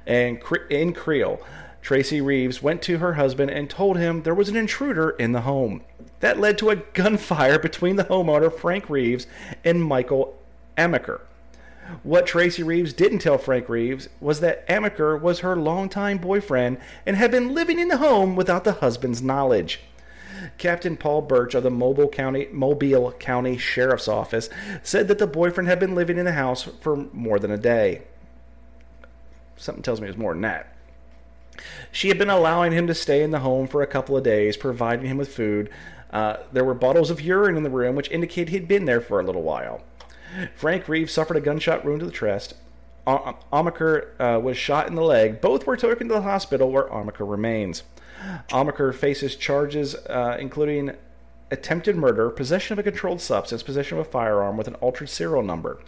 And 0.06 0.39
in 0.70 0.93
Creole, 0.93 1.41
Tracy 1.82 2.22
Reeves 2.22 2.64
went 2.64 2.82
to 2.84 2.99
her 2.99 3.14
husband 3.14 3.51
and 3.51 3.70
told 3.70 3.97
him 3.97 4.24
there 4.24 4.34
was 4.34 4.49
an 4.49 4.56
intruder 4.56 5.12
in 5.12 5.34
the 5.34 5.41
home. 5.41 5.82
That 6.22 6.39
led 6.39 6.58
to 6.60 6.70
a 6.70 6.78
gunfire 6.78 7.60
between 7.60 7.97
the 7.97 8.06
homeowner, 8.06 8.51
Frank 8.51 8.89
Reeves, 8.89 9.28
and 9.66 9.84
Michael 9.84 10.38
Amaker. 10.78 11.22
What 12.04 12.26
Tracy 12.26 12.64
Reeves 12.64 12.93
didn't 12.93 13.20
tell 13.20 13.38
Frank 13.38 13.68
Reeves 13.68 14.08
was 14.22 14.39
that 14.39 14.66
Amaker 14.70 15.20
was 15.20 15.39
her 15.39 15.58
longtime 15.58 16.18
boyfriend 16.18 16.78
and 17.06 17.18
had 17.18 17.30
been 17.30 17.54
living 17.54 17.78
in 17.80 17.89
the 17.89 17.97
home 17.97 18.38
without 18.38 18.64
the 18.64 18.74
husband's 18.74 19.22
knowledge. 19.22 19.82
Captain 20.58 20.97
Paul 20.97 21.22
Burch 21.22 21.56
of 21.56 21.64
the 21.64 21.72
Mobile 21.72 22.08
County, 22.08 22.47
Mobile 22.51 23.12
County 23.14 23.58
Sheriff's 23.58 24.08
Office 24.08 24.49
said 24.82 25.08
that 25.08 25.20
the 25.20 25.28
boyfriend 25.28 25.68
had 25.68 25.80
been 25.80 25.95
living 25.95 26.18
in 26.18 26.26
the 26.26 26.34
house 26.34 26.64
for 26.82 26.95
more 27.12 27.39
than 27.39 27.51
a 27.51 27.58
day. 27.58 28.04
Something 29.56 29.84
tells 29.84 30.01
me 30.01 30.08
it 30.08 30.12
was 30.12 30.18
more 30.18 30.34
than 30.34 30.41
that. 30.41 30.76
She 31.91 32.08
had 32.08 32.18
been 32.18 32.30
allowing 32.30 32.72
him 32.72 32.88
to 32.88 32.95
stay 32.95 33.22
in 33.22 33.32
the 33.32 33.39
home 33.39 33.68
for 33.68 33.82
a 33.82 33.88
couple 33.88 34.18
of 34.18 34.24
days, 34.24 34.58
providing 34.58 35.06
him 35.06 35.18
with 35.18 35.34
food. 35.34 35.70
Uh, 36.12 36.38
there 36.51 36.64
were 36.64 36.74
bottles 36.74 37.10
of 37.10 37.22
urine 37.22 37.58
in 37.58 37.64
the 37.64 37.70
room, 37.70 37.95
which 37.95 38.10
indicated 38.12 38.49
he'd 38.49 38.68
been 38.68 38.86
there 38.86 39.01
for 39.01 39.20
a 39.20 39.24
little 39.24 39.43
while. 39.43 39.82
Frank 40.56 40.88
Reeves 40.88 41.14
suffered 41.14 41.38
a 41.38 41.41
gunshot 41.41 41.86
wound 41.86 41.99
to 41.99 42.06
the 42.06 42.12
chest. 42.12 42.56
Amaker 43.06 44.20
uh, 44.20 44.39
was 44.39 44.58
shot 44.58 44.88
in 44.88 44.95
the 44.95 45.01
leg. 45.01 45.41
Both 45.41 45.68
were 45.68 45.78
taken 45.78 46.08
to 46.08 46.16
the 46.16 46.22
hospital 46.22 46.72
where 46.72 46.86
Amaker 46.86 47.30
remains. 47.30 47.84
Amaker 48.50 48.94
faces 48.94 49.36
charges 49.36 49.96
uh, 49.96 50.38
including 50.40 50.92
attempted 51.52 51.96
murder, 51.96 52.30
possession 52.30 52.74
of 52.74 52.80
a 52.80 52.84
controlled 52.84 53.22
substance, 53.22 53.64
possession 53.64 54.00
of 54.00 54.08
a 54.08 54.10
firearm 54.10 54.58
with 54.58 54.68
an 54.68 54.76
altered 54.76 55.10
serial 55.10 55.44
number. 55.44 55.80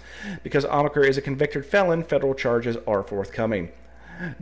Because 0.43 0.63
Amaker 0.65 1.05
is 1.05 1.17
a 1.17 1.21
convicted 1.21 1.65
felon, 1.65 2.03
federal 2.03 2.35
charges 2.35 2.77
are 2.87 3.03
forthcoming. 3.03 3.71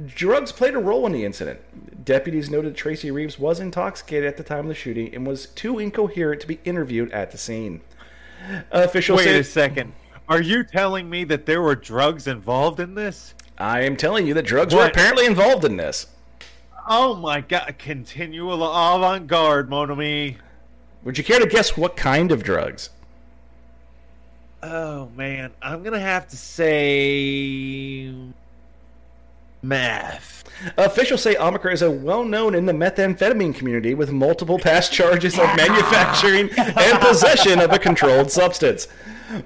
Drugs 0.05 0.51
played 0.51 0.75
a 0.75 0.79
role 0.79 1.05
in 1.07 1.13
the 1.13 1.25
incident. 1.25 1.59
Deputies 2.05 2.49
noted 2.49 2.75
Tracy 2.75 3.09
Reeves 3.09 3.39
was 3.39 3.59
intoxicated 3.59 4.27
at 4.27 4.37
the 4.37 4.43
time 4.43 4.59
of 4.59 4.67
the 4.67 4.75
shooting 4.75 5.13
and 5.15 5.25
was 5.25 5.47
too 5.47 5.79
incoherent 5.79 6.41
to 6.41 6.47
be 6.47 6.59
interviewed 6.63 7.11
at 7.11 7.31
the 7.31 7.37
scene. 7.37 7.81
Officials 8.71 9.19
Wait 9.19 9.25
say, 9.25 9.39
a 9.39 9.43
second. 9.43 9.93
Are 10.29 10.41
you 10.41 10.63
telling 10.63 11.09
me 11.09 11.23
that 11.25 11.45
there 11.45 11.61
were 11.61 11.75
drugs 11.75 12.27
involved 12.27 12.79
in 12.79 12.93
this? 12.95 13.33
I 13.57 13.81
am 13.81 13.97
telling 13.97 14.27
you 14.27 14.33
that 14.35 14.45
drugs 14.45 14.75
were 14.75 14.85
apparently 14.85 15.25
involved 15.25 15.65
in 15.65 15.77
this. 15.77 16.07
Oh 16.87 17.15
my 17.15 17.41
god! 17.41 17.75
Continual 17.77 18.63
avant-garde, 18.63 19.69
mon 19.69 19.89
ami. 19.89 20.37
Would 21.03 21.17
you 21.17 21.23
care 21.23 21.39
to 21.39 21.47
guess 21.47 21.77
what 21.77 21.95
kind 21.95 22.31
of 22.31 22.43
drugs? 22.43 22.89
Oh 24.61 25.09
man, 25.15 25.51
I'm 25.61 25.83
gonna 25.83 25.99
have 25.99 26.27
to 26.29 26.37
say 26.37 28.13
meth. 29.61 30.43
Officials 30.77 31.21
say 31.21 31.35
Amaker 31.35 31.71
is 31.71 31.81
a 31.81 31.91
well 31.91 32.23
known 32.23 32.55
in 32.55 32.65
the 32.65 32.73
methamphetamine 32.73 33.55
community 33.55 33.93
with 33.93 34.11
multiple 34.11 34.59
past 34.59 34.91
charges 34.91 35.39
of 35.39 35.45
manufacturing 35.55 36.49
and 36.57 36.99
possession 36.99 37.59
of 37.59 37.71
a 37.71 37.79
controlled 37.79 38.31
substance. 38.31 38.87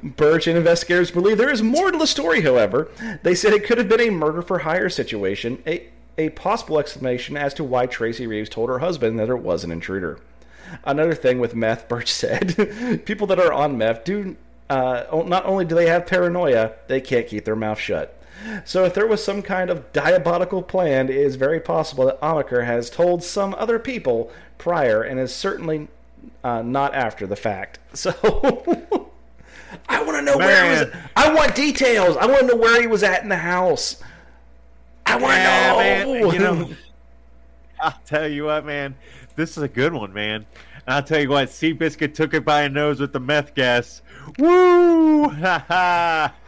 Burch 0.04 0.48
and 0.48 0.58
investigators 0.58 1.12
believe 1.12 1.38
there 1.38 1.52
is 1.52 1.62
more 1.62 1.92
to 1.92 1.98
the 1.98 2.08
story, 2.08 2.42
however. 2.42 2.90
They 3.24 3.36
said 3.36 3.54
it 3.54 3.64
could 3.64 3.78
have 3.78 3.88
been 3.88 4.02
a 4.02 4.10
murder 4.10 4.42
for 4.42 4.60
hire 4.60 4.90
situation, 4.90 5.64
a, 5.66 5.88
a 6.18 6.30
possible 6.30 6.80
explanation 6.80 7.38
as 7.38 7.54
to 7.56 7.64
why 7.64 7.86
Tracy 7.86 8.28
Reeves 8.28 8.50
told 8.50 8.70
her 8.70 8.80
husband 8.80 9.20
that 9.20 9.26
there 9.26 9.38
was 9.38 9.64
an 9.64 9.72
intruder. 9.72 10.20
Another 10.84 11.14
thing 11.14 11.40
with 11.40 11.56
meth, 11.56 11.88
Burch 11.90 12.12
said, 12.12 13.04
people 13.06 13.28
that 13.28 13.40
are 13.40 13.54
on 13.54 13.78
meth 13.78 14.04
do 14.04 14.36
uh, 14.70 15.24
not 15.26 15.46
only 15.46 15.64
do 15.66 15.76
they 15.76 15.88
have 15.88 16.06
paranoia, 16.06 16.74
they 16.88 17.00
can't 17.00 17.28
keep 17.28 17.46
their 17.46 17.56
mouth 17.56 17.80
shut. 17.80 18.14
So 18.66 18.86
if 18.86 18.94
there 18.94 19.08
was 19.08 19.24
some 19.24 19.42
kind 19.42 19.70
of 19.70 19.92
diabolical 19.94 20.62
plan, 20.62 21.10
it 21.10 21.16
is 21.16 21.36
very 21.36 21.60
possible 21.60 22.06
that 22.06 22.20
Amaker 22.22 22.66
has 22.66 22.90
told 22.90 23.24
some 23.24 23.56
other 23.58 23.80
people 23.80 24.32
prior 24.58 25.02
and 25.02 25.20
is 25.20 25.34
certainly 25.34 25.88
uh, 26.44 26.62
not 26.62 26.94
after 26.94 27.28
the 27.28 27.36
fact. 27.36 27.80
So 27.94 28.12
I 29.90 30.04
want 30.04 30.18
to 30.18 30.22
know 30.22 30.38
where 30.38 30.64
he 30.64 30.86
was. 30.86 30.96
I 31.16 31.34
want 31.34 31.56
details. 31.56 32.16
I 32.16 32.28
want 32.28 32.42
to 32.42 32.48
know 32.48 32.56
where 32.56 32.80
he 32.80 32.88
was 32.88 33.04
at 33.04 33.24
in 33.24 33.30
the 33.30 33.38
house. 33.38 34.02
I 35.08 35.16
want 35.18 35.34
to 35.34 35.40
Yeah, 35.40 35.72
know. 35.72 35.78
man, 36.14 36.34
you 36.34 36.40
know, 36.40 36.70
I'll 37.80 38.00
tell 38.06 38.28
you 38.28 38.46
what, 38.46 38.66
man. 38.66 38.96
This 39.36 39.56
is 39.58 39.64
a 39.64 39.68
good 39.68 39.94
one, 39.94 40.14
man. 40.14 40.46
And 40.86 40.96
I'll 40.96 41.04
tell 41.04 41.22
you 41.22 41.30
what, 41.30 41.50
Seabiscuit 41.50 42.14
took 42.16 42.34
it 42.34 42.44
by 42.44 42.64
a 42.64 42.70
nose 42.70 43.00
with 43.00 43.14
the 43.14 43.20
meth 43.20 43.54
gas. 43.56 44.02
Woo! 44.38 45.30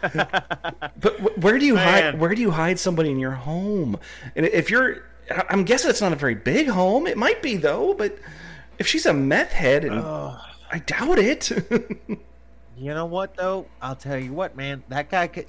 But 0.02 1.38
where 1.40 1.58
do 1.58 1.66
you 1.66 1.76
hide? 1.76 2.20
Where 2.20 2.34
do 2.36 2.42
you 2.42 2.52
hide 2.52 2.80
somebody 2.80 3.12
in 3.12 3.20
your 3.20 3.32
home? 3.32 3.98
And 4.36 4.46
if 4.46 4.70
you're, 4.70 5.04
I'm 5.50 5.64
guessing 5.64 5.90
it's 5.90 6.02
not 6.02 6.12
a 6.14 6.16
very 6.18 6.36
big 6.36 6.68
home. 6.68 7.08
It 7.08 7.18
might 7.18 7.42
be 7.42 7.56
though. 7.58 7.94
But 7.94 8.18
if 8.78 8.88
she's 8.88 9.06
a 9.06 9.14
meth 9.14 9.52
head, 9.52 9.86
and 9.86 10.00
I 10.00 10.80
doubt 10.86 11.20
it. 11.20 11.52
You 12.82 12.94
know 12.94 13.08
what 13.08 13.36
though? 13.36 13.66
I'll 13.82 13.98
tell 13.98 14.18
you 14.18 14.32
what, 14.32 14.56
man. 14.56 14.84
That 14.88 15.10
guy 15.10 15.28
could. 15.28 15.48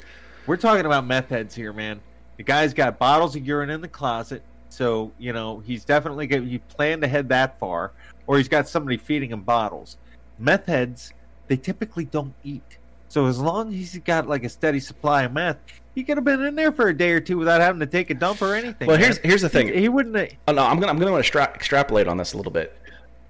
We're 0.48 0.56
talking 0.56 0.84
about 0.84 1.06
meth 1.06 1.28
heads 1.28 1.54
here, 1.54 1.72
man. 1.72 2.00
The 2.40 2.44
guy's 2.44 2.72
got 2.72 2.98
bottles 2.98 3.36
of 3.36 3.46
urine 3.46 3.68
in 3.68 3.82
the 3.82 3.88
closet, 3.88 4.42
so 4.70 5.12
you 5.18 5.34
know 5.34 5.58
he's 5.58 5.84
definitely 5.84 6.26
get. 6.26 6.42
He 6.42 6.56
planned 6.56 7.02
to 7.02 7.06
head 7.08 7.28
that 7.28 7.58
far, 7.58 7.92
or 8.26 8.38
he's 8.38 8.48
got 8.48 8.66
somebody 8.66 8.96
feeding 8.96 9.30
him 9.30 9.42
bottles. 9.42 9.98
Meth 10.38 10.64
heads, 10.64 11.12
they 11.48 11.58
typically 11.58 12.06
don't 12.06 12.32
eat. 12.42 12.78
So 13.08 13.26
as 13.26 13.38
long 13.38 13.68
as 13.68 13.74
he's 13.74 13.98
got 13.98 14.26
like 14.26 14.42
a 14.44 14.48
steady 14.48 14.80
supply 14.80 15.24
of 15.24 15.34
meth, 15.34 15.58
he 15.94 16.02
could 16.02 16.16
have 16.16 16.24
been 16.24 16.40
in 16.42 16.54
there 16.54 16.72
for 16.72 16.88
a 16.88 16.96
day 16.96 17.10
or 17.10 17.20
two 17.20 17.36
without 17.36 17.60
having 17.60 17.80
to 17.80 17.86
take 17.86 18.08
a 18.08 18.14
dump 18.14 18.40
or 18.40 18.54
anything. 18.54 18.88
Well, 18.88 18.96
here's- 18.96 19.18
here's 19.18 19.42
the 19.42 19.50
thing. 19.50 19.66
He, 19.68 19.80
he 19.80 19.88
wouldn't. 19.90 20.16
Have, 20.16 20.30
Oh, 20.48 20.52
no, 20.54 20.62
I'm 20.64 20.80
gonna 20.80 20.92
I'm 20.92 20.98
gonna 20.98 21.12
want 21.12 21.22
to 21.22 21.26
extra- 21.26 21.54
extrapolate 21.54 22.08
on 22.08 22.16
this 22.16 22.32
a 22.32 22.38
little 22.38 22.52
bit 22.52 22.74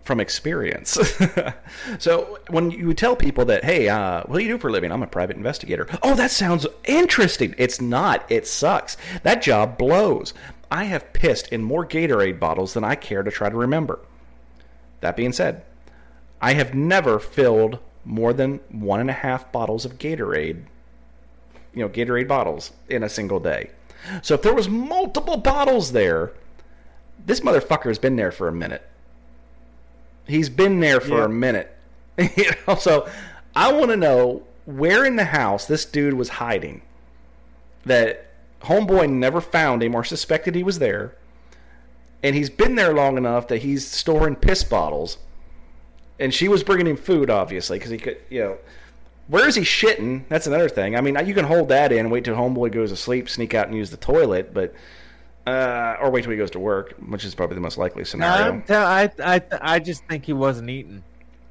from 0.03 0.20
experience. 0.20 0.98
so 1.98 2.38
when 2.48 2.70
you 2.70 2.94
tell 2.94 3.14
people 3.14 3.44
that, 3.46 3.64
hey, 3.64 3.88
uh, 3.88 4.22
what 4.26 4.38
do 4.38 4.44
you 4.44 4.51
do 4.51 4.59
for 4.59 4.68
a 4.68 4.72
living? 4.72 4.90
I'm 4.90 5.03
a 5.03 5.07
private 5.07 5.36
investigator. 5.36 5.86
Oh, 6.03 6.14
that 6.14 6.30
sounds 6.30 6.66
interesting. 6.84 7.55
It's 7.59 7.80
not. 7.80 8.24
It 8.30 8.46
sucks. 8.46 8.96
That 9.22 9.42
job 9.42 9.78
blows. 9.78 10.34
I 10.70 10.84
have 10.84 11.12
pissed 11.12 11.48
in 11.48 11.62
more 11.62 11.86
Gatorade 11.86 12.38
bottles 12.38 12.74
than 12.74 12.84
I 12.84 12.94
care 12.94 13.22
to 13.22 13.30
try 13.30 13.51
to 13.51 13.57
remember. 13.57 14.01
That 15.01 15.16
being 15.16 15.32
said, 15.32 15.64
I 16.40 16.55
have 16.55 16.74
never 16.74 17.18
filled 17.18 17.78
more 18.05 18.32
than 18.32 18.61
one 18.70 19.01
and 19.01 19.11
a 19.11 19.14
half 19.14 19.53
bottles 19.53 19.84
of 19.84 19.98
Gatorade, 19.98 20.62
you 21.74 21.82
know, 21.82 21.88
Gatorade 21.88 22.28
bottles 22.28 22.72
in 22.88 23.03
a 23.03 23.09
single 23.09 23.40
day. 23.40 23.70
So 24.22 24.34
if 24.34 24.42
there 24.42 24.55
was 24.55 24.68
multiple 24.68 25.36
bottles 25.36 25.92
there, 25.92 26.32
this 27.26 27.40
motherfucker 27.40 27.88
has 27.88 27.98
been 27.98 28.16
there 28.16 28.32
for 28.32 28.48
a 28.48 28.53
minute. 28.53 28.82
He's 30.27 30.49
been 30.49 30.81
there 30.81 31.01
for 31.01 31.18
Yeah. 31.18 31.25
a 31.25 31.29
minute. 31.29 31.77
you 32.18 32.51
know, 32.66 32.75
so 32.77 33.09
I 33.55 33.73
want 33.73 33.91
to 33.91 33.97
know 33.97 34.43
where 34.66 35.05
in 35.05 35.16
the 35.16 35.25
house 35.25 35.66
this 35.66 35.85
dude 35.85 36.14
was 36.14 36.29
hiding 36.29 36.83
that 37.87 38.27
homeboy 38.62 39.09
never 39.11 39.41
found 39.41 39.83
him 39.83 39.95
or 39.95 40.05
suspected 40.05 40.55
he 40.55 40.62
was 40.62 40.79
there. 40.79 41.14
And 42.23 42.37
he's 42.37 42.51
been 42.51 42.75
there 42.75 42.93
long 42.93 43.16
enough 43.16 43.49
that 43.49 43.59
he's 43.62 43.87
storing 43.87 44.37
piss 44.37 44.62
bottles. 44.62 45.16
And 46.18 46.35
she 46.35 46.49
was 46.49 46.62
bringing 46.62 46.87
him 46.87 46.99
food, 46.99 47.31
obviously, 47.31 47.79
because 47.79 47.91
he 47.91 47.97
could, 47.99 48.18
you 48.29 48.41
know. 48.41 48.59
Where 49.29 49.49
is 49.49 49.55
he 49.55 49.62
shitting? 49.62 50.25
That's 50.29 50.47
another 50.47 50.68
thing. 50.68 50.97
I 50.97 51.01
mean, 51.01 51.16
you 51.27 51.33
can 51.35 51.45
hold 51.47 51.68
that 51.71 51.93
in, 51.93 52.11
wait 52.11 52.25
till 52.25 52.35
homeboy 52.37 52.73
goes 52.73 52.91
to 52.91 52.97
sleep, 52.97 53.31
sneak 53.31 53.55
out 53.55 53.68
and 53.68 53.77
use 53.77 53.91
the 53.91 53.97
toilet, 53.97 54.53
but 54.53 54.75
uh, 55.47 55.97
or 56.01 56.11
wait 56.11 56.22
till 56.22 56.30
he 56.30 56.36
goes 56.36 56.51
to 56.53 56.61
work, 56.61 56.95
which 57.09 57.24
is 57.24 57.34
probably 57.34 57.55
the 57.55 57.61
most 57.61 57.78
likely 57.78 58.05
scenario. 58.05 58.61
Tell- 58.66 58.86
I, 58.86 59.11
I, 59.18 59.43
I 59.61 59.78
just 59.78 60.05
think 60.07 60.24
he 60.24 60.32
wasn't 60.32 60.70
eating. 60.70 61.03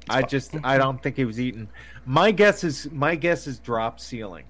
I 0.08 0.22
just, 0.22 0.56
I 0.64 0.78
don't 0.78 1.02
think 1.02 1.16
he 1.16 1.24
was 1.24 1.38
eating. 1.38 1.68
My 2.04 2.32
guess 2.32 2.64
is, 2.64 2.90
my 2.90 3.14
guess 3.14 3.46
is 3.46 3.58
drop 3.58 4.00
ceiling, 4.00 4.44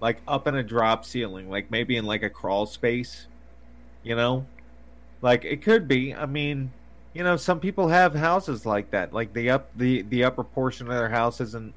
like 0.00 0.22
up 0.26 0.46
in 0.46 0.54
a 0.54 0.62
drop 0.62 1.04
ceiling, 1.04 1.50
like 1.50 1.70
maybe 1.70 1.96
in 1.96 2.04
like 2.04 2.22
a 2.22 2.30
crawl 2.30 2.64
space, 2.66 3.26
you 4.02 4.16
know, 4.16 4.46
like 5.20 5.44
it 5.44 5.62
could 5.62 5.88
be. 5.88 6.14
I 6.14 6.26
mean, 6.26 6.72
you 7.12 7.24
know, 7.24 7.36
some 7.36 7.60
people 7.60 7.88
have 7.88 8.14
houses 8.14 8.64
like 8.64 8.90
that. 8.92 9.12
Like 9.12 9.32
the 9.32 9.50
up, 9.50 9.70
the 9.76 10.02
the 10.02 10.24
upper 10.24 10.44
portion 10.44 10.86
of 10.86 10.94
their 10.94 11.08
house 11.08 11.40
isn't 11.40 11.74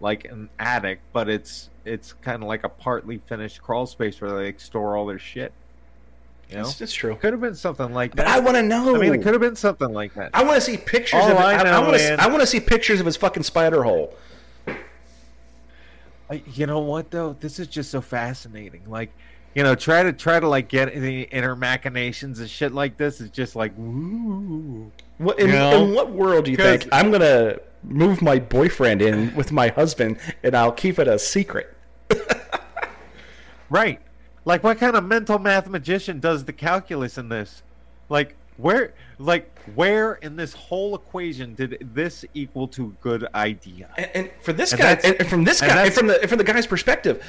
like 0.00 0.24
an 0.26 0.48
attic, 0.58 1.00
but 1.12 1.28
it's 1.28 1.70
it's 1.84 2.12
kind 2.12 2.42
of 2.42 2.48
like 2.48 2.64
a 2.64 2.68
partly 2.68 3.18
finished 3.26 3.62
crawl 3.62 3.86
space 3.86 4.20
where 4.20 4.30
they 4.30 4.46
like, 4.46 4.60
store 4.60 4.96
all 4.96 5.06
their 5.06 5.18
shit. 5.18 5.52
You 6.50 6.56
know, 6.56 6.62
It's, 6.62 6.80
it's 6.80 6.92
true. 6.92 7.14
could 7.14 7.32
have 7.32 7.40
been 7.40 7.54
something 7.54 7.92
like 7.94 8.16
But 8.16 8.26
that. 8.26 8.36
I 8.36 8.40
want 8.40 8.56
to 8.56 8.62
know. 8.62 8.94
I 8.96 8.98
mean, 8.98 9.14
it 9.14 9.22
could 9.22 9.32
have 9.34 9.40
been 9.40 9.54
something 9.56 9.92
like 9.92 10.14
that. 10.14 10.30
I 10.34 10.42
want 10.42 10.56
to 10.56 10.60
see 10.60 10.76
pictures 10.76 11.20
All 11.22 11.30
of 11.30 11.36
it. 11.36 11.40
I 11.40 11.54
I, 11.58 11.62
know, 11.62 11.80
want 11.82 11.96
to. 11.96 12.02
man- 12.02 12.20
I 12.20 12.26
want 12.26 12.40
to 12.40 12.46
see 12.46 12.58
pictures 12.60 12.98
of 13.00 13.06
his 13.06 13.16
fucking 13.16 13.44
spider 13.44 13.84
hole. 13.84 14.14
I- 16.28 16.42
You 16.52 16.66
know 16.66 16.80
what 16.80 17.10
though? 17.10 17.36
This 17.38 17.58
is 17.58 17.66
just 17.68 17.90
so 17.90 18.00
fascinating. 18.00 18.82
Like, 18.88 19.10
you 19.54 19.62
know, 19.62 19.74
try 19.74 20.02
to 20.02 20.12
try 20.12 20.38
to 20.40 20.48
like 20.48 20.68
get 20.68 20.92
the 20.94 21.22
inner 21.22 21.54
machinations 21.56 22.38
and 22.40 22.48
shit 22.50 22.72
like 22.72 22.96
this 22.96 23.20
is 23.20 23.30
just 23.30 23.54
like 23.56 23.72
woo. 23.76 24.90
What 25.18 25.38
in, 25.38 25.48
You 25.48 25.52
know? 25.54 25.84
in 25.84 25.94
what 25.94 26.10
world 26.10 26.44
do 26.46 26.50
you 26.50 26.56
think 26.56 26.88
I'm 26.92 27.10
gonna 27.10 27.58
move 27.84 28.22
my 28.22 28.38
boyfriend 28.38 29.02
in 29.02 29.34
with 29.34 29.52
my 29.52 29.68
husband 29.68 30.18
and 30.42 30.54
I'll 30.56 30.72
keep 30.72 30.98
it 30.98 31.06
a 31.08 31.18
secret? 31.18 31.76
Right. 33.72 34.00
Like, 34.50 34.64
what 34.64 34.78
kind 34.78 34.96
of 34.96 35.04
mental 35.04 35.38
mathematician 35.38 36.18
does 36.18 36.44
the 36.44 36.52
calculus 36.52 37.18
in 37.18 37.28
this? 37.28 37.62
Like, 38.08 38.34
where, 38.56 38.94
like, 39.20 39.56
where 39.76 40.14
in 40.14 40.34
this 40.34 40.54
whole 40.54 40.96
equation 40.96 41.54
did 41.54 41.78
this 41.94 42.24
equal 42.34 42.66
to 42.66 42.96
good 43.00 43.28
idea? 43.32 43.90
And, 43.96 44.10
and 44.12 44.30
for 44.42 44.52
this 44.52 44.72
And 44.72 44.80
guy, 44.80 44.90
and 45.04 45.28
from 45.28 45.44
this 45.44 45.60
guy, 45.60 45.84
and 45.84 45.94
from 45.94 46.08
the 46.08 46.26
from 46.26 46.38
the 46.38 46.42
guy's 46.42 46.66
perspective, 46.66 47.24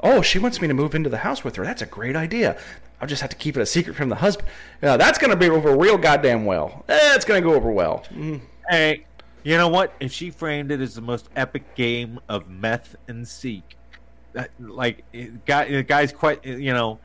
oh, 0.00 0.22
she 0.22 0.38
wants 0.38 0.62
me 0.62 0.68
to 0.68 0.72
move 0.72 0.94
into 0.94 1.10
the 1.10 1.18
house 1.18 1.44
with 1.44 1.56
her. 1.56 1.62
That's 1.62 1.82
a 1.82 1.86
great 1.86 2.16
idea. 2.16 2.58
I'll 3.02 3.06
just 3.06 3.20
have 3.20 3.28
to 3.28 3.36
keep 3.36 3.58
it 3.58 3.60
a 3.60 3.66
secret 3.66 3.94
from 3.94 4.08
the 4.08 4.16
husband. 4.16 4.48
Now, 4.80 4.96
that's 4.96 5.18
going 5.18 5.30
to 5.30 5.36
be 5.36 5.50
over 5.50 5.76
real 5.76 5.98
goddamn 5.98 6.46
well. 6.46 6.84
That's 6.86 7.26
going 7.26 7.42
to 7.42 7.46
go 7.46 7.54
over 7.54 7.70
well. 7.70 8.06
Mm. 8.14 8.40
Hey, 8.70 9.04
you 9.42 9.58
know 9.58 9.68
what? 9.68 9.92
If 10.00 10.10
she 10.10 10.30
framed 10.30 10.72
it 10.72 10.80
as 10.80 10.94
the 10.94 11.02
most 11.02 11.28
epic 11.36 11.74
game 11.74 12.18
of 12.30 12.48
meth 12.48 12.96
and 13.08 13.28
seek, 13.28 13.76
like, 14.58 15.04
guy, 15.46 15.70
the 15.70 15.82
guy's 15.82 16.12
quite, 16.12 16.44
you 16.44 16.72
know, 16.72 16.98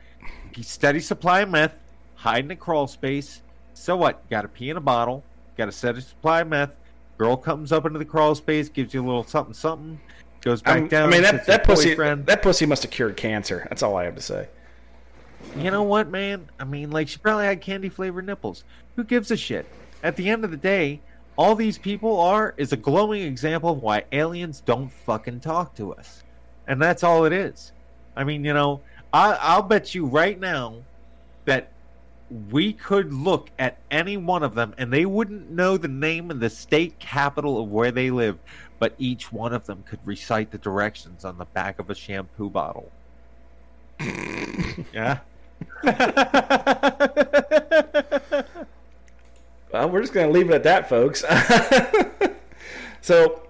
steady 0.60 1.00
supply 1.00 1.40
of 1.40 1.50
meth, 1.50 1.74
hide 2.14 2.44
in 2.44 2.50
a 2.50 2.56
crawl 2.56 2.86
space. 2.86 3.42
So 3.74 3.96
what? 3.96 4.28
Got 4.28 4.42
to 4.42 4.48
pee 4.48 4.70
in 4.70 4.76
a 4.76 4.80
bottle. 4.80 5.24
Got 5.56 5.68
a 5.68 5.72
steady 5.72 6.00
supply 6.00 6.40
of 6.40 6.48
meth. 6.48 6.70
Girl 7.16 7.36
comes 7.36 7.72
up 7.72 7.84
into 7.84 7.98
the 7.98 8.04
crawl 8.04 8.34
space, 8.34 8.68
gives 8.68 8.94
you 8.94 9.04
a 9.04 9.06
little 9.06 9.24
something, 9.24 9.54
something. 9.54 10.00
Goes 10.40 10.62
back 10.62 10.76
I'm- 10.76 10.88
down. 10.88 11.08
I 11.08 11.12
mean, 11.12 11.22
that, 11.22 11.46
that 11.46 11.64
pussy 11.64 11.90
boyfriend. 11.90 12.26
that 12.26 12.42
pussy 12.42 12.64
must 12.66 12.82
have 12.82 12.92
cured 12.92 13.16
cancer. 13.16 13.66
That's 13.68 13.82
all 13.82 13.96
I 13.96 14.04
have 14.04 14.14
to 14.14 14.22
say. 14.22 14.48
You 15.56 15.70
know 15.70 15.82
what, 15.82 16.10
man? 16.10 16.48
I 16.58 16.64
mean, 16.64 16.90
like, 16.90 17.08
she 17.08 17.18
probably 17.18 17.46
had 17.46 17.60
candy 17.60 17.88
flavored 17.88 18.26
nipples. 18.26 18.64
Who 18.96 19.04
gives 19.04 19.30
a 19.30 19.36
shit? 19.36 19.66
At 20.02 20.16
the 20.16 20.28
end 20.28 20.44
of 20.44 20.50
the 20.50 20.56
day, 20.56 21.00
all 21.36 21.54
these 21.54 21.78
people 21.78 22.18
are 22.20 22.54
is 22.56 22.72
a 22.72 22.76
glowing 22.76 23.22
example 23.22 23.70
of 23.70 23.82
why 23.82 24.04
aliens 24.12 24.60
don't 24.60 24.90
fucking 24.90 25.40
talk 25.40 25.74
to 25.76 25.94
us. 25.94 26.24
And 26.68 26.80
that's 26.80 27.02
all 27.02 27.24
it 27.24 27.32
is. 27.32 27.72
I 28.14 28.22
mean, 28.24 28.44
you 28.44 28.54
know, 28.54 28.80
I, 29.12 29.36
I'll 29.40 29.62
bet 29.62 29.94
you 29.94 30.06
right 30.06 30.38
now 30.38 30.76
that 31.46 31.72
we 32.50 32.74
could 32.74 33.12
look 33.12 33.50
at 33.58 33.78
any 33.90 34.16
one 34.16 34.42
of 34.42 34.54
them 34.54 34.74
and 34.76 34.92
they 34.92 35.06
wouldn't 35.06 35.50
know 35.50 35.76
the 35.76 35.88
name 35.88 36.30
and 36.30 36.40
the 36.40 36.50
state 36.50 36.98
capital 36.98 37.60
of 37.60 37.70
where 37.70 37.90
they 37.90 38.10
live, 38.10 38.38
but 38.78 38.94
each 38.98 39.32
one 39.32 39.54
of 39.54 39.66
them 39.66 39.82
could 39.86 39.98
recite 40.04 40.50
the 40.50 40.58
directions 40.58 41.24
on 41.24 41.38
the 41.38 41.46
back 41.46 41.78
of 41.78 41.88
a 41.90 41.94
shampoo 41.94 42.50
bottle. 42.50 42.92
yeah. 44.92 45.18
Well, 49.72 49.90
we're 49.90 50.00
just 50.00 50.12
going 50.12 50.26
to 50.26 50.32
leave 50.32 50.50
it 50.50 50.54
at 50.54 50.62
that, 50.64 50.88
folks. 50.88 51.24
so 53.00 53.42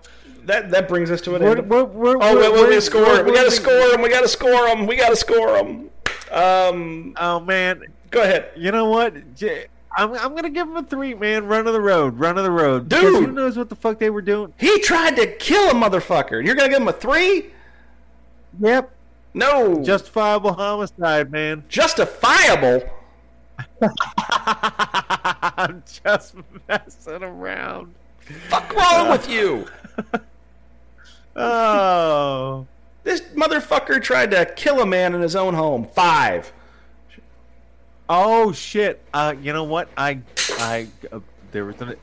that 0.49 0.71
that 0.73 0.89
brings 0.89 1.11
us 1.11 1.21
to 1.23 1.35
an 1.37 1.43
We're- 1.43 1.59
end. 1.61 1.71
we're- 1.71 1.85
we're- 1.85 2.17
oh, 2.21 2.37
wait, 2.37 2.51
we're- 2.53 2.63
wait, 2.65 2.71
we 2.71 2.81
score. 2.81 3.03
we're- 3.03 3.23
We 3.23 3.33
got 3.33 3.45
to 3.45 3.51
score 3.51 3.89
them. 3.91 4.03
We 4.03 4.09
got 4.09 4.23
to 4.23 4.29
score 4.29 4.67
them. 4.69 4.87
We 4.87 4.97
got 4.97 5.11
to 5.11 5.17
score 5.17 5.53
them. 5.57 5.91
Um, 6.31 7.15
Oh 7.19 7.41
man, 7.41 7.83
go 8.11 8.21
ahead. 8.23 8.51
you 8.57 8.71
know 8.73 8.87
what? 8.91 9.35
J- 9.35 9.67
I'm 9.97 10.13
I'm 10.13 10.35
gonna 10.35 10.51
give 10.51 10.69
him 10.69 10.77
a 10.77 10.83
three, 10.83 11.15
man. 11.15 11.47
Run 11.47 11.67
of 11.67 11.73
the 11.73 11.81
road, 11.81 12.19
run 12.21 12.37
of 12.37 12.45
the 12.45 12.51
road. 12.51 12.89
Dude! 12.89 13.03
who 13.25 13.27
knows 13.33 13.57
what 13.57 13.69
the 13.71 13.75
fuck 13.77 13.99
they 13.99 14.11
were 14.11 14.21
doing? 14.23 14.53
He 14.59 14.79
tried 14.81 15.17
to 15.17 15.27
kill 15.27 15.71
a 15.71 15.73
motherfucker. 15.75 16.45
You're 16.45 16.55
going 16.55 16.69
to 16.69 16.75
give 16.75 16.83
him 16.83 16.89
a 16.89 16.93
three? 16.93 17.47
Yep, 18.61 18.91
No. 19.35 19.83
justifiable 19.83 20.53
homicide, 20.53 21.31
man. 21.33 21.65
justifiable. 21.69 22.83
I'm 24.19 25.83
just 26.05 26.35
messing 26.69 27.23
around. 27.23 27.95
Fuck 28.49 28.75
wrong 28.75 29.09
with 29.11 29.29
you? 29.29 29.67
Oh, 31.39 32.67
This 33.05 33.21
motherfucker 33.35 34.03
tried 34.03 34.31
to 34.33 34.45
kill 34.57 34.81
a 34.81 34.87
man 34.87 35.15
in 35.15 35.21
his 35.21 35.37
own 35.37 35.55
home. 35.55 35.87
Five. 35.95 36.53
oh 38.09 38.53
shit. 38.53 39.01
Uh, 39.15 39.35
you 39.41 39.53
know 39.53 39.65
what? 39.65 39.89
I 39.97 40.21
I 40.59 40.89
uh, 41.13 41.21
there 41.53 41.65
was 41.65 41.81
an 41.81 41.95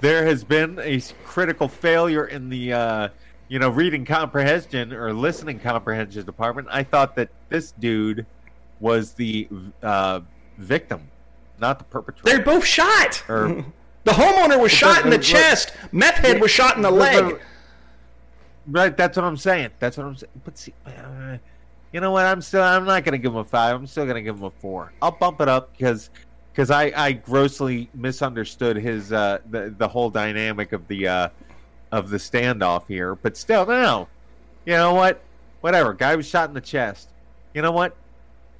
there 0.00 0.24
has 0.26 0.44
been 0.44 0.78
a 0.82 1.00
critical 1.24 1.68
failure 1.68 2.26
in 2.26 2.48
the 2.48 2.72
uh, 2.72 3.08
you 3.48 3.58
know 3.58 3.68
reading 3.68 4.04
comprehension 4.04 4.92
or 4.92 5.12
listening 5.12 5.58
comprehension 5.58 6.24
department. 6.24 6.68
I 6.70 6.82
thought 6.84 7.16
that 7.16 7.30
this 7.48 7.72
dude 7.72 8.26
was 8.80 9.12
the 9.12 9.48
uh, 9.82 10.20
victim, 10.58 11.10
not 11.58 11.78
the 11.78 11.84
perpetrator. 11.84 12.36
They're 12.36 12.44
both 12.44 12.64
shot. 12.64 13.22
Or- 13.28 13.64
the 14.04 14.12
homeowner 14.12 14.60
was 14.60 14.70
shot 14.72 15.04
in 15.04 15.10
the 15.10 15.18
chest. 15.18 15.72
Meth 15.92 16.16
head 16.16 16.40
was 16.40 16.50
shot 16.50 16.76
in 16.76 16.82
the 16.82 16.90
leg. 16.90 17.40
Right, 18.66 18.96
that's 18.96 19.16
what 19.16 19.24
I'm 19.24 19.36
saying. 19.36 19.70
That's 19.78 19.96
what 19.96 20.06
I'm 20.06 20.16
saying. 20.16 20.32
But 20.44 20.56
see, 20.58 20.72
uh, 20.86 21.36
you 21.92 22.00
know 22.00 22.10
what? 22.10 22.26
I'm 22.26 22.40
still. 22.40 22.62
I'm 22.62 22.84
not 22.84 23.04
gonna 23.04 23.18
give 23.18 23.32
him 23.32 23.38
a 23.38 23.44
five. 23.44 23.76
I'm 23.76 23.86
still 23.86 24.06
gonna 24.06 24.22
give 24.22 24.36
him 24.36 24.44
a 24.44 24.50
four. 24.50 24.92
I'll 25.02 25.10
bump 25.12 25.40
it 25.40 25.48
up 25.48 25.72
because 25.76 26.10
because 26.52 26.70
I 26.70 26.92
I 26.96 27.12
grossly 27.12 27.90
misunderstood 27.94 28.76
his 28.76 29.12
uh 29.12 29.38
the 29.50 29.74
the 29.76 29.86
whole 29.86 30.10
dynamic 30.10 30.72
of 30.72 30.88
the 30.88 31.08
uh 31.08 31.28
of 31.92 32.10
the 32.10 32.16
standoff 32.16 32.86
here. 32.88 33.14
But 33.14 33.36
still, 33.36 33.66
no. 33.66 34.08
You 34.64 34.74
know 34.74 34.94
what? 34.94 35.20
Whatever. 35.60 35.92
Guy 35.92 36.16
was 36.16 36.26
shot 36.26 36.48
in 36.48 36.54
the 36.54 36.60
chest. 36.60 37.10
You 37.52 37.62
know 37.62 37.72
what? 37.72 37.94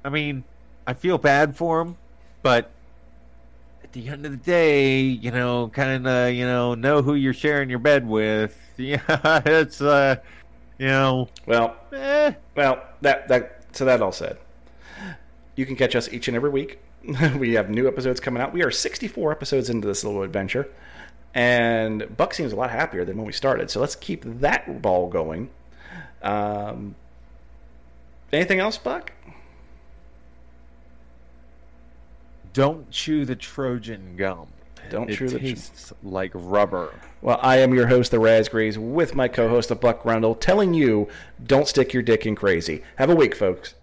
I 0.03 0.09
mean, 0.09 0.43
I 0.87 0.93
feel 0.93 1.17
bad 1.17 1.57
for 1.57 1.81
him, 1.81 1.97
but 2.43 2.71
at 3.83 3.91
the 3.91 4.07
end 4.07 4.25
of 4.25 4.31
the 4.31 4.37
day, 4.37 4.99
you 5.01 5.31
know, 5.31 5.67
kind 5.69 6.07
of, 6.07 6.33
you 6.33 6.45
know, 6.45 6.75
know 6.75 7.01
who 7.01 7.15
you're 7.15 7.33
sharing 7.33 7.69
your 7.69 7.79
bed 7.79 8.07
with. 8.07 8.57
Yeah, 8.77 9.41
it's, 9.45 9.81
uh, 9.81 10.17
you 10.77 10.87
know, 10.87 11.29
Well, 11.45 11.77
eh. 11.93 12.33
well, 12.55 12.83
that 13.01 13.27
that 13.29 13.63
so 13.71 13.85
that 13.85 14.01
all 14.01 14.11
said, 14.11 14.37
you 15.55 15.65
can 15.65 15.75
catch 15.75 15.95
us 15.95 16.11
each 16.11 16.27
and 16.27 16.35
every 16.35 16.49
week. 16.49 16.79
we 17.37 17.53
have 17.53 17.69
new 17.69 17.87
episodes 17.87 18.19
coming 18.19 18.41
out. 18.41 18.51
We 18.51 18.63
are 18.63 18.71
64 18.71 19.31
episodes 19.31 19.69
into 19.69 19.87
this 19.87 20.03
little 20.03 20.23
adventure, 20.23 20.67
and 21.33 22.17
Buck 22.17 22.33
seems 22.33 22.51
a 22.51 22.55
lot 22.55 22.69
happier 22.69 23.05
than 23.05 23.15
when 23.17 23.25
we 23.25 23.31
started. 23.31 23.69
So 23.71 23.79
let's 23.79 23.95
keep 23.95 24.23
that 24.25 24.81
ball 24.81 25.07
going. 25.07 25.49
Um, 26.21 26.95
anything 28.33 28.59
else, 28.59 28.77
Buck? 28.77 29.11
don't 32.53 32.89
chew 32.89 33.25
the 33.25 33.35
Trojan 33.35 34.15
gum. 34.15 34.47
Don't 34.89 35.09
it 35.09 35.17
chew 35.17 35.27
the 35.27 35.39
tr- 35.39 35.45
tastes 35.45 35.91
like 36.03 36.31
rubber. 36.33 36.93
Well, 37.25 37.39
I 37.41 37.57
am 37.57 37.73
your 37.73 37.87
host, 37.87 38.11
the 38.11 38.19
Raspberries, 38.19 38.77
with 38.77 39.15
my 39.15 39.27
co-host, 39.27 39.69
the 39.69 39.75
Buck 39.75 40.05
Rundle, 40.05 40.35
telling 40.35 40.75
you 40.75 41.07
don't 41.43 41.67
stick 41.67 41.91
your 41.91 42.03
dick 42.03 42.23
in 42.27 42.35
crazy. 42.35 42.83
Have 42.97 43.09
a 43.09 43.15
week, 43.15 43.33
folks. 43.33 43.73